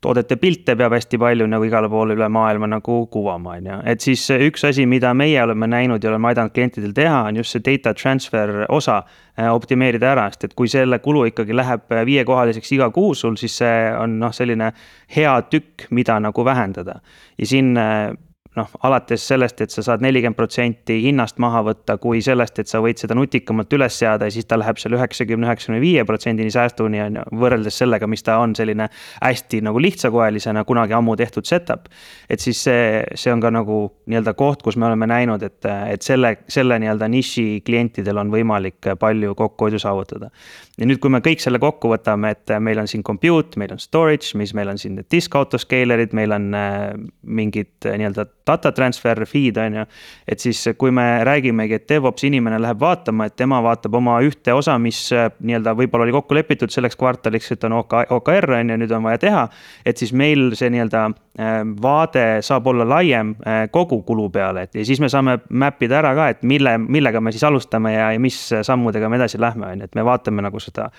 toodete 0.00 0.36
pilte 0.38 0.76
peab 0.78 0.94
hästi 0.94 1.18
palju 1.18 1.46
nagu 1.50 1.66
igale 1.66 1.90
poole 1.90 2.14
üle 2.14 2.28
maailma 2.30 2.68
nagu 2.70 2.98
kuvama, 3.12 3.56
on 3.58 3.66
ju. 3.70 3.78
et 3.92 4.04
siis 4.04 4.28
üks 4.48 4.64
asi, 4.68 4.86
mida 4.86 5.10
meie 5.14 5.42
oleme 5.42 5.66
näinud 5.68 6.04
ja 6.04 6.12
oleme 6.12 6.30
aidanud 6.30 6.54
klientidel 6.54 6.94
teha, 6.94 7.24
on 7.28 7.40
just 7.40 7.56
see 7.56 7.64
data 7.66 7.92
transfer 7.98 8.62
osa 8.68 9.00
äh, 9.02 9.50
optimeerida 9.50 10.12
ära, 10.14 10.28
sest 10.32 10.48
et 10.48 10.54
kui 10.58 10.70
selle 10.70 11.00
kulu 11.04 11.26
ikkagi 11.32 11.56
läheb 11.56 11.90
viiekohaliseks 12.06 12.72
iga 12.78 12.90
kuu 12.94 13.12
sul, 13.18 13.36
siis 13.40 13.58
see 13.60 13.90
on 13.98 14.16
noh, 14.22 14.32
selline 14.34 14.70
hea 15.16 15.34
tükk, 15.50 15.90
mida 15.90 16.20
nagu 16.22 16.46
vähendada. 16.46 17.00
ja 17.38 17.46
siin 17.46 17.76
äh, 17.76 18.14
noh, 18.58 18.70
alates 18.86 19.24
sellest, 19.30 19.60
et 19.64 19.72
sa 19.74 19.84
saad 19.86 20.02
nelikümmend 20.04 20.36
protsenti 20.38 20.98
hinnast 21.04 21.38
maha 21.42 21.62
võtta, 21.70 21.98
kui 22.02 22.20
sellest, 22.24 22.58
et 22.62 22.70
sa 22.70 22.80
võid 22.84 23.00
seda 23.00 23.16
nutikamalt 23.18 23.72
üles 23.76 23.98
seada 23.98 24.28
ja 24.28 24.34
siis 24.34 24.48
ta 24.48 24.58
läheb 24.58 24.80
seal 24.80 24.96
üheksakümne, 24.98 25.48
üheksakümne 25.48 25.80
viie 25.82 26.04
protsendini 26.08 26.52
säästuni 26.54 27.02
on 27.04 27.20
ju. 27.20 27.26
võrreldes 27.42 27.78
sellega, 27.82 28.08
mis 28.10 28.24
ta 28.26 28.38
on 28.42 28.54
selline 28.58 28.88
hästi 29.22 29.62
nagu 29.66 29.82
lihtsakoelisena 29.82 30.64
kunagi 30.68 30.96
ammu 30.98 31.16
tehtud 31.16 31.46
setup. 31.48 31.88
et 32.28 32.40
siis 32.40 32.62
see, 32.68 33.02
see 33.14 33.32
on 33.32 33.40
ka 33.40 33.52
nagu 33.54 33.80
nii-öelda 34.06 34.34
koht, 34.38 34.62
kus 34.62 34.76
me 34.76 34.88
oleme 34.90 35.06
näinud, 35.06 35.42
et, 35.42 35.64
et 35.64 36.02
selle, 36.02 36.36
selle 36.48 36.78
nii-öelda 36.82 37.08
niši 37.08 37.62
klientidel 37.64 38.18
on 38.18 38.32
võimalik 38.32 38.94
palju 38.98 39.34
kokkuhoidu 39.38 39.78
saavutada. 39.78 40.30
Ja 40.78 40.86
nüüd, 40.86 41.00
kui 41.02 41.10
me 41.10 41.20
kõik 41.24 41.42
selle 41.42 41.58
kokku 41.62 41.90
võtame, 41.90 42.32
et 42.36 42.52
meil 42.62 42.78
on 42.78 42.88
siin 42.90 43.02
compute, 43.06 43.58
meil 43.60 43.74
on 43.74 43.82
storage, 43.82 44.36
mis 44.38 44.54
meil 44.54 44.70
on 44.70 44.78
siin 44.78 44.94
need 44.98 45.08
disk 45.10 45.34
autoscaler'id, 45.38 46.14
meil 46.16 46.34
on 46.36 46.52
äh, 46.54 46.92
mingid 47.26 47.88
äh, 47.88 47.98
nii-öelda 47.98 48.28
data 48.48 48.72
transfer 48.72 49.24
feed 49.26 49.58
on 49.60 49.80
ju. 49.80 49.84
et 50.28 50.40
siis, 50.40 50.62
kui 50.78 50.92
me 50.94 51.24
räägimegi, 51.26 51.78
et 51.78 51.88
DevOps 51.88 52.24
inimene 52.28 52.60
läheb 52.62 52.80
vaatama, 52.80 53.28
et 53.28 53.36
tema 53.36 53.60
vaatab 53.64 53.98
oma 53.98 54.18
ühte 54.24 54.54
osa, 54.54 54.78
mis 54.82 55.00
äh, 55.12 55.30
nii-öelda 55.40 55.74
võib-olla 55.78 56.06
oli 56.06 56.14
kokku 56.16 56.38
lepitud 56.38 56.72
selleks 56.72 56.96
kvartaliks, 56.98 57.52
et 57.54 57.66
on 57.68 57.78
OK, 57.80 57.96
OKR 58.18 58.58
on 58.60 58.72
ju, 58.72 58.78
nüüd 58.84 58.94
on 58.94 59.06
vaja 59.08 59.22
teha. 59.26 59.46
et 59.86 59.98
siis 59.98 60.12
meil 60.12 60.52
see 60.58 60.70
nii-öelda 60.74 61.04
äh, 61.08 61.58
vaade 61.82 62.26
saab 62.46 62.70
olla 62.70 62.86
laiem 62.88 63.34
äh, 63.42 63.64
kogu 63.74 64.02
kulu 64.06 64.28
peale, 64.30 64.68
et 64.68 64.78
ja 64.78 64.86
siis 64.86 65.02
me 65.02 65.10
saame 65.12 65.38
map 65.50 65.82
ida 65.82 65.98
ära 66.00 66.14
ka, 66.14 66.30
et 66.34 66.46
mille, 66.46 66.78
millega 66.78 67.20
me 67.20 67.34
siis 67.34 67.44
alustame 67.48 67.94
ja, 67.96 68.12
ja 68.14 68.22
mis 68.22 68.38
sammudega 68.62 69.10
me 69.10 69.20
edasi 69.20 69.40
lähme, 69.40 69.72
on 69.72 69.84
ju, 69.84 69.90
et 69.90 69.98
me 69.98 70.06
vaatame 70.06 70.44
nagu 70.44 70.62
seda 70.68 70.90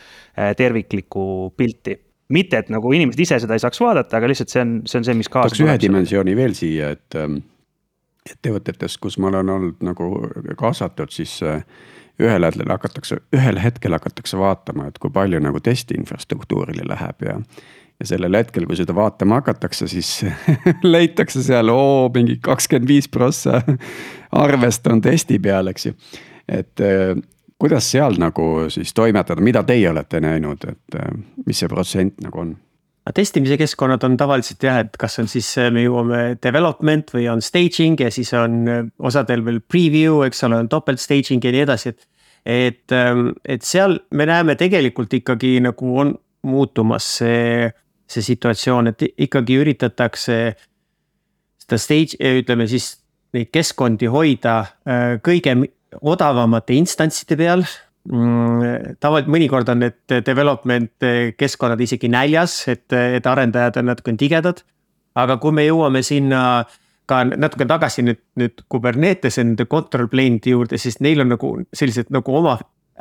terviklikku 0.57 1.53
pilti 1.57 1.95
mitte, 2.33 2.61
et 2.61 2.73
nagu 2.73 2.91
inimesed 2.93 3.21
ise 3.23 3.39
seda 3.41 3.57
ei 3.57 3.63
saaks 3.63 3.79
vaadata, 3.81 4.19
aga 4.19 4.29
lihtsalt 4.29 4.53
see 4.53 4.61
on, 4.61 4.75
see 4.89 4.99
on 5.01 5.07
see, 5.07 5.15
mis 5.17 5.31
kaasa 5.33 5.55
tuleb. 5.55 5.71
ühe 5.71 5.79
dimensiooni 5.81 6.35
veel 6.37 6.53
siia, 6.57 6.91
et 6.97 7.17
ähm, 7.17 7.39
ettevõtetes, 8.29 8.99
kus 9.01 9.17
ma 9.21 9.31
olen 9.31 9.49
olnud 9.55 9.81
nagu 9.85 10.11
kaasatud, 10.59 11.09
siis 11.13 11.39
äh, 11.45 11.63
ühel 12.21 12.45
hetkel 12.45 12.69
hakatakse, 12.69 13.19
ühel 13.35 13.59
hetkel 13.63 13.97
hakatakse 13.97 14.39
vaatama, 14.39 14.89
et 14.89 15.01
kui 15.01 15.11
palju 15.13 15.41
nagu 15.41 15.61
testi 15.63 15.97
infrastruktuurile 15.97 16.85
läheb 16.89 17.25
ja. 17.25 17.39
ja 17.99 18.09
sellel 18.11 18.37
hetkel, 18.37 18.67
kui 18.69 18.77
seda 18.77 18.95
vaatama 18.95 19.39
hakatakse, 19.41 19.89
siis 19.91 20.13
leitakse 20.93 21.43
seal 21.45 21.73
oo 21.73 22.11
mingi 22.13 22.37
kakskümmend 22.45 22.91
viis 22.91 23.09
prossa 23.09 23.63
arvest 24.45 24.87
on 24.91 25.01
testi 25.01 25.41
peal, 25.41 25.71
eks 25.73 25.89
ju. 25.89 25.97
et 26.61 26.85
äh, 26.85 27.15
kuidas 27.59 27.91
seal 27.91 28.17
nagu 28.19 28.47
siis 28.71 28.93
toimetada, 28.95 29.43
mida 29.43 29.63
teie 29.67 29.89
olete 29.91 30.21
näinud, 30.23 30.63
et 30.69 30.99
äh, 30.99 31.11
mis 31.45 31.59
see 31.59 31.71
protsent 31.71 32.19
nagu 32.23 32.45
on? 32.45 32.57
testimise 33.15 33.55
keskkonnad 33.57 34.03
on 34.05 34.13
tavaliselt 34.21 34.61
jah, 34.61 34.83
et 34.83 34.93
kas 35.01 35.17
on 35.17 35.27
siis, 35.27 35.47
äh, 35.57 35.71
me 35.73 35.81
jõuame 35.81 36.37
development 36.43 37.09
või 37.15 37.25
on 37.31 37.41
staging 37.41 37.97
ja 37.99 38.11
siis 38.13 38.29
on 38.37 38.61
äh, 38.69 38.83
osadel 39.01 39.41
veel 39.45 39.59
preview, 39.65 40.21
eks 40.27 40.45
ole, 40.45 40.59
on 40.61 40.69
topelt 40.69 41.01
staging 41.01 41.43
ja 41.43 41.53
nii 41.55 41.65
edasi, 41.65 41.93
et. 41.95 42.07
et, 42.45 42.91
ähm, 42.95 43.31
et 43.43 43.65
seal 43.65 43.99
me 44.15 44.29
näeme 44.29 44.55
tegelikult 44.55 45.13
ikkagi 45.13 45.57
nagu 45.65 45.89
on 45.99 46.13
muutumas 46.47 47.07
see, 47.17 47.67
see 48.07 48.23
situatsioon, 48.23 48.93
et 48.93 49.03
ikkagi 49.17 49.57
üritatakse. 49.59 50.37
seda 51.59 51.77
stage, 51.77 52.15
ütleme 52.39 52.67
siis 52.67 52.93
neid 53.33 53.49
keskkondi 53.51 54.07
hoida 54.09 54.63
kõige 55.21 55.57
odavamate 56.01 56.75
instantside 56.77 57.37
peal 57.39 57.63
mm, 58.09 58.97
tavaliselt 59.01 59.31
mõnikord 59.33 59.71
on 59.73 59.83
need 59.85 60.17
development 60.25 61.07
keskkonnad 61.39 61.81
isegi 61.81 62.11
näljas, 62.11 62.61
et, 62.71 62.87
et 62.93 63.25
arendajad 63.25 63.81
on 63.81 63.91
natukene 63.91 64.19
tigedad. 64.19 64.63
aga 65.15 65.37
kui 65.41 65.51
me 65.51 65.65
jõuame 65.65 66.03
sinna 66.05 66.41
ka 67.09 67.23
natuke 67.25 67.65
tagasi 67.65 68.05
nüüd, 68.05 68.21
nüüd 68.37 68.61
Kubernetese 68.69 69.43
nende 69.43 69.65
control 69.65 70.07
plane'ide 70.07 70.53
juurde, 70.53 70.77
siis 70.77 70.99
neil 71.01 71.21
on 71.23 71.33
nagu 71.33 71.55
sellised 71.73 72.13
nagu 72.13 72.35
oma 72.37 72.59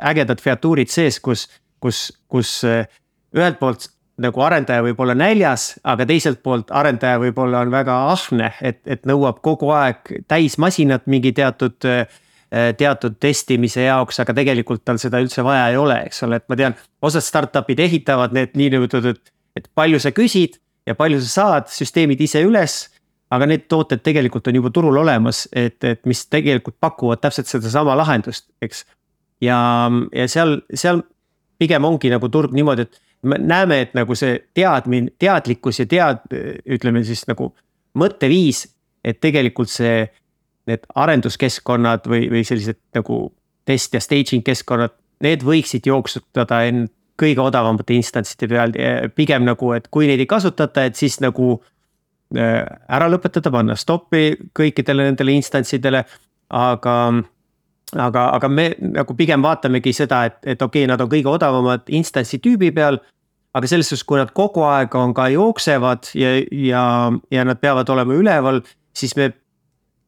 ägedad 0.09 0.41
featuurid 0.41 0.89
sees, 0.89 1.19
kus, 1.19 1.45
kus, 1.79 2.09
kus 2.27 2.63
ühelt 2.65 3.59
poolt 3.59 3.91
nagu 4.19 4.41
arendaja 4.43 4.83
võib 4.83 4.99
olla 4.99 5.13
näljas, 5.15 5.75
aga 5.87 6.07
teiselt 6.09 6.41
poolt 6.43 6.73
arendaja 6.75 7.21
võib-olla 7.21 7.61
on 7.63 7.71
väga 7.71 7.99
ahne, 8.09 8.49
et, 8.59 8.81
et 8.89 9.05
nõuab 9.07 9.39
kogu 9.45 9.69
aeg 9.71 10.11
täismasinat 10.27 11.05
mingi 11.07 11.31
teatud 11.37 11.87
Äh, 11.87 12.07
teatud 12.49 13.19
testimise 13.21 13.83
jaoks, 13.85 14.19
aga 14.23 14.33
tegelikult 14.33 14.81
tal 14.85 14.97
seda 15.01 15.19
üldse 15.21 15.43
vaja 15.45 15.67
ei 15.69 15.77
ole, 15.77 15.99
eks 16.07 16.23
ole, 16.25 16.39
et 16.41 16.47
ma 16.49 16.57
tean, 16.57 16.77
osad 17.05 17.21
startup'id 17.21 17.79
ehitavad 17.85 18.33
need 18.33 18.55
niinimetatud, 18.57 19.19
et 19.57 19.67
palju 19.77 19.99
sa 20.01 20.11
küsid 20.15 20.57
ja 20.89 20.95
palju 20.97 21.19
sa 21.21 21.29
saad, 21.29 21.69
süsteemid 21.73 22.21
ise 22.25 22.41
üles. 22.45 22.87
aga 23.29 23.45
need 23.45 23.67
tooted 23.69 24.01
tegelikult 24.01 24.47
on 24.49 24.55
juba 24.57 24.71
turul 24.73 24.95
olemas, 24.97 25.43
et, 25.53 25.77
et 25.85 25.99
mis 26.09 26.23
tegelikult 26.25 26.79
pakuvad 26.81 27.19
täpselt 27.21 27.45
sedasama 27.45 27.93
lahendust, 27.93 28.47
eks. 28.61 28.81
ja, 29.45 29.59
ja 30.09 30.25
seal, 30.27 30.55
seal 30.73 31.03
pigem 31.61 31.85
ongi 31.85 32.09
nagu 32.09 32.29
turg 32.33 32.55
niimoodi, 32.57 32.87
et 32.87 32.97
me 33.21 33.37
näeme, 33.37 33.81
et 33.83 33.93
nagu 33.93 34.17
see 34.17 34.39
teadmine, 34.57 35.13
teadlikkus 35.21 35.83
ja 35.83 35.85
tead, 35.85 36.25
ütleme 36.65 37.03
siis 37.05 37.21
nagu 37.29 37.51
mõtteviis, 38.01 38.63
et 39.05 39.21
tegelikult 39.21 39.69
see 39.69 40.07
need 40.69 40.85
arenduskeskkonnad 40.95 42.07
või, 42.09 42.29
või 42.31 42.45
sellised 42.47 42.79
nagu 42.95 43.25
test 43.67 43.93
ja 43.93 44.01
staging 44.03 44.45
keskkonnad, 44.45 44.95
need 45.25 45.43
võiksid 45.45 45.89
jooksutada 45.89 46.63
end 46.69 46.89
kõige 47.19 47.43
odavamate 47.43 47.97
instantside 47.97 48.47
peal, 48.47 48.71
pigem 49.15 49.43
nagu, 49.47 49.73
et 49.75 49.89
kui 49.91 50.07
neid 50.07 50.21
ei 50.23 50.29
kasutata, 50.29 50.85
et 50.87 50.95
siis 50.95 51.19
nagu 51.19 51.57
äh, 52.37 52.63
ära 52.87 53.09
lõpetada, 53.11 53.51
panna 53.51 53.75
stoppi 53.75 54.31
kõikidele 54.55 55.09
nendele 55.09 55.35
instantsidele, 55.35 56.05
aga 56.55 56.95
aga, 57.97 58.25
aga 58.37 58.49
me 58.49 58.69
nagu 58.79 59.15
pigem 59.17 59.43
vaatamegi 59.43 59.93
seda, 59.95 60.23
et, 60.29 60.37
et 60.43 60.61
okei 60.61 60.83
okay,, 60.83 60.91
nad 60.91 61.01
on 61.01 61.09
kõige 61.11 61.31
odavamad 61.31 61.89
instantsi 61.99 62.41
tüübi 62.43 62.71
peal. 62.75 62.99
aga 63.53 63.67
selles 63.67 63.87
suhtes, 63.89 64.05
kui 64.05 64.19
nad 64.19 64.29
kogu 64.37 64.61
aeg 64.61 64.93
on 64.95 65.13
ka 65.17 65.25
jooksevad 65.33 66.11
ja, 66.13 66.35
ja, 66.53 66.83
ja 67.33 67.45
nad 67.49 67.57
peavad 67.57 67.89
olema 67.89 68.13
üleval, 68.13 68.61
siis 68.93 69.15
me 69.17 69.31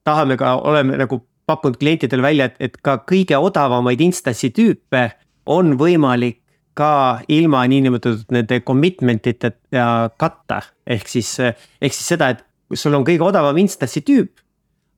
tahame 0.04 0.36
ka, 0.40 0.56
oleme 0.68 0.98
nagu 1.00 1.22
pakkunud 1.46 1.78
klientidele 1.80 2.22
välja, 2.22 2.50
et, 2.50 2.56
et 2.60 2.78
ka 2.82 3.00
kõige 3.08 3.38
odavamaid 3.38 4.00
instantsi 4.00 4.52
tüüpe 4.54 5.08
on 5.46 5.74
võimalik 5.78 6.40
ka 6.78 7.20
ilma 7.28 7.66
niinimetatud 7.68 8.30
nende 8.32 8.62
commitment 8.64 9.26
iteta 9.26 10.10
katta. 10.16 10.62
ehk 10.86 11.08
siis, 11.08 11.34
ehk 11.40 11.92
siis 11.92 12.14
seda, 12.14 12.30
et 12.32 12.44
sul 12.74 12.94
on 12.94 13.04
kõige 13.04 13.26
odavam 13.26 13.58
instantsi 13.60 14.00
tüüp 14.00 14.42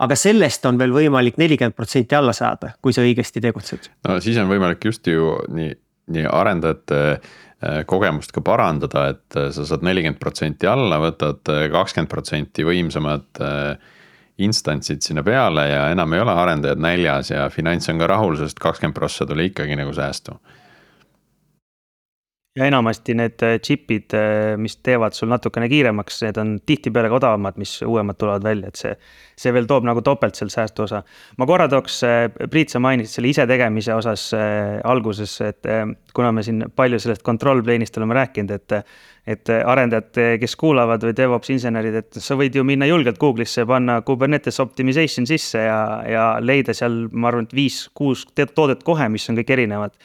aga 0.03 0.17
sellest 0.19 0.67
on 0.69 0.79
veel 0.81 0.93
võimalik 0.95 1.39
nelikümmend 1.41 1.77
protsenti 1.77 2.17
alla 2.19 2.35
saada, 2.37 2.75
kui 2.83 2.95
sa 2.95 3.05
õigesti 3.05 3.43
tegutsed. 3.45 3.91
no 4.09 4.19
siis 4.25 4.39
on 4.41 4.51
võimalik 4.51 4.85
just 4.89 5.07
ju 5.07 5.35
nii, 5.55 5.73
nii 6.15 6.27
arendajate 6.31 7.01
äh, 7.15 7.83
kogemust 7.91 8.35
ka 8.35 8.43
parandada, 8.45 9.09
et 9.15 9.39
äh, 9.39 9.51
sa 9.55 9.67
saad 9.69 9.87
nelikümmend 9.87 10.21
protsenti 10.23 10.69
alla, 10.71 10.99
võtad 11.03 11.53
äh, 11.53 11.67
kakskümmend 11.75 12.11
protsenti 12.11 12.67
võimsamad 12.67 13.43
äh, 13.43 13.93
instantsid 14.39 15.03
sinna 15.03 15.23
peale 15.23 15.69
ja 15.69 15.89
enam 15.91 16.13
ei 16.13 16.21
ole 16.21 16.33
arendajad 16.33 16.79
näljas 16.83 17.31
ja 17.31 17.49
finants 17.51 17.89
on 17.89 17.99
ka 17.99 18.07
rahul, 18.07 18.37
sest 18.37 18.59
kakskümmend 18.59 18.95
prossa 18.95 19.27
tuli 19.27 19.47
ikkagi 19.53 19.77
nagu 19.77 19.93
säästu. 19.93 20.39
Ja 22.55 22.69
enamasti 22.71 23.17
need 23.19 23.43
äh, 23.43 23.57
chip'id, 23.59 24.15
äh, 24.15 24.55
mis 24.61 24.77
teevad 24.79 25.15
sul 25.17 25.31
natukene 25.33 25.67
kiiremaks, 25.71 26.21
need 26.23 26.37
on 26.39 26.53
tihtipeale 26.67 27.09
ka 27.11 27.19
odavamad, 27.19 27.57
mis 27.59 27.73
uuemad 27.83 28.19
tulevad 28.19 28.45
välja, 28.47 28.71
et 28.71 28.79
see. 28.79 28.93
see 29.35 29.51
veel 29.51 29.67
toob 29.67 29.83
nagu 29.83 29.99
topelt 30.07 30.39
seal 30.39 30.53
säästu 30.53 30.85
osa. 30.85 31.01
ma 31.39 31.47
korra 31.51 31.67
tooks, 31.69 31.97
äh, 32.07 32.29
Priit, 32.51 32.71
sa 32.71 32.79
mainisid 32.79 33.17
selle 33.17 33.33
isetegemise 33.33 33.95
osas 33.95 34.29
äh, 34.39 34.79
alguses, 34.87 35.35
et 35.43 35.67
äh, 35.67 35.83
kuna 36.15 36.31
me 36.33 36.45
siin 36.47 36.69
palju 36.77 37.01
sellest 37.03 37.25
control 37.27 37.65
plane'ist 37.67 37.99
oleme 37.99 38.15
rääkinud, 38.21 38.55
et 38.55 38.79
et 39.25 39.49
arendajad, 39.49 40.19
kes 40.37 40.53
kuulavad 40.61 41.01
või 41.01 41.15
DevOps 41.17 41.49
insenerid, 41.49 41.95
et 41.97 42.19
sa 42.21 42.37
võid 42.37 42.59
ju 42.59 42.61
minna 42.61 42.85
julgelt 42.85 43.17
Google'isse, 43.17 43.65
panna 43.65 44.03
Kubernetes 44.05 44.61
optimization 44.61 45.25
sisse 45.25 45.63
ja, 45.65 45.79
ja 46.05 46.27
leida 46.45 46.75
seal, 46.77 47.07
ma 47.09 47.31
arvan, 47.31 47.49
et 47.49 47.57
viis-kuus 47.57 48.27
toodet 48.37 48.85
kohe, 48.85 49.09
mis 49.09 49.25
on 49.33 49.41
kõik 49.41 49.55
erinevad 49.57 49.97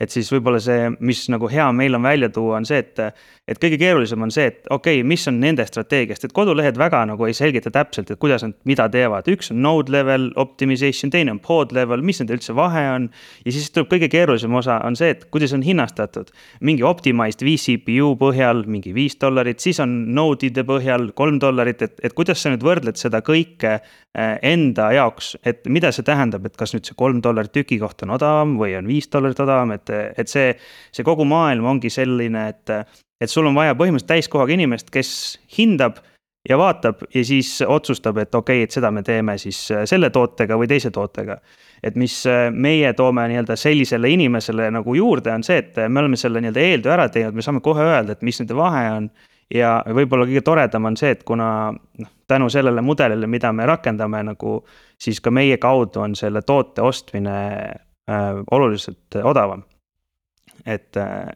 et 0.00 0.12
siis 0.12 0.30
võib-olla 0.32 0.60
see, 0.64 0.88
mis 1.04 1.26
nagu 1.32 1.48
hea 1.52 1.66
meil 1.76 1.98
on 1.98 2.06
välja 2.08 2.30
tuua, 2.32 2.60
on 2.60 2.68
see, 2.68 2.80
et, 2.80 3.20
et 3.50 3.58
kõige 3.58 3.78
keerulisem 3.80 4.22
on 4.22 4.30
see, 4.32 4.46
et 4.50 4.68
okei 4.70 5.00
okay,, 5.00 5.06
mis 5.06 5.26
on 5.28 5.40
nende 5.42 5.64
strateegiast, 5.66 6.26
et 6.26 6.34
kodulehed 6.36 6.78
väga 6.78 7.02
nagu 7.10 7.26
ei 7.26 7.34
selgita 7.36 7.72
täpselt, 7.74 8.12
et 8.12 8.20
kuidas 8.22 8.44
nad 8.46 8.54
mida 8.68 8.86
teevad, 8.92 9.26
üks 9.32 9.50
on 9.54 9.60
node 9.64 9.92
level 9.92 10.28
optimization, 10.40 11.10
teine 11.10 11.34
on 11.34 11.40
pod 11.42 11.74
level, 11.76 12.04
mis 12.06 12.22
nende 12.22 12.36
üldse 12.38 12.54
vahe 12.56 12.84
on. 12.94 13.08
ja 13.44 13.54
siis 13.54 13.70
tuleb 13.74 13.90
kõige 13.90 14.10
keerulisem 14.12 14.54
osa 14.54 14.78
on 14.86 14.98
see, 14.98 15.10
et 15.16 15.26
kuidas 15.34 15.54
on 15.56 15.64
hinnastatud, 15.66 16.30
mingi 16.66 16.86
optimized 16.86 17.42
vCPU 17.46 18.14
põhjal 18.20 18.64
mingi 18.70 18.94
viis 18.94 19.18
dollarit, 19.20 19.60
siis 19.62 19.82
on 19.82 19.96
node'ide 20.14 20.64
põhjal 20.68 21.10
kolm 21.18 21.40
dollarit, 21.42 21.82
et, 21.82 21.98
et 22.04 22.14
kuidas 22.16 22.42
sa 22.42 22.54
nüüd 22.54 22.64
võrdled 22.66 23.00
seda 23.00 23.22
kõike 23.26 23.76
äh, 23.80 24.38
enda 24.46 24.90
jaoks, 24.94 25.34
et 25.42 25.66
mida 25.66 25.90
see 25.94 26.06
tähendab, 26.06 26.46
et 26.46 26.58
kas 26.58 26.76
nüüd 26.76 26.86
see 26.86 26.98
kolm 26.98 27.22
dollarit 27.24 27.52
tüki 27.54 27.80
kohta 27.82 28.06
on 28.06 28.14
odavam 28.20 28.56
või 28.60 28.76
on 28.78 28.88
viis 28.90 29.10
dollarit 29.10 29.42
odavam, 29.42 29.74
et, 29.74 29.90
et 29.90 30.30
see, 30.30 30.54
see 30.94 31.06
kogu 31.06 31.26
maailm 31.28 31.66
ongi 31.74 31.90
selline, 31.92 32.48
et, 32.54 32.76
et 33.20 33.30
sul 33.30 33.46
on 33.46 33.54
vaja 33.54 33.74
põhimõtteliselt 33.74 34.14
täiskohaga 34.14 34.54
inimest, 34.56 34.90
kes 34.90 35.10
hindab 35.58 36.00
ja 36.48 36.56
vaatab 36.58 37.02
ja 37.14 37.24
siis 37.24 37.58
otsustab, 37.66 38.18
et 38.18 38.34
okei 38.34 38.62
okay,, 38.62 38.68
et 38.68 38.76
seda 38.76 38.90
me 38.90 39.02
teeme 39.02 39.36
siis 39.38 39.58
selle 39.84 40.10
tootega 40.10 40.56
või 40.56 40.68
teise 40.70 40.90
tootega. 40.90 41.36
et 41.82 41.96
mis 41.96 42.14
meie 42.52 42.92
toome 42.92 43.26
nii-öelda 43.28 43.56
sellisele 43.56 44.08
inimesele 44.10 44.70
nagu 44.70 44.94
juurde, 44.94 45.32
on 45.32 45.42
see, 45.42 45.58
et 45.58 45.76
me 45.88 46.00
oleme 46.00 46.16
selle 46.16 46.40
nii-öelda 46.40 46.60
eeltöö 46.60 46.92
ära 46.92 47.08
teinud, 47.08 47.34
me 47.34 47.42
saame 47.42 47.60
kohe 47.60 47.84
öelda, 47.84 48.12
et 48.12 48.22
mis 48.22 48.40
nende 48.40 48.56
vahe 48.56 48.86
on 48.92 49.10
ja 49.54 49.80
võib-olla 49.86 50.26
kõige 50.28 50.42
toredam 50.46 50.88
on 50.90 50.96
see, 50.96 51.12
et 51.16 51.24
kuna 51.26 51.48
noh, 51.72 52.10
tänu 52.30 52.48
sellele 52.52 52.82
mudelile, 52.84 53.26
mida 53.26 53.52
me 53.52 53.66
rakendame 53.66 54.22
nagu, 54.30 54.60
siis 55.00 55.20
ka 55.20 55.32
meie 55.34 55.58
kaudu 55.60 56.04
on 56.04 56.14
selle 56.18 56.42
toote 56.46 56.82
ostmine 56.82 57.36
äh, 58.10 58.28
oluliselt 58.50 59.20
odavam. 59.24 59.64
et 60.66 60.96
äh, 60.96 61.26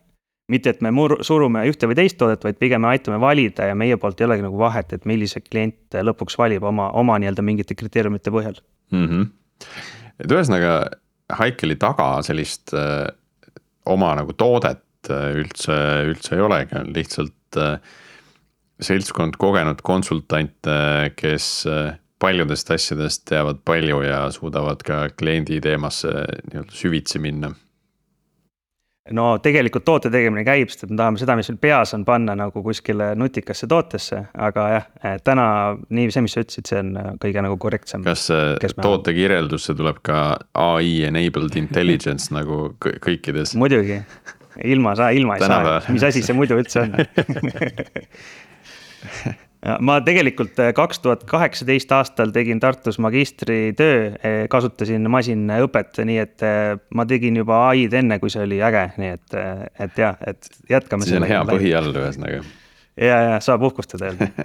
mitte, 0.53 0.75
et 0.75 0.83
me 0.85 0.93
mur-, 0.95 1.19
surume 1.25 1.65
ühte 1.69 1.89
või 1.89 1.97
teist 1.99 2.19
toodet, 2.21 2.45
vaid 2.45 2.59
pigem 2.61 2.85
me 2.85 2.93
aitame 2.93 3.19
valida 3.23 3.71
ja 3.71 3.77
meie 3.79 3.97
poolt 4.01 4.21
ei 4.21 4.29
olegi 4.29 4.45
nagu 4.45 4.61
vahet, 4.61 4.93
et 4.93 5.09
millise 5.09 5.41
klient 5.45 5.97
lõpuks 6.05 6.37
valib 6.41 6.67
oma, 6.69 6.91
oma 7.01 7.19
nii-öelda 7.21 7.45
mingite 7.47 7.77
kriteeriumite 7.79 8.33
põhjal 8.35 8.61
mm. 8.93 9.07
-hmm. 9.09 9.29
et 10.21 10.37
ühesõnaga 10.37 10.77
Haikeli 11.35 11.79
taga 11.81 12.09
sellist 12.23 12.75
äh, 12.77 13.09
oma 13.89 14.13
nagu 14.19 14.35
toodet 14.37 15.11
äh, 15.11 15.31
üldse, 15.41 15.77
üldse 16.11 16.37
ei 16.37 16.45
olegi, 16.45 16.77
on 16.77 16.93
lihtsalt 16.93 17.61
äh, 17.61 17.79
seltskond 18.85 19.39
kogenud 19.41 19.81
konsultante, 19.87 20.77
kes 21.17 21.49
äh, 21.71 21.95
paljudest 22.21 22.71
asjadest 22.71 23.25
teavad 23.29 23.65
palju 23.65 24.03
ja 24.05 24.27
suudavad 24.33 24.85
ka 24.85 25.07
kliendi 25.17 25.61
teemasse 25.65 26.13
nii-öelda 26.51 26.77
süvitsi 26.77 27.21
minna 27.21 27.55
no 29.13 29.25
tegelikult 29.45 29.85
toote 29.85 30.11
tegemine 30.13 30.45
käib, 30.47 30.71
sest 30.73 30.87
et 30.87 30.93
me 30.93 30.97
tahame 30.97 31.21
seda, 31.21 31.37
mis 31.37 31.51
meil 31.51 31.59
peas 31.61 31.93
on, 31.97 32.05
panna 32.09 32.37
nagu 32.39 32.63
kuskile 32.65 33.11
nutikasse 33.21 33.69
tootesse, 33.69 34.23
aga 34.47 34.67
jah, 34.73 34.87
täna 35.27 35.47
nii 35.93 36.13
see, 36.15 36.25
mis 36.25 36.37
sa 36.37 36.45
ütlesid, 36.45 36.71
see 36.71 36.81
on 36.81 36.95
kõige 37.23 37.45
nagu 37.45 37.59
korrektsem. 37.61 38.07
kas 38.07 38.29
toote 38.81 39.15
kirjeldusse 39.17 39.77
tuleb 39.77 40.01
ka 40.07 40.23
ai 40.57 41.03
enabled 41.11 41.59
intelligence 41.61 42.33
nagu 42.35 42.71
kõikides? 42.81 43.57
muidugi, 43.61 44.01
ilma 44.65 44.97
sa, 44.97 45.11
ilma 45.13 45.37
ei 45.37 45.45
saa, 45.45 45.81
mis 45.93 46.07
asi 46.09 46.25
see 46.25 46.37
muidu 46.37 46.57
üldse 46.63 46.87
on 46.87 46.97
ma 49.85 49.97
tegelikult 50.05 50.59
äh, 50.61 50.73
kaks 50.77 51.01
tuhat 51.05 51.25
kaheksateist 51.29 51.93
aastal 51.97 52.33
tegin 52.35 52.61
Tartus 52.61 52.99
magistritöö, 53.03 53.97
äh, 54.13 54.37
kasutasin 54.53 55.09
masinõpet, 55.11 56.01
nii 56.05 56.19
et 56.21 56.45
äh, 56.45 56.75
ma 56.95 57.07
tegin 57.09 57.41
juba 57.41 57.63
ai-d 57.71 58.01
enne, 58.03 58.19
kui 58.23 58.33
see 58.33 58.45
oli 58.45 58.61
äge, 58.65 58.85
nii 59.01 59.13
et, 59.17 59.37
et 59.87 60.01
jah, 60.01 60.21
et 60.27 60.51
jätkame. 60.71 61.09
siis 61.09 61.21
on 61.21 61.29
hea 61.29 61.43
põhi 61.49 61.75
all 61.77 61.93
ühesõnaga. 61.95 62.43
ja, 63.01 63.21
ja 63.31 63.37
saab 63.45 63.65
uhkustada 63.71 64.13
jälle 64.13 64.33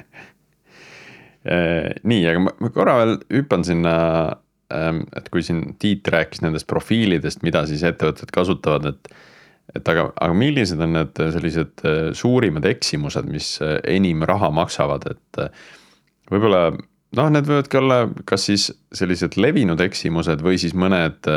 nii, 2.11 2.22
aga 2.30 2.45
ma 2.45 2.72
korra 2.76 2.99
veel 3.01 3.17
hüppan 3.32 3.63
sinna, 3.67 3.95
ähm, 4.76 5.03
et 5.17 5.32
kui 5.34 5.43
siin 5.45 5.74
Tiit 5.80 6.07
rääkis 6.11 6.43
nendest 6.45 6.67
profiilidest, 6.70 7.43
mida 7.47 7.65
siis 7.67 7.84
ettevõtted 7.88 8.32
kasutavad, 8.36 8.93
et 8.93 9.11
et 9.76 9.89
aga, 9.91 10.09
aga 10.17 10.36
millised 10.38 10.82
on 10.82 10.95
need 10.97 11.20
sellised 11.36 11.84
äh, 11.88 11.99
suurimad 12.17 12.65
eksimused, 12.70 13.28
mis 13.30 13.55
äh, 13.65 13.78
enim 13.89 14.24
raha 14.28 14.51
maksavad, 14.55 15.05
et 15.11 15.41
äh, 15.41 15.67
võib-olla 16.32 16.63
noh, 16.74 17.30
need 17.34 17.49
võivadki 17.49 17.80
olla 17.82 17.99
kas 18.30 18.47
siis 18.49 18.70
sellised 18.95 19.38
levinud 19.41 19.82
eksimused 19.82 20.43
või 20.45 20.59
siis 20.61 20.76
mõned 20.78 21.30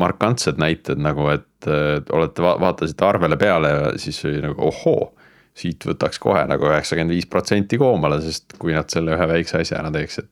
markantsed 0.00 0.58
näited 0.58 0.98
nagu, 1.02 1.28
et 1.30 1.68
olete, 1.70 2.42
vaatasite 2.42 3.06
arvele 3.06 3.38
peale 3.38 3.70
ja 3.70 3.92
siis 4.00 4.18
oli 4.26 4.42
nagu 4.42 4.70
ohoo. 4.70 5.12
siit 5.54 5.84
võtaks 5.86 6.18
kohe 6.18 6.40
nagu 6.50 6.66
üheksakümmend 6.66 7.14
viis 7.14 7.28
protsenti 7.30 7.78
koomale, 7.78 8.18
sest 8.24 8.56
kui 8.58 8.74
nad 8.74 8.90
selle 8.90 9.14
ühe 9.14 9.28
väikse 9.30 9.60
asja 9.60 9.78
ära 9.78 9.92
teeks, 9.94 10.18
et 10.18 10.30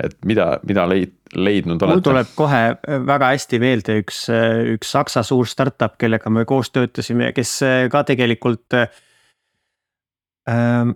et 0.00 0.16
mida, 0.24 0.60
mida 0.66 0.86
leid-, 0.88 1.14
leidnud 1.34 1.82
olete? 1.82 1.98
mul 1.98 2.04
tuleb 2.06 2.26
kohe 2.36 2.60
äh, 2.72 3.06
väga 3.06 3.26
hästi 3.34 3.58
meelde 3.62 3.98
üks, 4.02 4.18
äh, 4.32 4.74
üks 4.74 4.88
Saksa 4.94 5.22
suur 5.26 5.46
startup, 5.48 5.94
kellega 6.00 6.30
me 6.32 6.44
koos 6.48 6.70
töötasime 6.72 7.24
ja 7.30 7.36
kes 7.36 7.62
äh, 7.66 7.88
ka 7.92 8.00
tegelikult 8.08 8.74
ähm, 8.76 8.88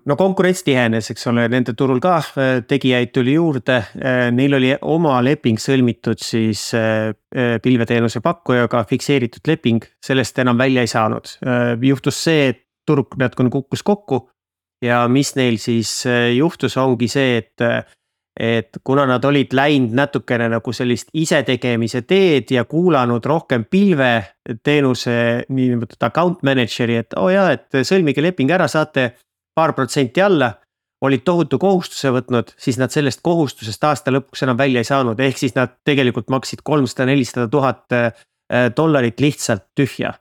no 0.04 0.16
konkurents 0.18 0.62
tihenes, 0.66 1.10
eks 1.12 1.26
ole, 1.30 1.48
nende 1.52 1.72
turul 1.78 2.00
ka 2.02 2.16
tegijaid 2.68 3.10
tuli 3.14 3.32
juurde, 3.36 3.76
neil 4.34 4.52
oli 4.58 4.72
oma 4.82 5.20
leping 5.22 5.58
sõlmitud 5.62 6.18
siis 6.18 6.74
pilveteenuse 7.62 8.20
pakkujaga, 8.24 8.82
fikseeritud 8.90 9.46
leping, 9.46 9.86
sellest 10.02 10.38
enam 10.42 10.58
välja 10.58 10.82
ei 10.82 10.90
saanud. 10.90 11.30
juhtus 11.78 12.18
see, 12.26 12.48
et 12.50 12.64
turg 12.86 13.14
natukene 13.18 13.50
kukkus 13.54 13.86
kokku 13.86 14.28
ja 14.82 15.06
mis 15.06 15.36
neil 15.38 15.62
siis 15.62 16.02
juhtus, 16.34 16.74
ongi 16.82 17.06
see, 17.06 17.38
et 17.38 17.86
et 18.40 18.78
kuna 18.84 19.06
nad 19.08 19.24
olid 19.24 19.54
läinud 19.56 19.94
natukene 19.96 20.48
nagu 20.52 20.72
sellist 20.76 21.08
isetegemise 21.16 22.02
teed 22.04 22.50
ja 22.52 22.66
kuulanud 22.68 23.24
rohkem 23.24 23.64
pilveteenuse 23.70 25.16
niinimetatud 25.48 26.08
account 26.08 26.44
manager'i, 26.44 27.00
et 27.00 27.16
oo 27.16 27.30
oh 27.30 27.32
jaa, 27.32 27.48
et 27.56 27.80
sõlmige 27.88 28.22
leping 28.22 28.52
ära, 28.52 28.68
saate 28.68 29.14
paar 29.56 29.72
protsenti 29.72 30.22
alla. 30.22 30.54
olid 31.04 31.20
tohutu 31.28 31.58
kohustuse 31.60 32.08
võtnud, 32.08 32.54
siis 32.56 32.78
nad 32.80 32.90
sellest 32.90 33.20
kohustusest 33.22 33.82
aasta 33.84 34.10
lõpuks 34.10 34.42
enam 34.46 34.56
välja 34.56 34.80
ei 34.80 34.88
saanud, 34.88 35.18
ehk 35.20 35.36
siis 35.38 35.52
nad 35.54 35.74
tegelikult 35.84 36.30
maksid 36.32 36.62
kolmsada, 36.64 37.04
nelisada 37.06 37.44
tuhat 37.52 37.92
äh, 37.92 38.12
dollarit 38.76 39.20
lihtsalt 39.20 39.66
tühja 39.76 40.14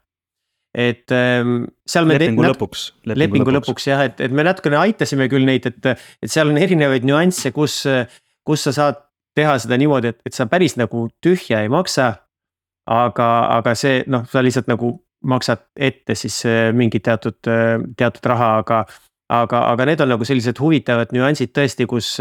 et 0.76 1.12
ähm, 1.16 1.64
seal 1.88 2.08
me. 2.08 2.18
lepingu 2.20 2.44
lõpuks. 2.44 2.86
lepingu 3.08 3.56
lõpuks 3.56 3.88
jah, 3.88 4.04
et, 4.10 4.20
et 4.22 4.36
me 4.36 4.44
natukene 4.44 4.78
aitasime 4.82 5.30
küll 5.32 5.48
neid, 5.48 5.66
et, 5.70 5.92
et 5.96 6.32
seal 6.32 6.52
on 6.52 6.60
erinevaid 6.60 7.08
nüansse, 7.08 7.54
kus, 7.56 7.82
kus 8.46 8.68
sa 8.68 8.76
saad 8.76 9.02
teha 9.36 9.56
seda 9.64 9.80
niimoodi, 9.80 10.14
et, 10.14 10.22
et 10.28 10.36
sa 10.36 10.48
päris 10.52 10.78
nagu 10.80 11.08
tühja 11.24 11.64
ei 11.64 11.72
maksa. 11.72 12.14
aga, 12.86 13.28
aga 13.56 13.72
see 13.74 14.04
noh, 14.14 14.28
sa 14.30 14.44
lihtsalt 14.46 14.68
nagu 14.70 14.92
maksad 15.26 15.64
ette 15.74 16.14
siis 16.16 16.44
äh, 16.46 16.70
mingi 16.74 17.00
teatud, 17.02 17.40
äh, 17.50 17.80
teatud 17.98 18.28
raha, 18.30 18.58
aga. 18.62 18.84
aga, 19.30 19.64
aga 19.72 19.86
need 19.90 20.02
on 20.04 20.12
nagu 20.14 20.26
sellised 20.28 20.60
huvitavad 20.62 21.10
nüansid 21.16 21.50
tõesti, 21.56 21.88
kus 21.90 22.12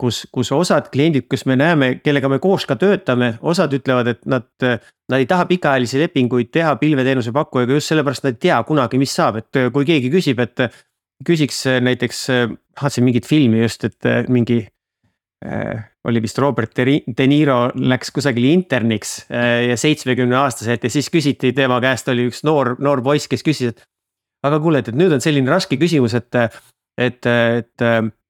kus, 0.00 0.22
kus 0.32 0.50
osad 0.52 0.90
kliendid, 0.92 1.26
kus 1.30 1.46
me 1.48 1.56
näeme, 1.58 1.90
kellega 2.04 2.28
me 2.30 2.38
koos 2.42 2.66
ka 2.68 2.76
töötame, 2.80 3.34
osad 3.40 3.72
ütlevad, 3.76 4.12
et 4.12 4.22
nad, 4.28 4.46
nad 4.60 5.18
ei 5.18 5.28
taha 5.28 5.46
pikaajalisi 5.48 6.02
lepinguid 6.04 6.52
teha 6.54 6.74
pilveteenuse 6.80 7.32
pakkujaga 7.36 7.78
just 7.78 7.92
sellepärast, 7.92 8.26
nad 8.26 8.36
ei 8.36 8.42
tea 8.48 8.60
kunagi, 8.68 9.00
mis 9.00 9.14
saab, 9.16 9.40
et 9.42 9.62
kui 9.72 9.88
keegi 9.88 10.12
küsib, 10.12 10.44
et. 10.44 10.68
küsiks 11.24 11.62
näiteks, 11.80 12.18
vaatasin 12.76 13.04
mingit 13.06 13.24
filmi 13.24 13.62
just, 13.62 13.86
et 13.88 14.28
mingi 14.28 14.58
äh, 15.46 15.86
oli 16.04 16.20
vist 16.20 16.36
Robert 16.38 16.76
De 16.76 17.26
Niro 17.26 17.70
läks 17.72 18.12
kusagile 18.12 18.50
interniks 18.52 19.22
äh, 19.30 19.64
ja 19.70 19.78
seitsmekümne 19.80 20.36
aastaselt 20.36 20.84
ja 20.84 20.90
siis 20.92 21.08
küsiti 21.08 21.54
tema 21.56 21.80
käest 21.80 22.12
oli 22.12 22.28
üks 22.28 22.44
noor, 22.44 22.74
noor 22.84 23.00
poiss, 23.00 23.30
kes 23.32 23.46
küsis, 23.46 23.72
et. 23.72 23.80
aga 24.44 24.60
kuule, 24.60 24.84
et, 24.84 24.92
et 24.92 25.00
nüüd 25.00 25.16
on 25.16 25.24
selline 25.24 25.48
raske 25.48 25.80
küsimus, 25.80 26.12
et, 26.20 26.36
et, 27.00 27.32
et 27.32 27.72
et 27.80 27.84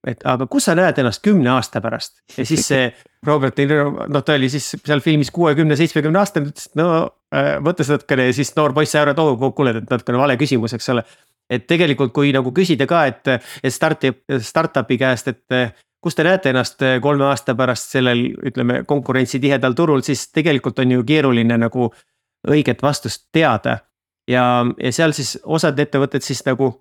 aga 0.07 0.47
kus 0.51 0.69
sa 0.69 0.75
näed 0.79 0.99
ennast 1.03 1.23
kümne 1.25 1.51
aasta 1.57 1.81
pärast 1.83 2.21
ja 2.37 2.47
siis 2.47 2.67
see 2.69 2.89
Robert 3.27 3.57
De 3.59 3.67
Niro, 3.67 4.07
noh, 4.07 4.23
ta 4.23 4.37
oli 4.37 4.49
siis 4.53 4.69
seal 4.77 5.01
filmis 5.03 5.33
kuuekümne, 5.35 5.77
seitsmekümne 5.79 6.21
aastane, 6.21 6.53
ütles, 6.53 6.69
et 6.71 6.79
no 6.79 6.91
äh, 7.35 7.57
mõtles 7.65 7.91
natukene 7.91 8.29
ja 8.29 8.37
siis 8.37 8.53
noor 8.59 8.75
poiss 8.77 8.95
sai 8.95 9.03
aru, 9.03 9.17
et 9.17 9.23
oo, 9.23 9.51
kuule, 9.57 9.73
et 9.81 9.91
natukene 9.91 10.21
vale 10.21 10.37
küsimus, 10.39 10.77
eks 10.77 10.93
ole. 10.95 11.03
et 11.51 11.67
tegelikult, 11.67 12.13
kui 12.15 12.31
nagu 12.35 12.53
küsida 12.55 12.87
ka, 12.91 13.05
et, 13.11 13.33
et 13.63 13.75
start'i, 13.75 14.13
startup'i 14.43 14.99
käest, 14.99 15.29
et 15.31 15.75
kus 16.03 16.15
te 16.15 16.25
näete 16.27 16.51
ennast 16.51 16.83
kolme 17.03 17.27
aasta 17.27 17.55
pärast 17.59 17.95
sellel, 17.95 18.29
ütleme 18.47 18.85
konkurentsitihedal 18.87 19.75
turul, 19.75 20.03
siis 20.07 20.29
tegelikult 20.35 20.79
on 20.83 20.97
ju 20.99 21.05
keeruline 21.07 21.59
nagu 21.59 21.91
õiget 22.47 22.83
vastust 22.83 23.29
teada. 23.35 23.79
ja, 24.31 24.67
ja 24.83 24.93
seal 24.93 25.15
siis 25.15 25.39
osad 25.45 25.79
ettevõtted 25.79 26.23
siis 26.23 26.45
nagu 26.47 26.73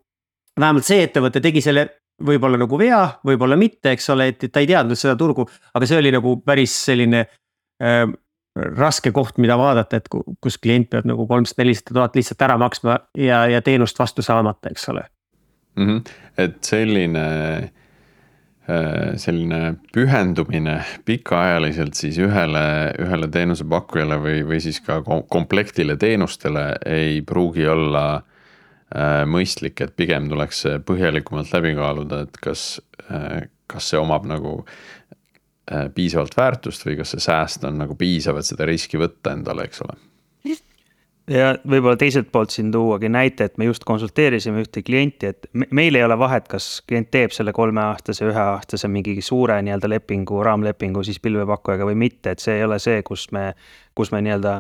vähemalt 0.60 0.86
see 0.86 1.04
ettevõte 1.06 1.42
tegi 1.42 1.62
selle 1.62 1.88
võib-olla 2.24 2.59
nagu 2.61 2.78
vea, 2.80 3.01
võib-olla 3.28 3.57
mitte, 3.59 3.91
eks 3.95 4.09
ole, 4.13 4.30
et, 4.32 4.45
ta 4.51 4.63
ei 4.63 4.70
teadnud 4.70 4.99
seda 4.99 5.16
turgu, 5.20 5.47
aga 5.76 5.89
see 5.89 5.99
oli 5.99 6.13
nagu 6.16 6.38
päris 6.45 6.76
selline 6.88 7.26
äh, 7.84 8.05
raske 8.55 9.11
koht, 9.11 9.39
mida 9.41 9.57
vaadata, 9.59 9.99
et 9.99 10.07
kus 10.41 10.57
klient 10.61 10.89
peab 10.91 11.07
nagu 11.09 11.28
kolmsada, 11.28 11.63
nelisada 11.63 11.97
tuhat 11.97 12.16
lihtsalt 12.16 12.45
ära 12.47 12.57
maksma 12.61 12.99
ja, 13.20 13.43
ja 13.51 13.61
teenust 13.66 13.99
vastu 13.99 14.24
saamata, 14.26 14.72
eks 14.72 14.89
ole 14.93 15.03
mm. 15.76 15.88
-hmm. 15.88 16.13
et 16.38 16.63
selline, 16.63 17.26
äh, 18.70 19.18
selline 19.20 19.76
pühendumine 19.93 20.78
pikaajaliselt 21.05 21.93
siis 21.93 22.18
ühele, 22.18 22.93
ühele 22.99 23.28
teenusepakkujale 23.28 24.22
või, 24.24 24.39
või 24.47 24.61
siis 24.63 24.80
ka 24.82 25.01
komplektile 25.30 25.97
teenustele 25.97 26.76
ei 26.86 27.22
pruugi 27.22 27.68
olla 27.68 28.22
mõistlik, 29.28 29.82
et 29.84 29.96
pigem 29.98 30.30
tuleks 30.32 30.64
põhjalikumalt 30.88 31.52
läbi 31.54 31.74
kaaluda, 31.76 32.22
et 32.26 32.38
kas, 32.43 32.68
kas 33.68 33.89
see 33.91 34.00
omab 34.00 34.28
nagu 34.30 34.62
piisavalt 35.96 36.38
väärtust 36.38 36.86
või 36.86 37.00
kas 37.00 37.16
see 37.16 37.24
sääst 37.26 37.66
on 37.68 37.80
nagu 37.82 37.98
piisav, 38.00 38.38
et 38.39 38.48
seda 38.48 38.68
riski 38.70 39.02
võtta 39.02 39.34
endale, 39.36 39.66
eks 39.68 39.82
ole. 39.86 39.98
Ja 41.26 41.56
võib-olla 41.66 41.98
teiselt 41.98 42.28
poolt 42.30 42.54
siin 42.54 42.68
tuuagi 42.70 43.10
näite, 43.10 43.48
et 43.50 43.56
me 43.58 43.66
just 43.66 43.84
konsulteerisime 43.88 44.62
ühte 44.62 44.84
klienti, 44.86 45.32
et 45.34 45.48
meil 45.74 45.98
ei 45.98 46.04
ole 46.06 46.18
vahet, 46.22 46.46
kas 46.48 46.84
klient 46.86 47.10
teeb 47.10 47.34
selle 47.34 47.54
kolmeaastase, 47.56 48.28
üheaastase 48.30 48.89
mingi 48.93 49.18
suure 49.26 49.58
nii-öelda 49.66 49.89
lepingu, 49.89 50.43
raamlepingu 50.46 51.02
siis 51.04 51.18
pilvepakkujaga 51.24 51.88
või 51.89 51.98
mitte, 52.06 52.36
et 52.36 52.46
see 52.46 52.60
ei 52.60 52.68
ole 52.68 52.78
see, 52.84 53.02
kus 53.08 53.26
me, 53.34 53.48
kus 53.98 54.14
me 54.14 54.22
nii-öelda 54.22 54.60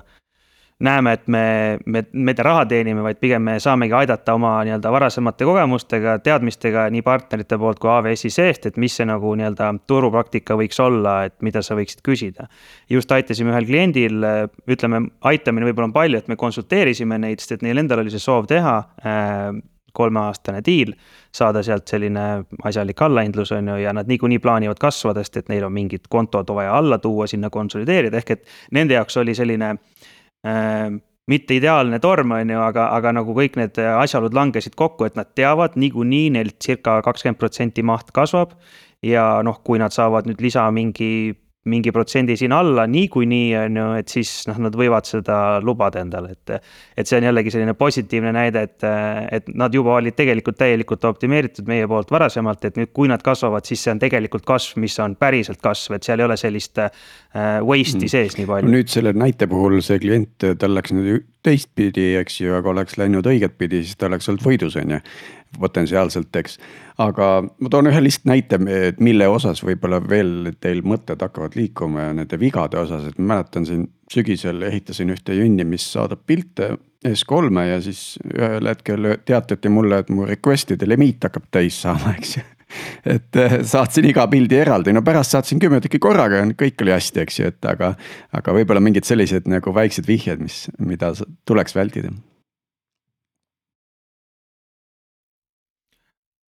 näeme, 0.79 1.13
et 1.13 1.27
me, 1.27 1.79
me, 1.85 2.03
me 2.11 2.33
raha 2.37 2.65
teenime, 2.67 3.03
vaid 3.03 3.19
pigem 3.21 3.45
me 3.47 3.55
saamegi 3.63 3.95
aidata 3.95 4.33
oma 4.35 4.57
nii-öelda 4.67 4.91
varasemate 4.91 5.47
kogemustega, 5.47 6.17
teadmistega 6.23 6.89
nii 6.91 7.03
partnerite 7.05 7.57
poolt 7.59 7.79
kui 7.79 7.91
AWS-i 7.93 8.31
seest, 8.33 8.67
et 8.67 8.79
mis 8.81 8.97
see 8.99 9.07
nagu 9.07 9.31
nii-öelda 9.39 9.69
turupraktika 9.87 10.57
võiks 10.59 10.81
olla, 10.83 11.21
et 11.29 11.37
mida 11.47 11.63
sa 11.63 11.77
võiksid 11.79 12.03
küsida. 12.03 12.49
just 12.89 13.11
aitasime 13.11 13.53
ühel 13.53 13.69
kliendil, 13.69 14.25
ütleme, 14.67 15.05
aitamine 15.21 15.69
võib-olla 15.69 15.91
on 15.91 15.95
palju, 15.95 16.19
et 16.19 16.27
me 16.27 16.35
konsulteerisime 16.35 17.21
neid, 17.23 17.39
sest 17.39 17.55
et 17.55 17.63
neil 17.63 17.79
endal 17.79 18.03
oli 18.03 18.11
see 18.11 18.23
soov 18.23 18.51
teha 18.51 18.75
äh, 18.99 19.55
kolmeaastane 19.95 20.59
diil, 20.65 20.91
saada 21.31 21.63
sealt 21.63 21.87
selline 21.87 22.25
asjalik 22.67 23.01
allahindlus, 23.01 23.53
on 23.55 23.71
ju, 23.71 23.77
ja 23.85 23.93
nad 23.95 24.11
niikuinii 24.11 24.41
plaanivad 24.43 24.79
kasvada, 24.81 25.23
sest 25.23 25.39
et 25.39 25.53
neil 25.53 25.63
on 25.63 25.71
mingid 25.71 26.09
kontod 26.11 26.51
vaja 26.51 26.75
alla 26.75 26.99
tuua, 26.99 27.29
sinna 27.31 27.49
konsolideerida, 27.49 28.19
ehk 28.19 28.35
et 28.35 28.45
nende 28.75 28.99
jaoks 28.99 29.23
oli 29.23 29.35
selline 29.37 29.77
mitte 31.25 31.55
ideaalne 31.57 31.97
torm, 31.99 32.35
on 32.37 32.49
ju, 32.53 32.59
aga, 32.61 32.89
aga 32.93 33.13
nagu 33.17 33.33
kõik 33.33 33.55
need 33.57 33.79
asjaolud 33.81 34.35
langesid 34.37 34.75
kokku, 34.77 35.07
et 35.07 35.15
nad 35.17 35.31
teavad 35.37 35.77
niikuinii 35.79 36.35
neil 36.37 36.51
circa 36.61 36.99
kakskümmend 37.05 37.39
protsenti 37.41 37.85
maht 37.85 38.13
kasvab. 38.13 38.53
ja 39.05 39.41
noh, 39.45 39.59
kui 39.61 39.77
nad 39.77 39.93
saavad 39.93 40.25
nüüd 40.25 40.39
lisa 40.41 40.63
mingi 40.73 41.35
mingi 41.69 41.91
protsendi 41.91 42.35
sinna 42.37 42.59
alla 42.61 42.85
niikuinii 42.89 43.55
on 43.57 43.79
ju, 43.79 43.85
et 43.99 44.11
siis 44.11 44.31
noh, 44.49 44.59
nad 44.67 44.75
võivad 44.77 45.07
seda 45.09 45.37
lubada 45.65 46.01
endale, 46.03 46.35
et. 46.35 46.71
et 46.95 47.09
see 47.09 47.19
on 47.19 47.27
jällegi 47.27 47.53
selline 47.53 47.73
positiivne 47.77 48.33
näide, 48.35 48.65
et, 48.69 48.85
et 49.37 49.49
nad 49.57 49.73
juba 49.73 49.97
olid 49.99 50.15
tegelikult 50.17 50.59
täielikult 50.61 51.05
optimeeritud 51.09 51.67
meie 51.69 51.87
poolt 51.89 52.13
varasemalt, 52.13 52.65
et 52.69 52.77
nüüd, 52.79 52.93
kui 52.95 53.09
nad 53.11 53.23
kasvavad, 53.25 53.65
siis 53.65 53.83
see 53.85 53.95
on 53.95 54.01
tegelikult 54.01 54.45
kasv, 54.47 54.79
mis 54.83 54.97
on 55.03 55.17
päriselt 55.19 55.61
kasv, 55.63 55.97
et 55.97 56.07
seal 56.07 56.21
ei 56.21 56.29
ole 56.29 56.37
sellist 56.39 56.81
äh, 56.81 56.91
waste'i 57.65 58.05
mm. 58.05 58.13
sees 58.13 58.37
nii 58.39 58.49
palju. 58.49 58.75
nüüd 58.77 58.91
selle 58.93 59.15
näite 59.17 59.49
puhul 59.49 59.81
see 59.85 60.01
klient, 60.03 60.49
tal 60.61 60.77
läks 60.77 60.93
nüüd 60.95 61.25
teistpidi, 61.45 62.13
eks 62.19 62.39
ju, 62.41 62.53
aga 62.57 62.71
oleks 62.73 62.97
läinud 62.99 63.27
õiget 63.29 63.57
pidi, 63.59 63.83
siis 63.85 63.99
ta 63.99 64.09
oleks 64.09 64.29
olnud 64.31 64.45
võidus, 64.45 64.77
on 64.81 64.95
ju 64.95 65.01
potentsiaalselt, 65.59 66.35
eks. 66.35 66.57
aga 66.99 67.27
ma 67.45 67.71
toon 67.71 67.87
ühe 67.91 68.01
lihtsalt 68.03 68.27
näite, 68.27 68.59
mille 68.99 69.27
osas 69.31 69.61
võib-olla 69.63 70.01
veel 70.03 70.51
teil 70.59 70.81
mõtted 70.83 71.21
hakkavad 71.21 71.55
liikuma 71.55 72.09
ja 72.09 72.15
nende 72.17 72.39
vigade 72.41 72.79
osas, 72.81 73.07
et 73.07 73.21
ma 73.21 73.35
mäletan 73.35 73.67
siin 73.67 73.85
sügisel 74.11 74.65
ehitasin 74.67 75.13
ühte 75.15 75.37
junni, 75.37 75.63
mis 75.67 75.85
saadab 75.93 76.25
pilte 76.27 76.73
S3-e 77.05 77.67
ja 77.69 77.79
siis 77.85 78.01
ühel 78.33 78.67
hetkel 78.67 79.13
teatati 79.25 79.71
mulle, 79.71 80.01
et 80.03 80.11
mu 80.11 80.27
request'ide 80.27 80.89
limiit 80.89 81.23
hakkab 81.29 81.47
täis 81.53 81.79
saama, 81.85 82.17
eks 82.17 82.37
ju 82.39 82.45
et 83.05 83.39
eh, 83.39 83.57
saatsin 83.67 84.07
iga 84.09 84.25
pildi 84.31 84.59
eraldi, 84.59 84.93
no 84.95 85.03
pärast 85.05 85.35
saatsin 85.35 85.61
kümme 85.61 85.81
tükki 85.83 86.01
korraga 86.03 86.43
kõik 86.57 86.85
oli 86.85 86.95
hästi, 86.95 87.25
eks 87.25 87.39
ju, 87.39 87.51
et 87.53 87.69
aga. 87.69 87.95
aga 88.35 88.55
võib-olla 88.55 88.81
mingid 88.83 89.07
sellised 89.07 89.49
nagu 89.49 89.73
väiksed 89.75 90.07
vihjed, 90.09 90.41
mis, 90.43 90.65
mida 90.79 91.13
tuleks 91.47 91.75
vältida 91.77 92.13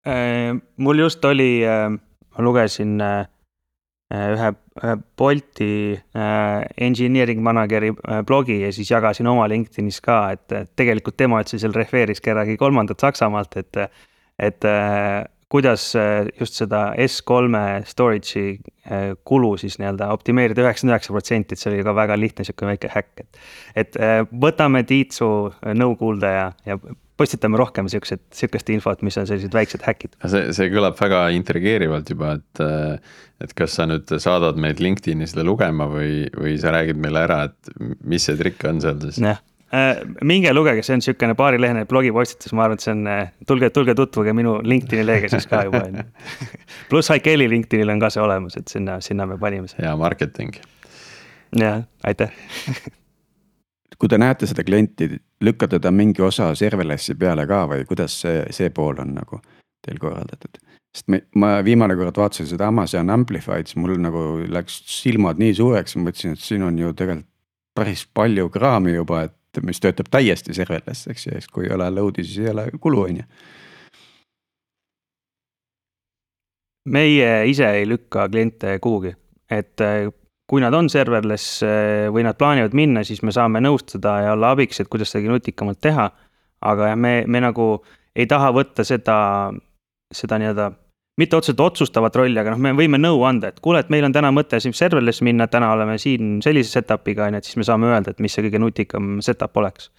Äh, 0.07 0.55
mul 0.80 0.99
just 1.03 1.26
oli, 1.26 1.65
äh, 1.68 1.89
ma 1.91 2.43
lugesin 2.43 3.01
ühe, 3.01 4.51
ühe 4.80 4.93
Bolti 5.20 5.97
engineering 6.78 7.41
manager'i 7.43 7.89
blogi 8.24 8.61
ja 8.61 8.70
siis 8.72 8.88
jagasin 8.93 9.28
oma 9.28 9.49
LinkedInis 9.51 9.97
ka, 10.05 10.20
et 10.38 10.78
tegelikult 10.80 11.18
tema 11.20 11.41
üldse 11.43 11.59
seal 11.59 11.76
refereeris 11.76 12.24
kedagi 12.24 12.55
kolmandat 12.61 13.03
Saksamaalt, 13.03 13.57
et, 13.59 13.82
et 14.39 14.70
kuidas 15.51 15.89
just 16.39 16.59
seda 16.59 16.89
S3-e 16.99 17.85
storage'i 17.87 18.57
kulu 19.27 19.53
siis 19.61 19.77
nii-öelda 19.79 20.11
optimeerida 20.15 20.63
üheksakümmend 20.63 20.95
üheksa 20.95 21.15
protsenti, 21.15 21.55
et 21.55 21.61
see 21.61 21.71
oli 21.71 21.83
ka 21.87 21.95
väga 21.95 22.17
lihtne 22.19 22.45
sihuke 22.47 22.67
väike 22.67 22.91
häkk, 22.91 23.23
et. 23.23 23.41
et 23.83 23.99
võtame 24.31 24.83
Tiitsu 24.87 25.29
nõu 25.75 25.95
kuulda 25.99 26.31
ja, 26.33 26.47
ja 26.67 26.79
postitame 27.17 27.57
rohkem 27.59 27.89
siukseid, 27.91 28.21
sihukest 28.35 28.69
infot, 28.73 29.01
mis 29.05 29.17
on 29.19 29.27
sellised 29.29 29.53
väiksed 29.55 29.83
häkid. 29.87 30.15
see, 30.21 30.51
see 30.55 30.69
kõlab 30.73 30.97
väga 30.99 31.23
intrigeerivalt 31.35 32.11
juba, 32.13 32.35
et, 32.37 32.63
et 33.43 33.53
kas 33.57 33.77
sa 33.79 33.87
nüüd 33.89 34.11
saadad 34.23 34.59
meid 34.61 34.81
LinkedIn'i 34.83 35.29
seda 35.29 35.45
lugema 35.47 35.89
või, 35.91 36.27
või 36.37 36.57
sa 36.61 36.73
räägid 36.75 36.99
meile 37.01 37.25
ära, 37.25 37.43
et 37.49 37.73
mis 38.05 38.27
see 38.29 38.37
trikk 38.39 38.67
on 38.69 38.81
seal 38.83 38.99
siis? 39.07 39.21
jah, 39.23 39.41
äh, 39.41 39.56
minge 40.24 40.53
lugege, 40.53 40.84
see 40.84 40.95
on 40.95 41.01
sihukene 41.03 41.36
paarilehene 41.36 41.86
blogipostitus, 41.86 42.53
ma 42.55 42.63
arvan, 42.63 42.80
et 42.80 42.86
see 42.86 42.93
on, 42.93 43.01
äh, 43.11 43.32
tulge, 43.47 43.70
tulge 43.76 43.95
tutvuge 43.99 44.34
minu 44.36 44.57
LinkedIn'i 44.63 45.03
lehega 45.05 45.32
siis 45.34 45.47
ka 45.51 45.65
juba 45.68 45.82
on 45.89 45.97
ju. 45.99 46.05
pluss 46.89 47.11
Haikeli 47.11 47.49
LinkedIn'il 47.51 47.91
on 47.91 47.99
ka 47.99 48.11
see 48.13 48.24
olemas, 48.24 48.55
et 48.59 48.72
sinna, 48.72 49.01
sinna 49.03 49.28
me 49.28 49.38
panime 49.41 49.68
selle. 49.68 49.84
hea 49.84 49.95
marketing. 49.99 50.55
jah, 51.59 51.84
aitäh 52.03 52.32
kui 53.99 54.09
te 54.09 54.18
näete 54.18 54.47
seda 54.47 54.63
klienti, 54.63 55.09
lükkate 55.43 55.80
ta 55.84 55.91
mingi 55.91 56.24
osa 56.24 56.53
serverless'i 56.55 57.18
peale 57.20 57.47
ka 57.47 57.65
või 57.68 57.86
kuidas 57.89 58.22
see, 58.24 58.45
see 58.55 58.72
pool 58.72 59.03
on 59.03 59.15
nagu 59.20 59.41
teil 59.84 59.99
korraldatud? 59.99 60.63
sest 60.95 61.11
me, 61.11 61.26
ma 61.36 61.57
viimane 61.65 61.95
kord 61.99 62.15
vaatasin 62.18 62.47
seda 62.47 62.72
Amazon 62.72 63.11
Amplify'd, 63.13 63.68
siis 63.68 63.78
mul 63.78 63.99
nagu 63.99 64.45
läks 64.47 64.80
silmad 64.89 65.43
nii 65.43 65.59
suureks, 65.59 65.97
ma 65.97 66.07
mõtlesin, 66.07 66.38
et 66.38 66.43
siin 66.45 66.63
on 66.63 66.80
ju 66.80 66.93
tegelikult 66.95 67.34
päris 67.78 68.07
palju 68.13 68.49
kraami 68.49 68.95
juba, 68.95 69.28
et 69.28 69.36
mis 69.65 69.79
töötab 69.83 70.11
täiesti 70.11 70.53
serverless, 70.53 71.07
eks 71.11 71.27
ju, 71.27 71.37
siis 71.37 71.47
kui 71.53 71.67
ei 71.67 71.73
ole 71.75 71.89
load'i, 71.93 72.25
siis 72.25 72.45
ei 72.45 72.51
ole 72.53 72.67
kulu, 72.81 73.01
on 73.07 73.21
ju 73.21 73.27
meie 76.87 77.31
ise 77.51 77.67
ei 77.79 77.87
lükka 77.87 78.29
kliente 78.31 78.77
kuhugi, 78.79 79.11
et 79.51 79.81
kui 80.47 80.63
nad 80.63 80.73
on 80.73 80.87
serverless 80.91 81.61
eh, 81.67 82.07
või 82.13 82.23
nad 82.25 82.37
plaanivad 82.39 82.75
minna, 82.77 83.03
siis 83.07 83.21
me 83.25 83.33
saame 83.35 83.61
nõustada 83.63 84.17
ja 84.23 84.33
olla 84.37 84.53
abiks, 84.55 84.79
et 84.79 84.89
kuidas 84.91 85.11
seda 85.11 85.29
nutikamalt 85.31 85.81
teha. 85.83 86.09
aga 86.61 86.87
jah, 86.89 86.97
me, 86.97 87.23
me 87.27 87.39
nagu 87.43 87.65
ei 88.15 88.25
taha 88.25 88.49
võtta 88.55 88.83
seda, 88.87 89.17
seda 90.13 90.39
nii-öelda, 90.41 90.71
mitte 91.18 91.38
otseselt 91.38 91.59
otsustavat 91.65 92.15
rolli, 92.15 92.38
aga 92.39 92.53
noh, 92.53 92.61
me 92.61 92.74
võime 92.78 92.99
nõu 93.01 93.24
anda, 93.26 93.51
et 93.51 93.61
kuule, 93.63 93.82
et 93.82 93.91
meil 93.93 94.05
on 94.05 94.13
täna 94.13 94.32
mõte 94.36 94.59
siin 94.61 94.76
serverless 94.78 95.24
minna, 95.26 95.49
täna 95.51 95.72
oleme 95.74 95.97
siin 96.01 96.38
sellise 96.45 96.78
setup'iga 96.78 97.28
on 97.28 97.38
ju, 97.38 97.43
et 97.43 97.49
siis 97.49 97.57
me 97.57 97.68
saame 97.68 97.89
öelda, 97.89 98.13
et 98.13 98.24
mis 98.24 98.38
see 98.38 98.45
kõige 98.45 98.61
nutikam 98.61 99.18
setup 99.26 99.57
oleks 99.57 99.89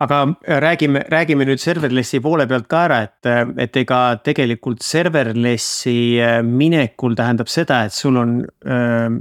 aga 0.00 0.22
äh, 0.48 0.60
räägime, 0.60 1.04
räägime 1.08 1.44
nüüd 1.44 1.60
serverlessi 1.60 2.20
poole 2.24 2.46
pealt 2.48 2.68
ka 2.70 2.84
ära, 2.88 3.00
et, 3.04 3.28
äh, 3.28 3.42
et 3.66 3.76
ega 3.76 4.00
tegelikult 4.24 4.84
serverlessi 4.84 5.96
äh, 6.24 6.38
minekul 6.46 7.16
tähendab 7.18 7.50
seda, 7.52 7.82
et 7.84 7.94
sul 7.96 8.16
on 8.20 8.38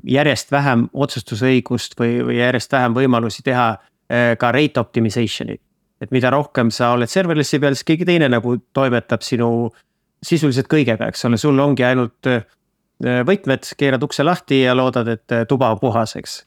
järjest 0.08 0.52
vähem 0.56 0.88
otsustusõigust 0.94 2.00
või, 2.00 2.20
või 2.30 2.40
järjest 2.40 2.72
vähem 2.72 2.96
võimalusi 2.96 3.44
teha 3.46 3.70
ka 4.10 4.50
rate 4.52 4.82
optimization'it. 4.82 5.62
Et 6.02 6.12
mida 6.16 6.32
rohkem 6.34 6.72
sa 6.72 6.94
oled 6.96 7.12
serverlessi 7.12 7.60
peal, 7.60 7.76
siis 7.76 7.88
keegi 7.88 8.08
teine 8.08 8.30
nagu 8.32 8.58
toimetab 8.74 9.26
sinu 9.26 9.70
sisuliselt 10.24 10.68
kõigega, 10.72 11.08
eks 11.12 11.26
ole, 11.30 11.40
sul 11.40 11.60
ongi 11.64 11.86
ainult 11.88 12.28
võtmed, 13.00 13.70
keerad 13.80 14.04
ukse 14.04 14.26
lahti 14.28 14.66
ja 14.66 14.76
loodad, 14.76 15.08
et 15.08 15.36
tuba 15.48 15.70
on 15.72 15.80
puhas, 15.80 16.18
eks 16.20 16.42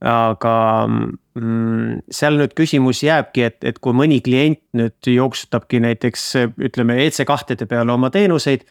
aga 0.00 0.54
mm, 0.88 2.04
seal 2.12 2.38
nüüd 2.40 2.54
küsimus 2.56 3.02
jääbki, 3.04 3.44
et, 3.44 3.58
et 3.68 3.80
kui 3.84 3.94
mõni 3.96 4.20
klient 4.24 4.62
nüüd 4.76 5.10
jooksutabki 5.12 5.80
näiteks 5.84 6.26
ütleme 6.56 6.96
EC2-de 7.04 7.68
peale 7.68 7.92
oma 7.92 8.10
teenuseid. 8.10 8.64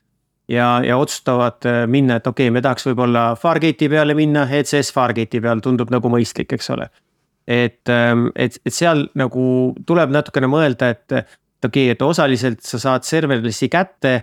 ja, 0.50 0.82
ja 0.82 0.98
otsustavad 0.98 1.66
äh, 1.66 1.84
minna, 1.88 2.18
et 2.18 2.28
okei 2.28 2.48
okay,, 2.48 2.54
me 2.54 2.62
tahaks 2.62 2.88
võib-olla 2.88 3.36
Fargate'i 3.38 3.90
peale 3.90 4.16
minna, 4.18 4.48
ECS 4.50 4.92
Fargate'i 4.94 5.42
peal 5.42 5.62
tundub 5.62 5.92
nagu 5.94 6.10
mõistlik, 6.10 6.54
eks 6.54 6.70
ole. 6.74 6.90
Et, 7.50 7.82
ähm, 7.90 8.30
et, 8.36 8.60
et 8.66 8.76
seal 8.76 9.08
nagu 9.18 9.44
tuleb 9.90 10.14
natukene 10.14 10.50
mõelda, 10.52 10.94
et, 10.94 11.18
okei 11.66 11.90
okay,, 11.90 11.96
et 11.96 12.06
osaliselt 12.06 12.62
sa 12.66 12.80
saad 12.82 13.08
serverlessi 13.08 13.72
kätte 13.74 14.20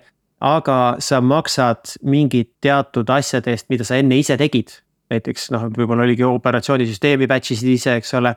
aga 0.46 0.96
sa 1.00 1.22
maksad 1.24 1.96
mingid 2.04 2.52
teatud 2.62 3.08
asjade 3.10 3.54
eest, 3.54 3.70
mida 3.72 3.86
sa 3.88 3.98
enne 3.98 4.18
ise 4.20 4.36
tegid 4.40 4.74
näiteks 5.12 5.50
noh, 5.54 5.68
võib-olla 5.74 6.06
oligi 6.06 6.26
operatsioonisüsteemi 6.26 7.28
batch 7.30 7.54
isid 7.54 7.70
ise, 7.70 7.96
eks 8.00 8.14
ole. 8.18 8.34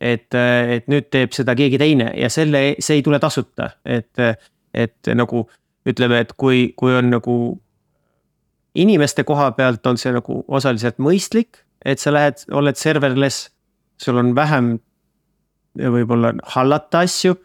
et, 0.00 0.32
et 0.34 0.86
nüüd 0.88 1.10
teeb 1.12 1.34
seda 1.36 1.54
keegi 1.56 1.78
teine 1.80 2.10
ja 2.16 2.30
selle, 2.32 2.76
see 2.80 3.00
ei 3.00 3.02
tule 3.04 3.18
tasuta, 3.20 3.70
et, 3.84 4.20
et 4.72 5.10
nagu 5.16 5.42
ütleme, 5.88 6.22
et 6.24 6.32
kui, 6.40 6.70
kui 6.76 6.94
on 6.96 7.10
nagu 7.12 7.34
inimeste 8.80 9.24
koha 9.28 9.50
pealt 9.56 9.86
on 9.86 9.98
see 10.00 10.12
nagu 10.14 10.40
osaliselt 10.48 11.00
mõistlik, 11.02 11.64
et 11.84 12.00
sa 12.00 12.12
lähed, 12.12 12.44
oled 12.52 12.80
serverless, 12.80 13.50
sul 14.00 14.20
on 14.20 14.34
vähem 14.34 14.74
võib-olla 15.78 16.32
hallata 16.54 17.04
asju, 17.06 17.36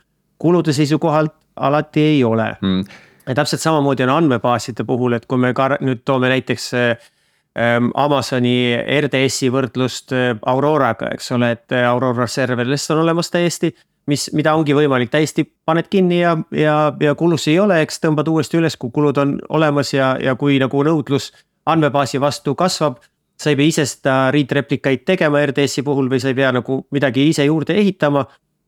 kulude 0.41 0.74
seisukohalt 0.74 1.36
alati 1.56 2.01
ei 2.01 2.24
ole 2.24 2.49
mm.. 2.62 2.86
ja 3.28 3.36
täpselt 3.36 3.62
samamoodi 3.62 4.03
on 4.08 4.16
andmebaaside 4.16 4.84
puhul, 4.84 5.18
et 5.18 5.26
kui 5.26 5.39
me 5.39 5.53
ka 5.53 5.76
nüüd 5.80 6.03
toome 6.06 6.30
näiteks 6.34 6.70
ähm, 6.76 7.91
Amazoni 7.93 8.76
RDS-i 9.01 9.51
võrdlust 9.53 10.16
äh, 10.16 10.32
Auroraga, 10.45 11.12
eks 11.16 11.32
ole, 11.38 11.51
et 11.56 11.76
äh, 11.76 11.88
Aurora 11.89 12.28
serverless 12.28 12.91
on 12.91 13.03
olemas 13.06 13.32
täiesti 13.32 13.76
mis, 14.10 14.28
mida 14.34 14.53
ongi 14.58 14.76
võimalik 14.78 15.12
täiesti, 15.14 15.45
paned 15.66 15.89
kinni 15.91 16.20
ja, 16.22 16.36
ja, 16.56 16.76
ja 17.01 17.16
kulusid 17.18 17.56
ei 17.56 17.60
ole, 17.62 17.82
eks 17.86 18.01
tõmbad 18.03 18.30
uuesti 18.32 18.60
üles, 18.60 18.78
kui 18.78 18.93
kulud 18.93 19.18
on 19.22 19.36
olemas 19.49 19.93
ja, 19.95 20.16
ja 20.22 20.36
kui 20.39 20.60
nagu 20.62 20.84
nõudlus 20.86 21.32
andmebaasi 21.66 22.22
vastu 22.22 22.56
kasvab. 22.58 22.99
Sa 23.42 23.52
ei 23.52 23.58
pea 23.60 23.72
ise 23.72 23.86
seda 23.90 24.30
read 24.34 24.52
replikaid 24.58 25.04
tegema 25.08 25.42
RDS-i 25.46 25.84
puhul 25.86 26.10
või 26.12 26.22
sa 26.24 26.32
ei 26.32 26.38
pea 26.38 26.54
nagu 26.56 26.84
midagi 26.96 27.28
ise 27.30 27.46
juurde 27.48 27.76
ehitama, 27.78 28.26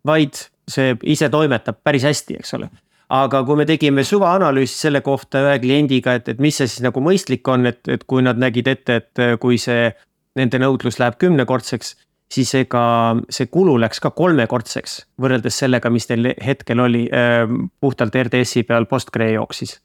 vaid 0.07 0.39
see 0.67 0.97
ise 1.07 1.29
toimetab 1.31 1.79
päris 1.83 2.05
hästi, 2.07 2.41
eks 2.41 2.53
ole 2.59 2.69
aga 3.17 3.39
kui 3.47 3.55
me 3.55 3.63
tegime 3.63 4.03
suvaanalüüsi 4.03 4.81
selle 4.81 4.99
kohta 5.01 5.39
ühe 5.45 5.59
kliendiga, 5.63 6.17
et, 6.19 6.27
et 6.27 6.41
mis 6.43 6.57
see 6.59 6.67
siis 6.67 6.83
nagu 6.83 6.99
mõistlik 6.99 7.47
on, 7.47 7.63
et, 7.69 7.79
et 7.87 8.03
kui 8.03 8.25
nad 8.25 8.39
nägid 8.39 8.67
ette, 8.67 8.99
et 8.99 9.21
kui 9.39 9.55
see 9.61 9.93
nende 10.35 10.59
nõudlus 10.59 10.99
läheb 10.99 11.15
kümnekordseks 11.21 11.95
siis 12.33 12.53
ega 12.59 12.83
see 13.31 13.47
kulu 13.51 13.77
läks 13.81 14.01
ka 14.03 14.11
kolmekordseks 14.15 14.99
võrreldes 15.21 15.59
sellega, 15.63 15.91
mis 15.93 16.07
neil 16.11 16.33
hetkel 16.43 16.83
oli 16.83 17.05
äh, 17.07 17.45
puhtalt 17.81 18.15
RDS-i 18.15 18.65
peal 18.67 18.87
Postgre 18.89 19.31
jooksis. 19.31 19.77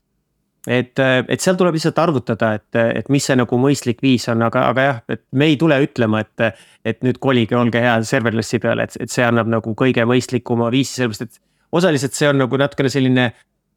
Et, 0.66 0.98
äh, 0.98 1.22
et 1.28 1.42
seal 1.42 1.58
tuleb 1.58 1.76
lihtsalt 1.76 1.98
arvutada, 1.98 2.52
et, 2.58 2.80
et 3.02 3.08
mis 3.12 3.24
see 3.24 3.36
nagu 3.38 3.58
mõistlik 3.60 4.02
viis 4.04 4.28
on, 4.32 4.44
aga, 4.46 4.66
aga 4.72 4.84
jah, 4.88 5.00
et 5.16 5.24
me 5.32 5.50
ei 5.50 5.56
tule 5.60 5.78
ütlema, 5.84 6.22
et. 6.26 6.68
et 6.82 6.98
nüüd 7.06 7.20
kolige, 7.22 7.54
olge 7.54 7.78
hea 7.78 7.94
serverless'i 8.02 8.58
peale, 8.58 8.88
et, 8.88 8.96
et 9.04 9.10
see 9.10 9.22
annab 9.22 9.46
nagu 9.46 9.74
kõige 9.78 10.02
mõistlikuma 10.08 10.66
viisi, 10.74 10.96
sellepärast 10.96 11.22
et 11.28 11.36
osaliselt 11.78 12.16
see 12.18 12.26
on 12.26 12.40
nagu 12.42 12.58
natukene 12.58 12.90
selline 12.90 13.26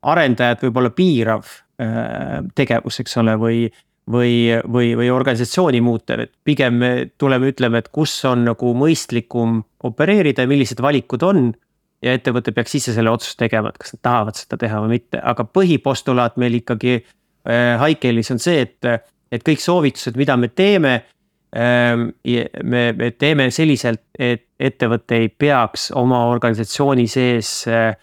arendajat 0.10 0.64
võib-olla 0.66 0.90
piirav 0.90 1.46
äh, 1.46 2.40
tegevus, 2.58 2.98
eks 3.04 3.20
ole, 3.22 3.36
või 3.42 3.60
või, 4.12 4.54
või, 4.72 4.92
või 4.98 5.10
organisatsiooni 5.10 5.82
muutev, 5.82 6.26
et 6.26 6.34
pigem 6.46 6.78
me 6.82 6.92
tuleme, 7.18 7.50
ütleme, 7.54 7.82
et 7.82 7.90
kus 7.94 8.14
on 8.30 8.44
nagu 8.46 8.74
mõistlikum 8.78 9.64
opereerida 9.86 10.46
ja 10.46 10.50
millised 10.50 10.82
valikud 10.82 11.26
on. 11.26 11.48
Ja 12.06 12.14
ettevõte 12.14 12.54
peaks 12.56 12.78
ise 12.80 12.94
selle 12.96 13.12
otsuse 13.12 13.38
tegema, 13.40 13.72
et 13.72 13.82
kas 13.82 13.96
nad 13.96 14.04
tahavad 14.06 14.40
seda 14.40 14.60
teha 14.62 14.80
või 14.84 14.96
mitte, 15.00 15.20
aga 15.20 15.48
põhipostulaat 15.58 16.40
meil 16.42 16.60
ikkagi 16.62 17.00
äh, 17.02 17.82
Hikelis 17.82 18.32
on 18.36 18.42
see, 18.42 18.62
et, 18.68 19.10
et 19.34 19.46
kõik 19.46 19.64
soovitused, 19.64 20.18
mida 20.20 20.38
me 20.38 20.52
teeme 20.54 20.96
äh,. 21.56 22.08
me, 22.64 22.84
me 22.94 23.12
teeme 23.18 23.50
selliselt, 23.52 24.04
et 24.20 24.48
ettevõte 24.60 25.24
ei 25.24 25.30
peaks 25.30 25.90
oma 25.98 26.26
organisatsiooni 26.30 27.08
sees 27.12 27.64
äh, 27.72 27.96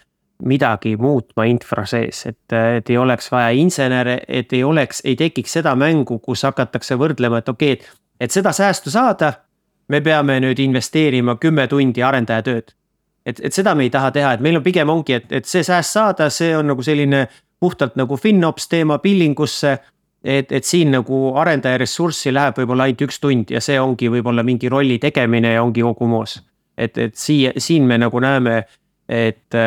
midagi 0.43 0.97
muutma 0.97 1.45
infra 1.47 1.85
sees, 1.87 2.27
et, 2.27 2.55
et 2.79 2.91
ei 2.91 2.99
oleks 2.99 3.31
vaja 3.33 3.53
insenere, 3.55 4.19
et 4.29 4.53
ei 4.53 4.65
oleks, 4.65 5.03
ei 5.05 5.17
tekiks 5.17 5.59
seda 5.59 5.75
mängu, 5.79 6.19
kus 6.25 6.43
hakatakse 6.49 6.99
võrdlema, 6.99 7.43
et 7.43 7.49
okei 7.53 7.77
okay,, 7.77 7.87
et, 7.87 8.03
et 8.27 8.35
seda 8.35 8.53
säästu 8.57 8.91
saada. 8.91 9.33
me 9.89 10.01
peame 10.01 10.39
nüüd 10.41 10.59
investeerima 10.63 11.35
kümme 11.37 11.67
tundi 11.69 12.03
arendajatööd. 12.03 12.71
Et, 13.27 13.41
et 13.41 13.55
seda 13.55 13.75
me 13.75 13.87
ei 13.87 13.91
taha 13.91 14.11
teha, 14.11 14.33
et 14.33 14.41
meil 14.41 14.57
on 14.59 14.63
pigem 14.63 14.89
ongi, 14.89 15.19
et, 15.21 15.33
et 15.33 15.47
see 15.47 15.63
sääst 15.63 15.99
saada, 15.99 16.31
see 16.31 16.57
on 16.57 16.67
nagu 16.73 16.83
selline 16.83 17.27
puhtalt 17.61 17.97
nagu 17.97 18.17
FinOps 18.19 18.69
teema 18.69 18.99
billingusse 18.99 19.79
et, 20.25 20.53
et 20.53 20.65
siin 20.65 20.93
nagu 20.95 21.33
arendaja 21.39 21.81
ressurssi 21.83 22.33
läheb 22.35 22.59
võib-olla 22.63 22.87
ainult 22.87 23.07
üks 23.09 23.19
tund 23.23 23.51
ja 23.51 23.61
see 23.63 23.79
ongi 23.81 24.11
võib-olla 24.13 24.45
mingi 24.47 24.71
rolli 24.71 24.99
tegemine 25.03 25.57
ja 25.57 25.65
ongi 25.65 25.83
kogu 25.83 26.09
moos. 26.11 26.39
et, 26.79 26.99
et 26.99 27.17
siia, 27.19 27.53
siin 27.59 27.87
me 27.87 27.99
nagu 27.99 28.21
näeme, 28.21 28.63
et 29.09 29.59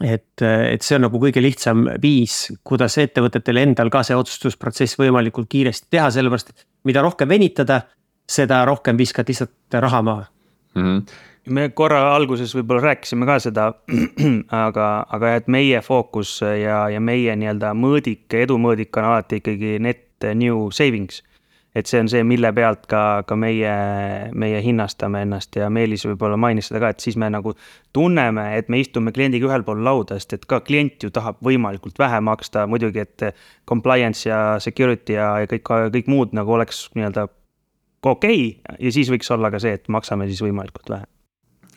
et, 0.00 0.42
et 0.42 0.82
see 0.82 0.96
on 0.96 1.04
nagu 1.04 1.20
kõige 1.20 1.42
lihtsam 1.44 1.84
viis, 2.02 2.46
kuidas 2.64 2.96
ettevõtetel 2.98 3.60
endal 3.60 3.90
ka 3.92 4.02
see 4.06 4.16
otsustusprotsess 4.16 4.96
võimalikult 4.98 5.50
kiiresti 5.52 5.90
teha, 5.92 6.08
sellepärast 6.10 6.54
et 6.54 6.64
mida 6.88 7.02
rohkem 7.04 7.28
venitada, 7.28 7.82
seda 8.24 8.62
rohkem 8.64 8.96
viskad 8.96 9.28
lihtsalt 9.28 9.80
raha 9.84 10.02
maha 10.02 10.24
mm. 10.74 10.84
-hmm 10.84 11.28
me 11.46 11.68
korra 11.74 12.02
alguses 12.14 12.52
võib-olla 12.56 12.90
rääkisime 12.90 13.26
ka 13.28 13.38
seda, 13.42 13.70
aga, 14.66 14.90
aga 15.08 15.34
et 15.38 15.48
meie 15.48 15.80
fookus 15.84 16.40
ja, 16.42 16.84
ja 16.92 17.00
meie 17.00 17.36
nii-öelda 17.36 17.72
mõõdik, 17.78 18.26
edumõõdik 18.42 18.96
on 19.00 19.10
alati 19.12 19.40
ikkagi 19.40 19.78
net 19.82 20.30
new 20.36 20.68
savings 20.74 21.22
et 21.74 21.86
see 21.86 22.00
on 22.02 22.08
see, 22.10 22.22
mille 22.26 22.50
pealt 22.54 22.86
ka, 22.90 23.22
ka 23.28 23.36
meie, 23.38 23.72
meie 24.34 24.62
hinnastame 24.64 25.22
ennast 25.24 25.54
ja 25.58 25.68
Meelis 25.70 26.02
võib-olla 26.08 26.38
mainis 26.40 26.70
seda 26.70 26.80
ka, 26.82 26.90
et 26.94 27.04
siis 27.04 27.18
me 27.20 27.28
nagu 27.30 27.54
tunneme, 27.94 28.46
et 28.58 28.70
me 28.72 28.80
istume 28.82 29.14
kliendiga 29.14 29.46
ühel 29.46 29.64
pool 29.66 29.84
lauda, 29.86 30.18
sest 30.18 30.34
et 30.38 30.48
ka 30.50 30.60
klient 30.66 31.06
ju 31.06 31.12
tahab 31.14 31.38
võimalikult 31.46 31.98
vähe 32.02 32.18
maksta, 32.26 32.66
muidugi, 32.70 33.06
et 33.06 33.30
compliance 33.70 34.26
ja 34.28 34.40
security 34.62 35.14
ja, 35.18 35.30
ja 35.44 35.50
kõik, 35.50 35.70
kõik 35.94 36.10
muud 36.10 36.34
nagu 36.36 36.58
oleks 36.58 36.88
nii-öelda 36.98 37.28
okei 38.02 38.42
okay. 38.50 38.82
ja 38.88 38.94
siis 38.98 39.12
võiks 39.12 39.30
olla 39.30 39.52
ka 39.54 39.62
see, 39.62 39.78
et 39.78 39.88
maksame 39.92 40.26
siis 40.30 40.42
võimalikult 40.42 40.90
vähe 40.90 41.06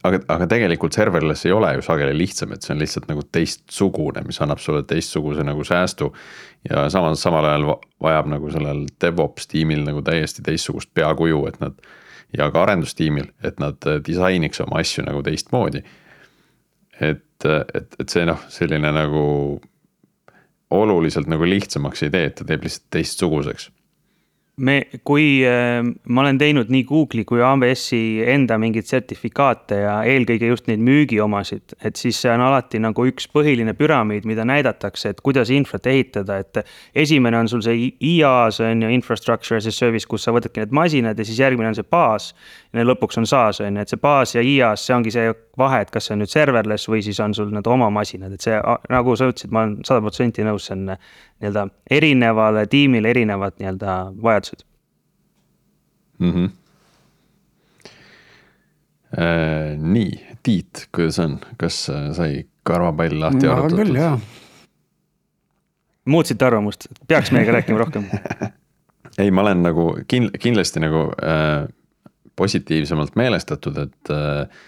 aga, 0.07 0.19
aga 0.35 0.47
tegelikult 0.51 0.95
serverless 0.95 1.47
ei 1.47 1.55
ole 1.55 1.73
ju 1.77 1.83
sageli 1.85 2.13
lihtsam, 2.17 2.53
et 2.53 2.65
see 2.65 2.73
on 2.75 2.81
lihtsalt 2.81 3.09
nagu 3.09 3.23
teistsugune, 3.35 4.23
mis 4.27 4.39
annab 4.43 4.61
sulle 4.63 4.83
teistsuguse 4.87 5.45
nagu 5.47 5.63
säästu. 5.67 6.13
ja 6.69 6.87
samas, 6.89 7.21
samal 7.21 7.45
ajal 7.45 7.67
vajab 8.03 8.29
nagu 8.31 8.51
sellel 8.51 8.85
DevOps 9.01 9.47
tiimil 9.51 9.83
nagu 9.87 10.01
täiesti 10.01 10.43
teistsugust 10.45 10.93
peakuju, 10.93 11.45
et 11.47 11.59
nad. 11.63 11.77
ja 12.37 12.49
ka 12.51 12.63
arendustiimil, 12.63 13.29
et 13.43 13.59
nad 13.61 13.77
disainiks 14.05 14.61
oma 14.61 14.79
asju 14.81 15.05
nagu 15.05 15.23
teistmoodi. 15.23 15.83
et, 17.01 17.45
et, 17.45 17.95
et 17.99 18.09
see 18.09 18.25
noh, 18.25 18.41
selline 18.49 18.91
nagu 18.91 19.61
oluliselt 20.73 21.27
nagu 21.29 21.45
lihtsamaks 21.45 22.03
ei 22.03 22.09
tee, 22.09 22.25
et 22.25 22.35
ta 22.35 22.45
teeb 22.49 22.63
lihtsalt 22.65 22.89
teistsuguseks 22.91 23.69
me, 24.57 24.75
kui 25.03 25.41
äh, 25.47 25.81
ma 25.81 26.21
olen 26.21 26.37
teinud 26.37 26.69
nii 26.73 26.83
Google'i 26.85 27.25
kui 27.25 27.41
AWS-i 27.41 28.21
enda 28.29 28.59
mingeid 28.61 28.85
sertifikaate 28.85 29.79
ja 29.81 29.95
eelkõige 30.09 30.51
just 30.51 30.67
neid 30.69 30.83
müügiomasid, 30.85 31.73
et 31.81 31.97
siis 31.97 32.19
see 32.21 32.31
on 32.33 32.43
alati 32.45 32.81
nagu 32.83 33.07
üks 33.09 33.25
põhiline 33.33 33.73
püramiid, 33.77 34.27
mida 34.29 34.45
näidatakse, 34.45 35.13
et 35.13 35.23
kuidas 35.25 35.49
infrat 35.53 35.89
ehitada, 35.89 36.37
et. 36.43 36.61
esimene 36.95 37.39
on 37.39 37.49
sul 37.49 37.63
see 37.65 37.89
IaaS 37.97 38.59
on 38.61 38.85
ju, 38.85 38.91
infrastructure 38.93 39.57
as 39.57 39.67
a 39.67 39.73
service, 39.73 40.07
kus 40.09 40.27
sa 40.27 40.33
võtadki 40.35 40.61
need 40.61 40.75
masinad 40.75 41.17
ja 41.17 41.25
siis 41.25 41.41
järgmine 41.41 41.71
on 41.71 41.77
see 41.77 41.89
baas. 41.89 42.33
ja 42.73 42.85
lõpuks 42.85 43.17
on 43.17 43.25
SaaS 43.29 43.61
on 43.61 43.75
ju, 43.75 43.81
et 43.81 43.89
see 43.89 44.01
baas 44.01 44.35
ja 44.35 44.41
IaaS, 44.41 44.85
see 44.85 44.95
ongi 44.95 45.11
see 45.13 45.33
vahe, 45.57 45.81
et 45.81 45.91
kas 45.93 46.07
see 46.07 46.15
on 46.15 46.23
nüüd 46.23 46.31
serverless 46.31 46.89
või 46.89 47.01
siis 47.05 47.19
on 47.21 47.33
sul 47.33 47.51
need 47.53 47.67
oma 47.69 47.89
masinad, 47.93 48.33
et 48.33 48.41
see 48.41 48.57
nagu 48.89 49.17
sa 49.17 49.29
ütlesid, 49.29 49.53
ma 49.53 49.65
olen 49.65 49.75
sada 49.85 50.01
protsenti 50.01 50.45
nõus, 50.45 50.69
see 50.69 50.77
on 50.77 50.95
nii-öelda 51.43 51.67
erinevale 51.91 52.65
tiimile 52.71 53.11
erinevad 53.13 53.59
nii-öelda 53.59 53.97
vajadused 54.23 54.65
mm. 56.19 56.31
-hmm. 56.31 56.51
Äh, 59.13 59.77
nii, 59.77 60.25
Tiit, 60.43 60.87
kuidas 60.95 61.19
on, 61.19 61.37
kas 61.57 61.83
sai 62.17 62.47
karvapall 62.63 63.19
lahti 63.19 63.45
arutatud? 63.47 63.51
ma 63.51 63.65
arvan 63.65 63.77
küll, 63.77 63.95
jaa. 63.95 64.19
muutsite 66.05 66.45
arvamust, 66.45 66.87
peaks 67.07 67.31
meiega 67.31 67.53
rääkima 67.53 67.77
rohkem 67.77 68.07
ei, 69.21 69.31
ma 69.31 69.41
olen 69.45 69.63
nagu 69.63 69.85
kin-, 70.07 70.31
kindlasti 70.39 70.81
nagu 70.81 71.05
äh, 71.21 71.67
positiivsemalt 72.35 73.15
meelestatud, 73.15 73.77
et 73.77 74.11
äh, 74.13 74.63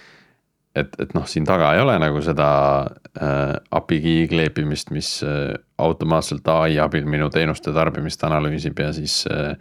et, 0.76 0.96
et 1.00 1.16
noh, 1.16 1.26
siin 1.30 1.48
taga 1.48 1.72
ei 1.76 1.82
ole 1.84 1.96
nagu 2.02 2.22
seda 2.24 2.50
äh, 2.84 3.56
API 3.78 4.16
kleepimist, 4.32 4.92
mis 4.96 5.18
äh, 5.26 5.56
automaatselt 5.82 6.48
ai 6.52 6.78
abil 6.84 7.08
minu 7.10 7.30
teenuste 7.34 7.74
tarbimist 7.76 8.24
analüüsib 8.28 8.80
ja 8.84 8.92
siis 8.96 9.24
äh,. 9.32 9.56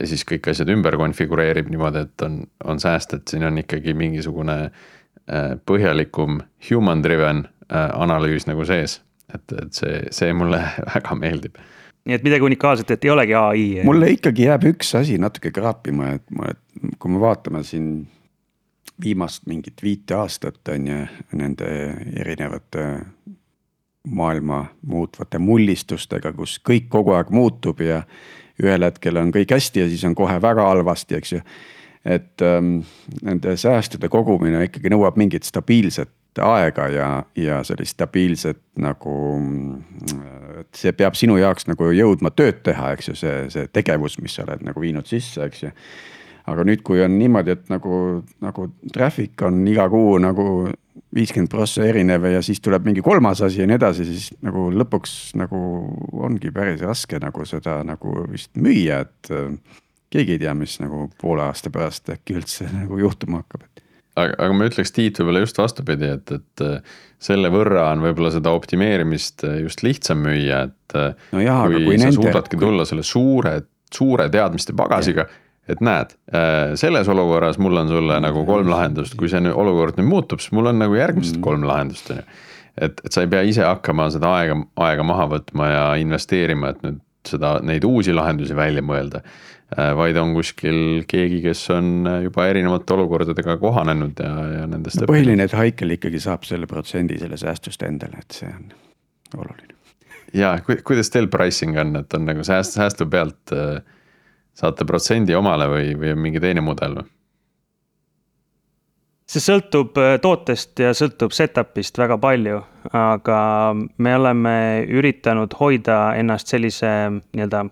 ja 0.00 0.08
siis 0.08 0.24
kõik 0.26 0.48
asjad 0.50 0.70
ümber 0.72 0.96
konfigureerib 0.98 1.68
niimoodi, 1.70 2.06
et 2.06 2.26
on, 2.26 2.40
on 2.64 2.80
sääst, 2.82 3.14
et 3.14 3.28
siin 3.28 3.44
on 3.46 3.58
ikkagi 3.60 3.94
mingisugune 3.98 4.58
äh, 4.64 5.52
põhjalikum 5.68 6.40
human 6.70 7.04
driven 7.04 7.46
äh, 7.68 7.90
analüüs 7.90 8.48
nagu 8.50 8.66
sees. 8.66 9.00
et, 9.34 9.44
et 9.52 9.72
see, 9.72 10.02
see 10.12 10.32
mulle 10.36 10.62
väga 10.94 11.18
meeldib 11.18 11.60
nii 12.02 12.16
et 12.16 12.24
midagi 12.26 12.42
unikaalset, 12.42 12.90
et 12.90 13.04
ei 13.06 13.12
olegi 13.12 13.34
ai. 13.38 13.66
mulle 13.86 14.08
ikkagi 14.16 14.48
jääb 14.48 14.64
üks 14.72 14.90
asi 14.98 15.20
natuke 15.22 15.52
kraapima, 15.54 16.16
et, 16.16 16.24
et 16.50 16.96
kui 16.98 17.12
me 17.14 17.20
vaatame 17.22 17.62
siin 17.66 17.92
viimast 19.02 19.46
mingit 19.46 19.82
viite 19.82 20.14
aastat 20.14 20.68
on 20.68 20.86
ju 20.86 20.98
nende 21.38 21.68
erinevate 22.16 22.86
maailma 24.08 24.64
muutvate 24.86 25.38
mullistustega, 25.38 26.32
kus 26.32 26.58
kõik 26.68 26.88
kogu 26.90 27.14
aeg 27.14 27.30
muutub 27.30 27.80
ja 27.80 28.02
ühel 28.62 28.86
hetkel 28.86 29.20
on 29.20 29.30
kõik 29.34 29.54
hästi 29.54 29.84
ja 29.84 29.90
siis 29.90 30.02
on 30.08 30.16
kohe 30.18 30.40
väga 30.42 30.66
halvasti, 30.68 31.18
eks 31.18 31.32
ju. 31.32 31.40
et 32.04 32.42
ähm, 32.42 32.80
nende 33.22 33.56
säästude 33.56 34.08
kogumine 34.08 34.64
ikkagi 34.66 34.90
nõuab 34.90 35.16
mingit 35.16 35.46
stabiilset 35.46 36.10
aega 36.42 36.88
ja, 36.88 37.08
ja 37.36 37.60
sellist 37.64 37.94
stabiilset 37.94 38.58
nagu. 38.76 39.14
et 40.60 40.74
see 40.74 40.92
peab 40.92 41.14
sinu 41.18 41.36
jaoks 41.36 41.66
nagu 41.66 41.90
jõudma 41.92 42.30
tööd 42.30 42.62
teha, 42.66 42.92
eks 42.96 43.08
ju, 43.08 43.14
see, 43.18 43.36
see 43.50 43.68
tegevus, 43.72 44.18
mis 44.18 44.34
sa 44.34 44.46
oled 44.46 44.64
nagu 44.66 44.80
viinud 44.80 45.06
sisse, 45.06 45.44
eks 45.44 45.62
ju 45.62 45.70
aga 46.50 46.64
nüüd, 46.66 46.82
kui 46.86 47.02
on 47.04 47.18
niimoodi, 47.18 47.54
et 47.54 47.68
nagu, 47.72 48.22
nagu 48.42 48.68
traffic 48.94 49.44
on 49.46 49.60
iga 49.70 49.86
kuu 49.92 50.16
nagu 50.22 50.46
viiskümmend 51.14 51.50
prossa 51.52 51.84
erinev 51.84 52.24
ja 52.30 52.40
siis 52.44 52.60
tuleb 52.64 52.86
mingi 52.88 53.04
kolmas 53.04 53.42
asi 53.44 53.62
ja 53.62 53.68
nii 53.68 53.76
edasi, 53.78 54.06
siis 54.08 54.30
nagu 54.44 54.68
lõpuks 54.72 55.34
nagu 55.40 55.60
ongi 56.24 56.52
päris 56.54 56.82
raske 56.84 57.20
nagu 57.22 57.46
seda 57.48 57.80
nagu 57.86 58.24
vist 58.30 58.52
müüa, 58.56 59.02
et 59.04 59.32
äh, 59.32 59.52
keegi 60.12 60.36
ei 60.36 60.42
tea, 60.44 60.54
mis 60.56 60.78
nagu 60.82 61.06
poole 61.20 61.44
aasta 61.46 61.72
pärast 61.72 62.10
äkki 62.14 62.38
üldse 62.40 62.68
nagu 62.80 63.00
juhtuma 63.00 63.42
hakkab, 63.42 63.68
et 63.68 63.84
aga, 64.16 64.38
aga 64.38 64.56
ma 64.56 64.68
ütleks, 64.70 64.94
Tiit, 64.96 65.20
võib-olla 65.20 65.44
just 65.44 65.60
vastupidi, 65.60 66.14
et, 66.16 66.32
et 66.32 66.64
äh, 66.64 66.96
selle 67.22 67.52
võrra 67.52 67.90
on 67.92 68.04
võib-olla 68.06 68.32
seda 68.34 68.56
optimeerimist 68.56 69.44
äh, 69.48 69.60
just 69.66 69.84
lihtsam 69.84 70.24
müüa, 70.24 70.64
et 70.70 70.98
no. 71.36 71.44
jah, 71.44 71.66
kui, 71.68 71.84
sa 71.92 72.08
nende, 72.08 72.16
suudadki 72.18 72.60
tulla 72.60 72.88
selle 72.88 73.04
suure, 73.06 73.58
suure 73.92 74.30
teadmiste 74.32 74.72
pagasiga 74.76 75.28
et 75.70 75.82
näed, 75.84 76.16
äh, 76.34 76.74
selles 76.78 77.08
olukorras 77.08 77.58
mul 77.62 77.76
on 77.82 77.90
sulle 77.90 78.18
nagu 78.22 78.42
kolm 78.46 78.70
lahendust, 78.70 79.14
kui 79.18 79.30
see 79.30 79.42
nüüd 79.44 79.54
olukord 79.58 80.00
nüüd 80.00 80.08
muutub, 80.10 80.42
siis 80.42 80.54
mul 80.56 80.72
on 80.72 80.82
nagu 80.82 80.96
järgmised 80.98 81.38
mm. 81.38 81.44
kolm 81.44 81.66
lahendust, 81.68 82.10
on 82.10 82.18
ju. 82.18 82.26
et, 82.88 83.00
et 83.04 83.14
sa 83.14 83.22
ei 83.22 83.30
pea 83.30 83.44
ise 83.46 83.64
hakkama 83.66 84.08
seda 84.14 84.32
aega, 84.40 84.58
aega 84.88 85.06
maha 85.06 85.28
võtma 85.36 85.70
ja 85.70 85.86
investeerima, 86.02 86.74
et 86.74 86.84
nüüd 86.86 87.00
seda, 87.28 87.56
neid 87.62 87.86
uusi 87.86 88.14
lahendusi 88.14 88.56
välja 88.58 88.82
mõelda. 88.82 89.22
Äh, 89.72 89.92
vaid 89.96 90.18
on 90.18 90.34
kuskil 90.34 91.04
keegi, 91.08 91.38
kes 91.46 91.62
on 91.72 92.08
juba 92.26 92.48
erinevate 92.50 92.96
olukordadega 92.96 93.56
kohanenud 93.62 94.18
ja, 94.18 94.32
ja 94.58 94.66
nendest 94.68 95.00
no,. 95.00 95.08
põhiline, 95.12 95.46
et 95.46 95.54
Haikel 95.56 95.94
ikkagi 95.94 96.20
saab 96.26 96.42
selle 96.48 96.66
protsendi 96.70 97.22
selle 97.22 97.38
säästust 97.40 97.86
endale, 97.86 98.26
et 98.26 98.42
see 98.42 98.50
on 98.50 98.66
oluline. 99.38 99.78
ja 100.34 100.56
kuidas 100.66 101.14
teil 101.14 101.30
pricing 101.30 101.78
on, 101.78 101.94
et 102.02 102.18
on 102.18 102.26
nagu 102.26 102.44
sääst, 102.44 102.74
säästu 102.74 103.06
pealt 103.14 103.54
äh, 103.54 103.78
saate 104.54 104.84
protsendi 104.84 105.34
omale 105.34 105.68
või, 105.70 105.92
või 105.98 106.14
on 106.14 106.22
mingi 106.22 106.40
teine 106.42 106.64
mudel 106.64 107.00
või? 107.00 107.10
see 109.32 109.40
sõltub 109.40 109.96
äh, 110.00 110.16
tootest 110.20 110.80
ja 110.82 110.92
sõltub 110.96 111.32
setup'ist 111.32 111.98
väga 111.98 112.18
palju, 112.20 112.58
aga 112.92 113.38
me 113.74 114.16
oleme 114.18 114.56
üritanud 114.92 115.54
hoida 115.60 116.12
ennast 116.20 116.52
sellise 116.52 116.90
nii-öelda 117.32 117.64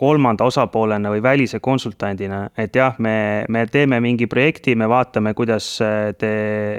kolmanda 0.00 0.46
osapoolena 0.48 1.10
või 1.12 1.20
välise 1.20 1.58
konsultandina, 1.60 2.46
et 2.58 2.76
jah, 2.76 2.96
me, 3.04 3.44
me 3.52 3.66
teeme 3.68 3.98
mingi 4.00 4.24
projekti, 4.30 4.72
me 4.78 4.86
vaatame, 4.88 5.34
kuidas 5.36 5.66
te 6.18 6.30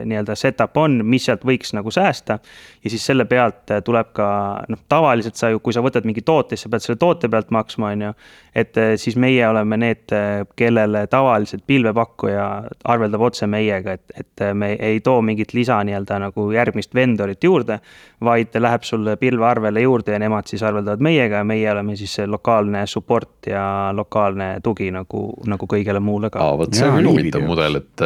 nii-öelda 0.10 0.34
setup 0.40 0.80
on, 0.82 0.96
mis 1.06 1.28
sealt 1.30 1.46
võiks 1.46 1.76
nagu 1.78 1.94
säästa. 1.94 2.40
ja 2.84 2.90
siis 2.90 3.06
selle 3.06 3.28
pealt 3.30 3.70
tuleb 3.86 4.10
ka 4.18 4.30
noh, 4.74 4.80
tavaliselt 4.90 5.38
sa 5.38 5.52
ju, 5.54 5.60
kui 5.62 5.74
sa 5.74 5.84
võtad 5.86 6.08
mingi 6.10 6.24
toote, 6.26 6.58
siis 6.58 6.66
sa 6.66 6.72
pead 6.74 6.86
selle 6.86 6.98
toote 6.98 7.30
pealt 7.30 7.54
maksma, 7.54 7.92
on 7.94 8.06
ju. 8.08 8.16
et 8.64 8.82
siis 9.04 9.16
meie 9.22 9.46
oleme 9.48 9.78
need, 9.78 10.16
kellele 10.58 11.06
tavaliselt 11.08 11.68
pilvepakkuja 11.70 12.48
arveldab 12.90 13.28
otse 13.30 13.46
meiega, 13.46 14.00
et, 14.00 14.18
et 14.18 14.46
me 14.58 14.72
ei 14.80 15.00
too 15.06 15.22
mingit 15.22 15.54
lisa 15.54 15.78
nii-öelda 15.86 16.18
nagu 16.26 16.48
järgmist 16.58 16.98
vendorit 16.98 17.44
juurde. 17.44 17.80
vaid 18.22 18.58
läheb 18.58 18.84
sulle 18.86 19.16
pilvearvele 19.18 19.82
juurde 19.82 20.14
ja 20.14 20.20
nemad 20.20 20.50
siis 20.50 20.64
arveldavad 20.64 21.02
meiega 21.02 21.42
ja 21.42 21.46
meie 21.46 21.72
oleme 21.72 21.96
siis 21.96 22.18
lokaalne 22.26 22.88
support 22.88 23.11
support 23.12 23.48
ja 23.48 23.92
lokaalne 23.94 24.60
tugi 24.64 24.92
nagu, 24.92 25.34
nagu 25.46 25.68
kõigele 25.68 26.00
muule 26.00 26.30
ka. 26.32 26.40
aa, 26.40 26.58
vot 26.58 26.74
see 26.74 26.88
on 26.88 27.00
küll 27.00 27.12
huvitav 27.12 27.44
mudel, 27.46 27.82
et, 27.82 28.04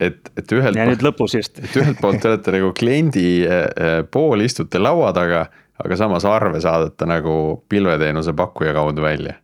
et, 0.00 0.30
et 0.36 0.52
ühelt. 0.52 0.76
ja 0.76 0.86
nüüd 0.86 1.02
lõpus 1.02 1.34
just. 1.34 1.58
et 1.58 1.76
ühelt 1.76 2.00
poolt 2.00 2.22
te 2.22 2.30
olete 2.30 2.54
nagu 2.54 2.72
kliendi 2.76 3.26
eh, 3.44 4.02
pool 4.10 4.44
istute 4.46 4.78
laua 4.78 5.12
taga, 5.16 5.46
aga 5.82 5.98
samas 5.98 6.24
arve 6.28 6.60
saadate 6.62 7.08
nagu 7.08 7.64
pilveteenuse 7.68 8.36
pakkuja 8.36 8.76
kaudu 8.76 9.02
välja 9.02 9.34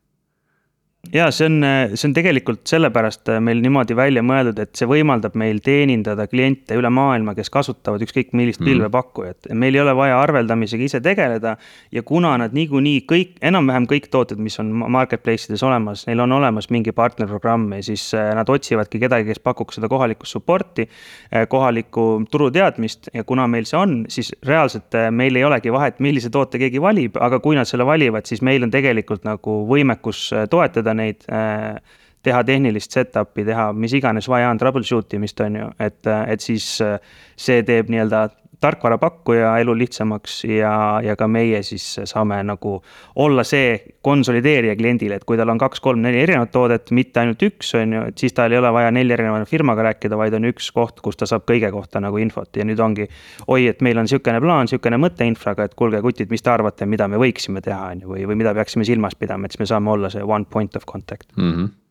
ja 1.11 1.31
see 1.35 1.47
on, 1.49 1.65
see 1.95 2.07
on 2.09 2.13
tegelikult 2.15 2.63
sellepärast 2.71 3.27
meil 3.43 3.59
niimoodi 3.63 3.97
välja 3.97 4.23
mõeldud, 4.23 4.61
et 4.63 4.71
see 4.79 4.87
võimaldab 4.87 5.35
meil 5.39 5.59
teenindada 5.65 6.29
kliente 6.31 6.77
üle 6.79 6.91
maailma, 6.95 7.35
kes 7.35 7.51
kasutavad 7.51 8.05
ükskõik 8.07 8.31
millist 8.39 8.61
mm. 8.63 8.69
pilvepakkujat. 8.71 9.51
meil 9.59 9.75
ei 9.75 9.83
ole 9.83 9.97
vaja 9.99 10.21
arveldamisega 10.23 10.87
ise 10.87 11.01
tegeleda 11.03 11.57
ja 11.93 12.03
kuna 12.07 12.37
nad 12.39 12.55
niikuinii 12.55 13.03
kõik, 13.11 13.35
enam-vähem 13.43 13.89
kõik 13.91 14.07
tooted, 14.15 14.39
mis 14.39 14.59
on 14.63 14.71
marketplace 14.71 15.51
ides 15.51 15.65
olemas, 15.67 16.07
neil 16.07 16.23
on 16.23 16.37
olemas 16.39 16.71
mingi 16.71 16.95
partnerprogramm 16.95 17.75
ja 17.77 17.83
siis 17.83 18.07
äh, 18.15 18.31
nad 18.39 18.49
otsivadki 18.49 19.03
kedagi, 19.03 19.27
kes 19.33 19.43
pakuks 19.43 19.81
seda 19.81 19.91
kohalikku 19.91 20.29
support'i, 20.31 20.87
äh, 21.35 21.49
kohalikku 21.51 22.07
turuteadmist 22.31 23.11
ja 23.13 23.27
kuna 23.27 23.49
meil 23.51 23.67
see 23.67 23.81
on, 23.81 23.99
siis 24.09 24.31
reaalselt 24.47 24.95
äh, 24.95 25.11
meil 25.11 25.35
ei 25.37 25.45
olegi 25.45 25.75
vahet, 25.75 25.99
millise 25.99 26.31
toote 26.31 26.63
keegi 26.63 26.81
valib, 26.83 27.19
aga 27.19 27.43
kui 27.43 27.59
nad 27.59 27.67
selle 27.67 27.87
valivad, 27.91 28.31
siis 28.31 28.43
meil 28.47 28.63
on 28.63 28.71
tegelikult 28.71 29.27
nagu 29.27 29.59
võimekus 29.67 30.29
toetada 30.51 30.92
toetada 30.93 30.99
neid 30.99 31.25
äh, 31.31 31.81
teha 32.23 32.43
tehnilist 32.45 32.93
setup'i, 32.93 33.45
teha 33.45 33.73
mis 33.73 33.93
iganes 33.93 34.29
vaja 34.29 34.51
on, 34.51 34.59
troubleshoot 34.59 35.13
imist, 35.15 35.41
on 35.41 35.57
ju, 35.57 35.71
et, 35.81 36.07
et 36.29 36.41
siis 36.41 36.81
äh, 36.81 36.99
see 37.37 37.63
teeb 37.67 37.91
nii-öelda 37.91 38.29
tarkvarapakkuja 38.63 39.53
elu 39.63 39.75
lihtsamaks 39.79 40.37
ja, 40.49 40.73
ja 41.05 41.17
ka 41.19 41.29
meie 41.31 41.63
siis 41.67 41.85
saame 42.09 42.39
nagu 42.47 42.77
olla 43.23 43.45
see 43.47 43.75
konsolideerija 44.07 44.77
kliendile, 44.79 45.19
et 45.19 45.27
kui 45.29 45.39
tal 45.41 45.51
on 45.53 45.61
kaks-kolm-neli 45.61 46.23
erinevat 46.23 46.53
toodet, 46.55 46.93
mitte 46.95 47.23
ainult 47.23 47.43
üks, 47.47 47.75
on 47.79 47.97
ju, 47.97 48.05
et 48.13 48.23
siis 48.23 48.37
tal 48.37 48.55
ei 48.55 48.61
ole 48.61 48.73
vaja 48.75 48.95
nelja 48.95 49.19
erineva 49.19 49.43
firmaga 49.49 49.89
rääkida, 49.89 50.19
vaid 50.19 50.39
on 50.39 50.49
üks 50.53 50.71
koht, 50.75 51.03
kus 51.05 51.19
ta 51.21 51.29
saab 51.29 51.47
kõige 51.49 51.73
kohta 51.75 52.03
nagu 52.03 52.23
infot 52.23 52.57
ja 52.57 52.67
nüüd 52.69 52.81
ongi. 52.83 53.09
oi, 53.47 53.67
et 53.71 53.83
meil 53.83 53.99
on 53.99 54.11
sihukene 54.11 54.41
plaan, 54.43 54.71
sihukene 54.71 55.01
mõte 55.03 55.27
infraga, 55.29 55.67
et 55.67 55.77
kuulge, 55.79 56.01
kutid, 56.05 56.31
mis 56.31 56.43
te 56.43 56.55
arvate, 56.55 56.87
mida 56.87 57.09
me 57.11 57.21
võiksime 57.21 57.63
teha, 57.65 57.93
on 57.93 58.07
ju, 58.07 58.15
või, 58.15 58.27
või 58.31 58.41
mida 58.45 58.55
peaksime 58.57 58.87
silmas 58.89 59.19
pidama, 59.19 59.47
et 59.47 59.57
siis 59.57 59.67
me 59.67 59.71
saame 59.75 59.95
olla 59.95 60.11
see 60.13 60.25
one 60.25 60.49
point 60.51 60.77
of 60.77 60.87
contact 60.87 61.31
mm. 61.37 61.53
-hmm 61.53 61.82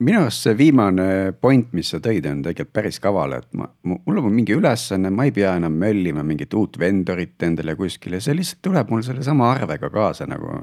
minu 0.00 0.22
arust 0.24 0.46
see 0.46 0.56
viimane 0.56 1.06
point, 1.40 1.72
mis 1.76 1.90
sa 1.92 2.00
tõid, 2.02 2.26
on 2.30 2.42
tegelikult 2.44 2.72
päris 2.76 3.00
kaval, 3.02 3.36
et 3.36 3.48
ma, 3.58 3.68
mul 3.84 4.20
on 4.22 4.32
mingi 4.32 4.56
ülesanne, 4.56 5.12
ma 5.12 5.26
ei 5.28 5.34
pea 5.36 5.54
enam 5.60 5.76
möllima 5.80 6.24
mingit 6.26 6.54
uut 6.56 6.78
vendorit 6.80 7.42
endale 7.46 7.76
kuskile, 7.78 8.20
see 8.24 8.36
lihtsalt 8.36 8.62
tuleb 8.64 8.92
mul 8.92 9.04
sellesama 9.06 9.50
arvega 9.54 9.90
kaasa 9.92 10.28
nagu. 10.30 10.60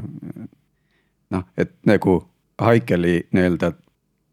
noh, 1.34 1.48
et 1.58 1.76
nagu 1.86 2.22
Haikeli 2.58 3.28
nii-öelda 3.36 3.76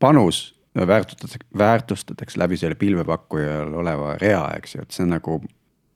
panus 0.00 0.54
väärtustatakse, 0.74 1.38
väärtustatakse 1.58 2.38
läbi 2.40 2.56
selle 2.56 2.74
pilvepakkujal 2.74 3.74
oleva 3.74 4.14
rea, 4.20 4.46
eks 4.56 4.74
ju, 4.74 4.82
et 4.82 4.96
see 4.96 5.04
on 5.04 5.12
nagu 5.14 5.42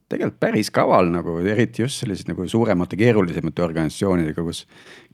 tegelikult 0.08 0.40
päris 0.40 0.70
kaval 0.72 1.10
nagu 1.12 1.38
eriti 1.44 1.82
just 1.82 2.02
sellised 2.02 2.28
nagu 2.30 2.46
suuremate, 2.48 2.96
keerulisemate 2.96 3.64
organisatsioonidega, 3.64 4.44
kus 4.44 4.64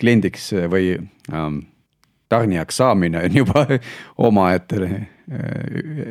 kliendiks 0.00 0.50
või 0.70 0.96
ähm, 1.32 1.62
tarnijaks 2.28 2.76
saamine 2.76 3.24
on 3.24 3.36
juba 3.36 3.66
omaette 4.28 4.76
äh, 4.84 5.08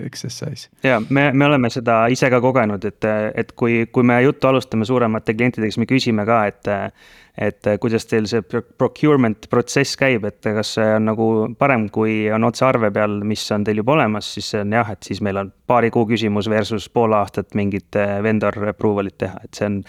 exercise. 0.05 0.70
ja 0.84 1.01
me, 1.09 1.32
me 1.34 1.45
oleme 1.45 1.70
seda 1.70 2.05
ise 2.07 2.30
ka 2.30 2.41
kogenud, 2.41 2.86
et, 2.86 3.09
et 3.36 3.51
kui, 3.51 3.86
kui 3.91 4.03
me 4.03 4.22
juttu 4.22 4.47
alustame 4.47 4.86
suuremate 4.86 5.34
klientidega, 5.34 5.72
siis 5.72 5.82
me 5.84 5.89
küsime 5.89 6.26
ka, 6.26 6.45
et 6.45 6.72
et 7.38 7.65
eh, 7.67 7.79
kuidas 7.81 8.05
teil 8.05 8.27
see 8.29 8.43
procurement 8.77 9.47
protsess 9.49 9.97
käib, 9.97 10.25
et 10.29 10.45
kas 10.45 10.75
see 10.75 10.86
on 10.99 11.07
nagu 11.09 11.27
parem, 11.57 11.88
kui 11.93 12.27
on 12.34 12.45
otse 12.45 12.65
arve 12.67 12.91
peal, 12.93 13.15
mis 13.25 13.41
on 13.55 13.63
teil 13.65 13.81
juba 13.81 13.95
olemas, 13.95 14.27
siis 14.36 14.51
see 14.53 14.61
on 14.61 14.75
jah, 14.77 14.91
et 14.93 15.07
siis 15.09 15.21
meil 15.25 15.39
on 15.41 15.49
paari 15.67 15.89
kuu 15.93 16.05
küsimus 16.11 16.49
versus 16.51 16.86
pool 16.93 17.15
aastat 17.17 17.55
mingit 17.57 17.97
eh, 17.97 18.19
vendor 18.21 18.59
approval'it 18.69 19.17
teha, 19.25 19.39
et 19.47 19.57
see 19.57 19.69
on. 19.69 19.79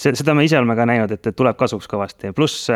see, 0.00 0.14
seda 0.16 0.32
me 0.36 0.46
ise 0.46 0.56
oleme 0.56 0.76
ka 0.78 0.86
näinud, 0.88 1.12
et, 1.12 1.28
tuleb 1.36 1.58
kasuks 1.60 1.90
kõvasti, 1.90 2.32
pluss 2.36 2.70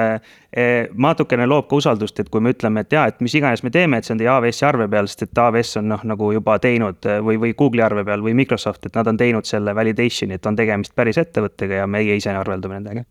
natukene 1.09 1.47
loob 1.49 1.69
ka 1.71 1.79
usaldust, 1.79 2.21
et 2.21 2.29
kui 2.33 2.43
me 2.45 2.53
ütleme, 2.53 2.83
et 2.85 2.93
jaa, 2.93 3.07
et 3.09 3.21
mis 3.25 3.35
iganes 3.37 3.63
me 3.65 3.73
teeme, 3.73 3.99
et 3.99 4.09
see 4.09 4.15
on 4.15 4.21
teie 4.21 4.31
AWS-i 4.33 4.67
arve 4.69 4.89
peal, 4.93 5.09
sest 5.09 5.25
et 5.29 5.41
AWS 5.41 5.81
on 5.81 5.89
noh, 5.93 6.05
nagu 6.09 6.33
juba 6.37 6.59
teinud 6.63 7.09
või, 7.25 7.41
või 7.41 7.55
Google'i 7.57 7.85
arve 7.85 8.05
peal 8.09 8.25
või 8.25 8.37
Microsoft, 8.37 8.89
et 8.89 8.99
nad 8.99 9.09
on 9.09 9.21
teinud 9.21 9.49
selle 9.49 9.77
validation'i, 9.77 10.37
et 10.37 10.49
on 10.49 10.59
tegemist 10.59 10.97
päris 10.97 11.21
ettevõttega 11.21 11.83
ja 11.83 11.89
meie 11.91 12.17
ise 12.21 12.33
arveldume 12.37 12.81
nendega 12.81 13.09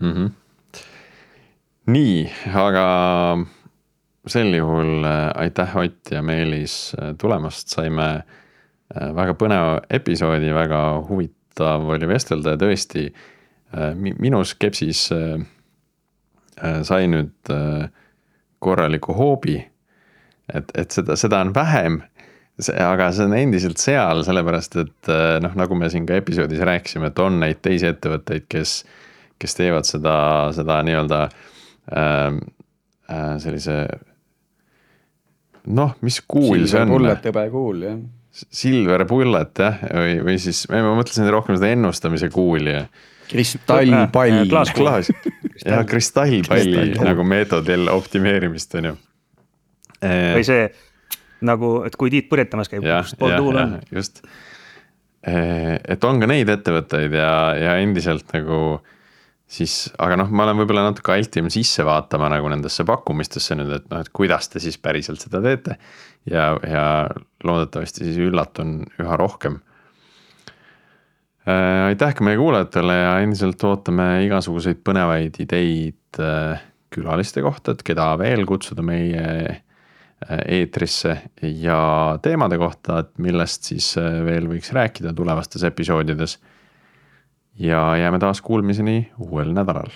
mm. 0.00 0.12
-hmm. 0.12 0.30
nii, 1.86 2.30
aga 2.54 2.86
sel 4.26 4.54
juhul 4.54 5.04
äh, 5.04 5.30
aitäh, 5.34 5.76
Ott 5.76 6.10
ja 6.10 6.22
Meelis 6.22 6.96
äh, 6.98 7.14
tulemast, 7.18 7.68
saime 7.68 8.08
äh, 8.14 9.10
väga 9.14 9.36
põneva 9.38 9.80
episoodi, 9.90 10.50
väga 10.54 10.82
huvitav 11.08 11.86
oli 11.94 12.08
vestelda 12.10 12.56
ja 12.56 12.60
tõesti 12.60 13.08
minu 13.96 14.38
skepsis 14.46 15.00
sai 16.86 17.08
nüüd 17.10 17.48
korraliku 18.62 19.12
hoobi. 19.12 19.56
et, 20.54 20.70
et 20.78 20.94
seda, 20.94 21.16
seda 21.18 21.40
on 21.42 21.50
vähem, 21.54 21.98
aga 22.78 23.08
see 23.12 23.26
on 23.26 23.34
endiselt 23.34 23.82
seal, 23.82 24.22
sellepärast 24.24 24.78
et 24.84 25.10
noh, 25.42 25.56
nagu 25.58 25.74
me 25.74 25.90
siin 25.90 26.06
ka 26.06 26.14
episoodis 26.22 26.62
rääkisime, 26.62 27.10
et 27.10 27.18
on 27.18 27.40
neid 27.42 27.58
teisi 27.66 27.90
ettevõtteid, 27.90 28.46
kes 28.48 28.78
kes 29.42 29.58
teevad 29.58 29.88
seda, 29.88 30.16
seda 30.56 30.80
nii-öelda 30.86 31.22
äh, 31.26 32.38
äh, 33.10 33.32
sellise 33.42 33.80
noh, 35.66 35.96
mis 36.06 36.20
kuul 36.28 36.66
see 36.70 36.84
on? 36.84 36.94
Bullet, 36.94 37.28
hõbe 37.30 37.48
kuul 37.52 37.84
jah. 37.86 37.98
Silver 38.36 39.06
Bullet 39.08 39.62
jah, 39.64 39.78
või, 39.96 40.16
või 40.24 40.38
siis 40.40 40.66
ma 40.68 40.82
mõtlesin 40.98 41.28
rohkem 41.32 41.56
seda 41.56 41.70
ennustamise 41.72 42.28
kuuli 42.32 42.74
ja. 42.74 42.82
kristallpall. 43.30 44.42
klaas, 44.50 44.72
klaas 44.76 45.12
ja 45.64 45.80
kristallpalli 45.88 46.90
nagu 47.00 47.24
meetodil 47.24 47.88
optimeerimist 47.94 48.76
on 48.76 48.90
ju. 48.90 48.98
või 50.04 50.44
see 50.44 50.66
nagu, 51.46 51.78
et 51.88 51.96
kui 51.96 52.12
tiit 52.12 52.28
purjetamas 52.28 52.68
käib, 52.72 52.84
kust 52.84 53.16
pool 53.20 53.32
tuul 53.36 53.56
on. 53.60 53.78
just, 53.92 54.20
et 55.24 56.04
on 56.04 56.20
ka 56.20 56.28
neid 56.28 56.52
ettevõtteid 56.52 57.16
ja, 57.16 57.32
ja 57.56 57.78
endiselt 57.80 58.28
nagu 58.36 58.60
siis, 59.46 59.74
aga 60.02 60.18
noh, 60.18 60.30
ma 60.34 60.46
olen 60.46 60.58
võib-olla 60.60 60.88
natuke 60.88 61.14
altim 61.14 61.50
sisse 61.54 61.84
vaatama 61.86 62.28
nagu 62.32 62.50
nendesse 62.50 62.84
pakkumistesse 62.86 63.56
nüüd, 63.58 63.72
et 63.78 63.86
noh, 63.92 64.02
et 64.02 64.10
kuidas 64.14 64.50
te 64.50 64.62
siis 64.62 64.78
päriselt 64.82 65.22
seda 65.22 65.40
teete. 65.44 65.78
ja, 66.30 66.50
ja 66.66 66.84
loodetavasti 67.46 68.04
siis 68.08 68.18
üllatun 68.26 68.80
üha 69.02 69.18
rohkem. 69.20 69.60
aitäh 71.46 72.14
ka 72.14 72.24
meie 72.26 72.38
kuulajatele 72.40 72.96
ja 72.98 73.12
endiselt 73.22 73.62
ootame 73.64 74.24
igasuguseid 74.26 74.82
põnevaid 74.82 75.38
ideid 75.44 76.22
külaliste 76.90 77.42
kohta, 77.44 77.76
et 77.76 77.86
keda 77.86 78.16
veel 78.18 78.42
kutsuda 78.48 78.82
meie 78.82 79.62
eetrisse 80.26 81.12
ja 81.60 81.78
teemade 82.24 82.58
kohta, 82.58 83.02
et 83.04 83.18
millest 83.22 83.68
siis 83.68 83.92
veel 83.96 84.48
võiks 84.50 84.72
rääkida 84.74 85.12
tulevastes 85.14 85.62
episoodides 85.68 86.38
ja 87.58 87.96
jääme 87.96 88.18
taas 88.18 88.42
kuulmiseni 88.42 89.12
uuel 89.18 89.52
nädalal. 89.52 89.90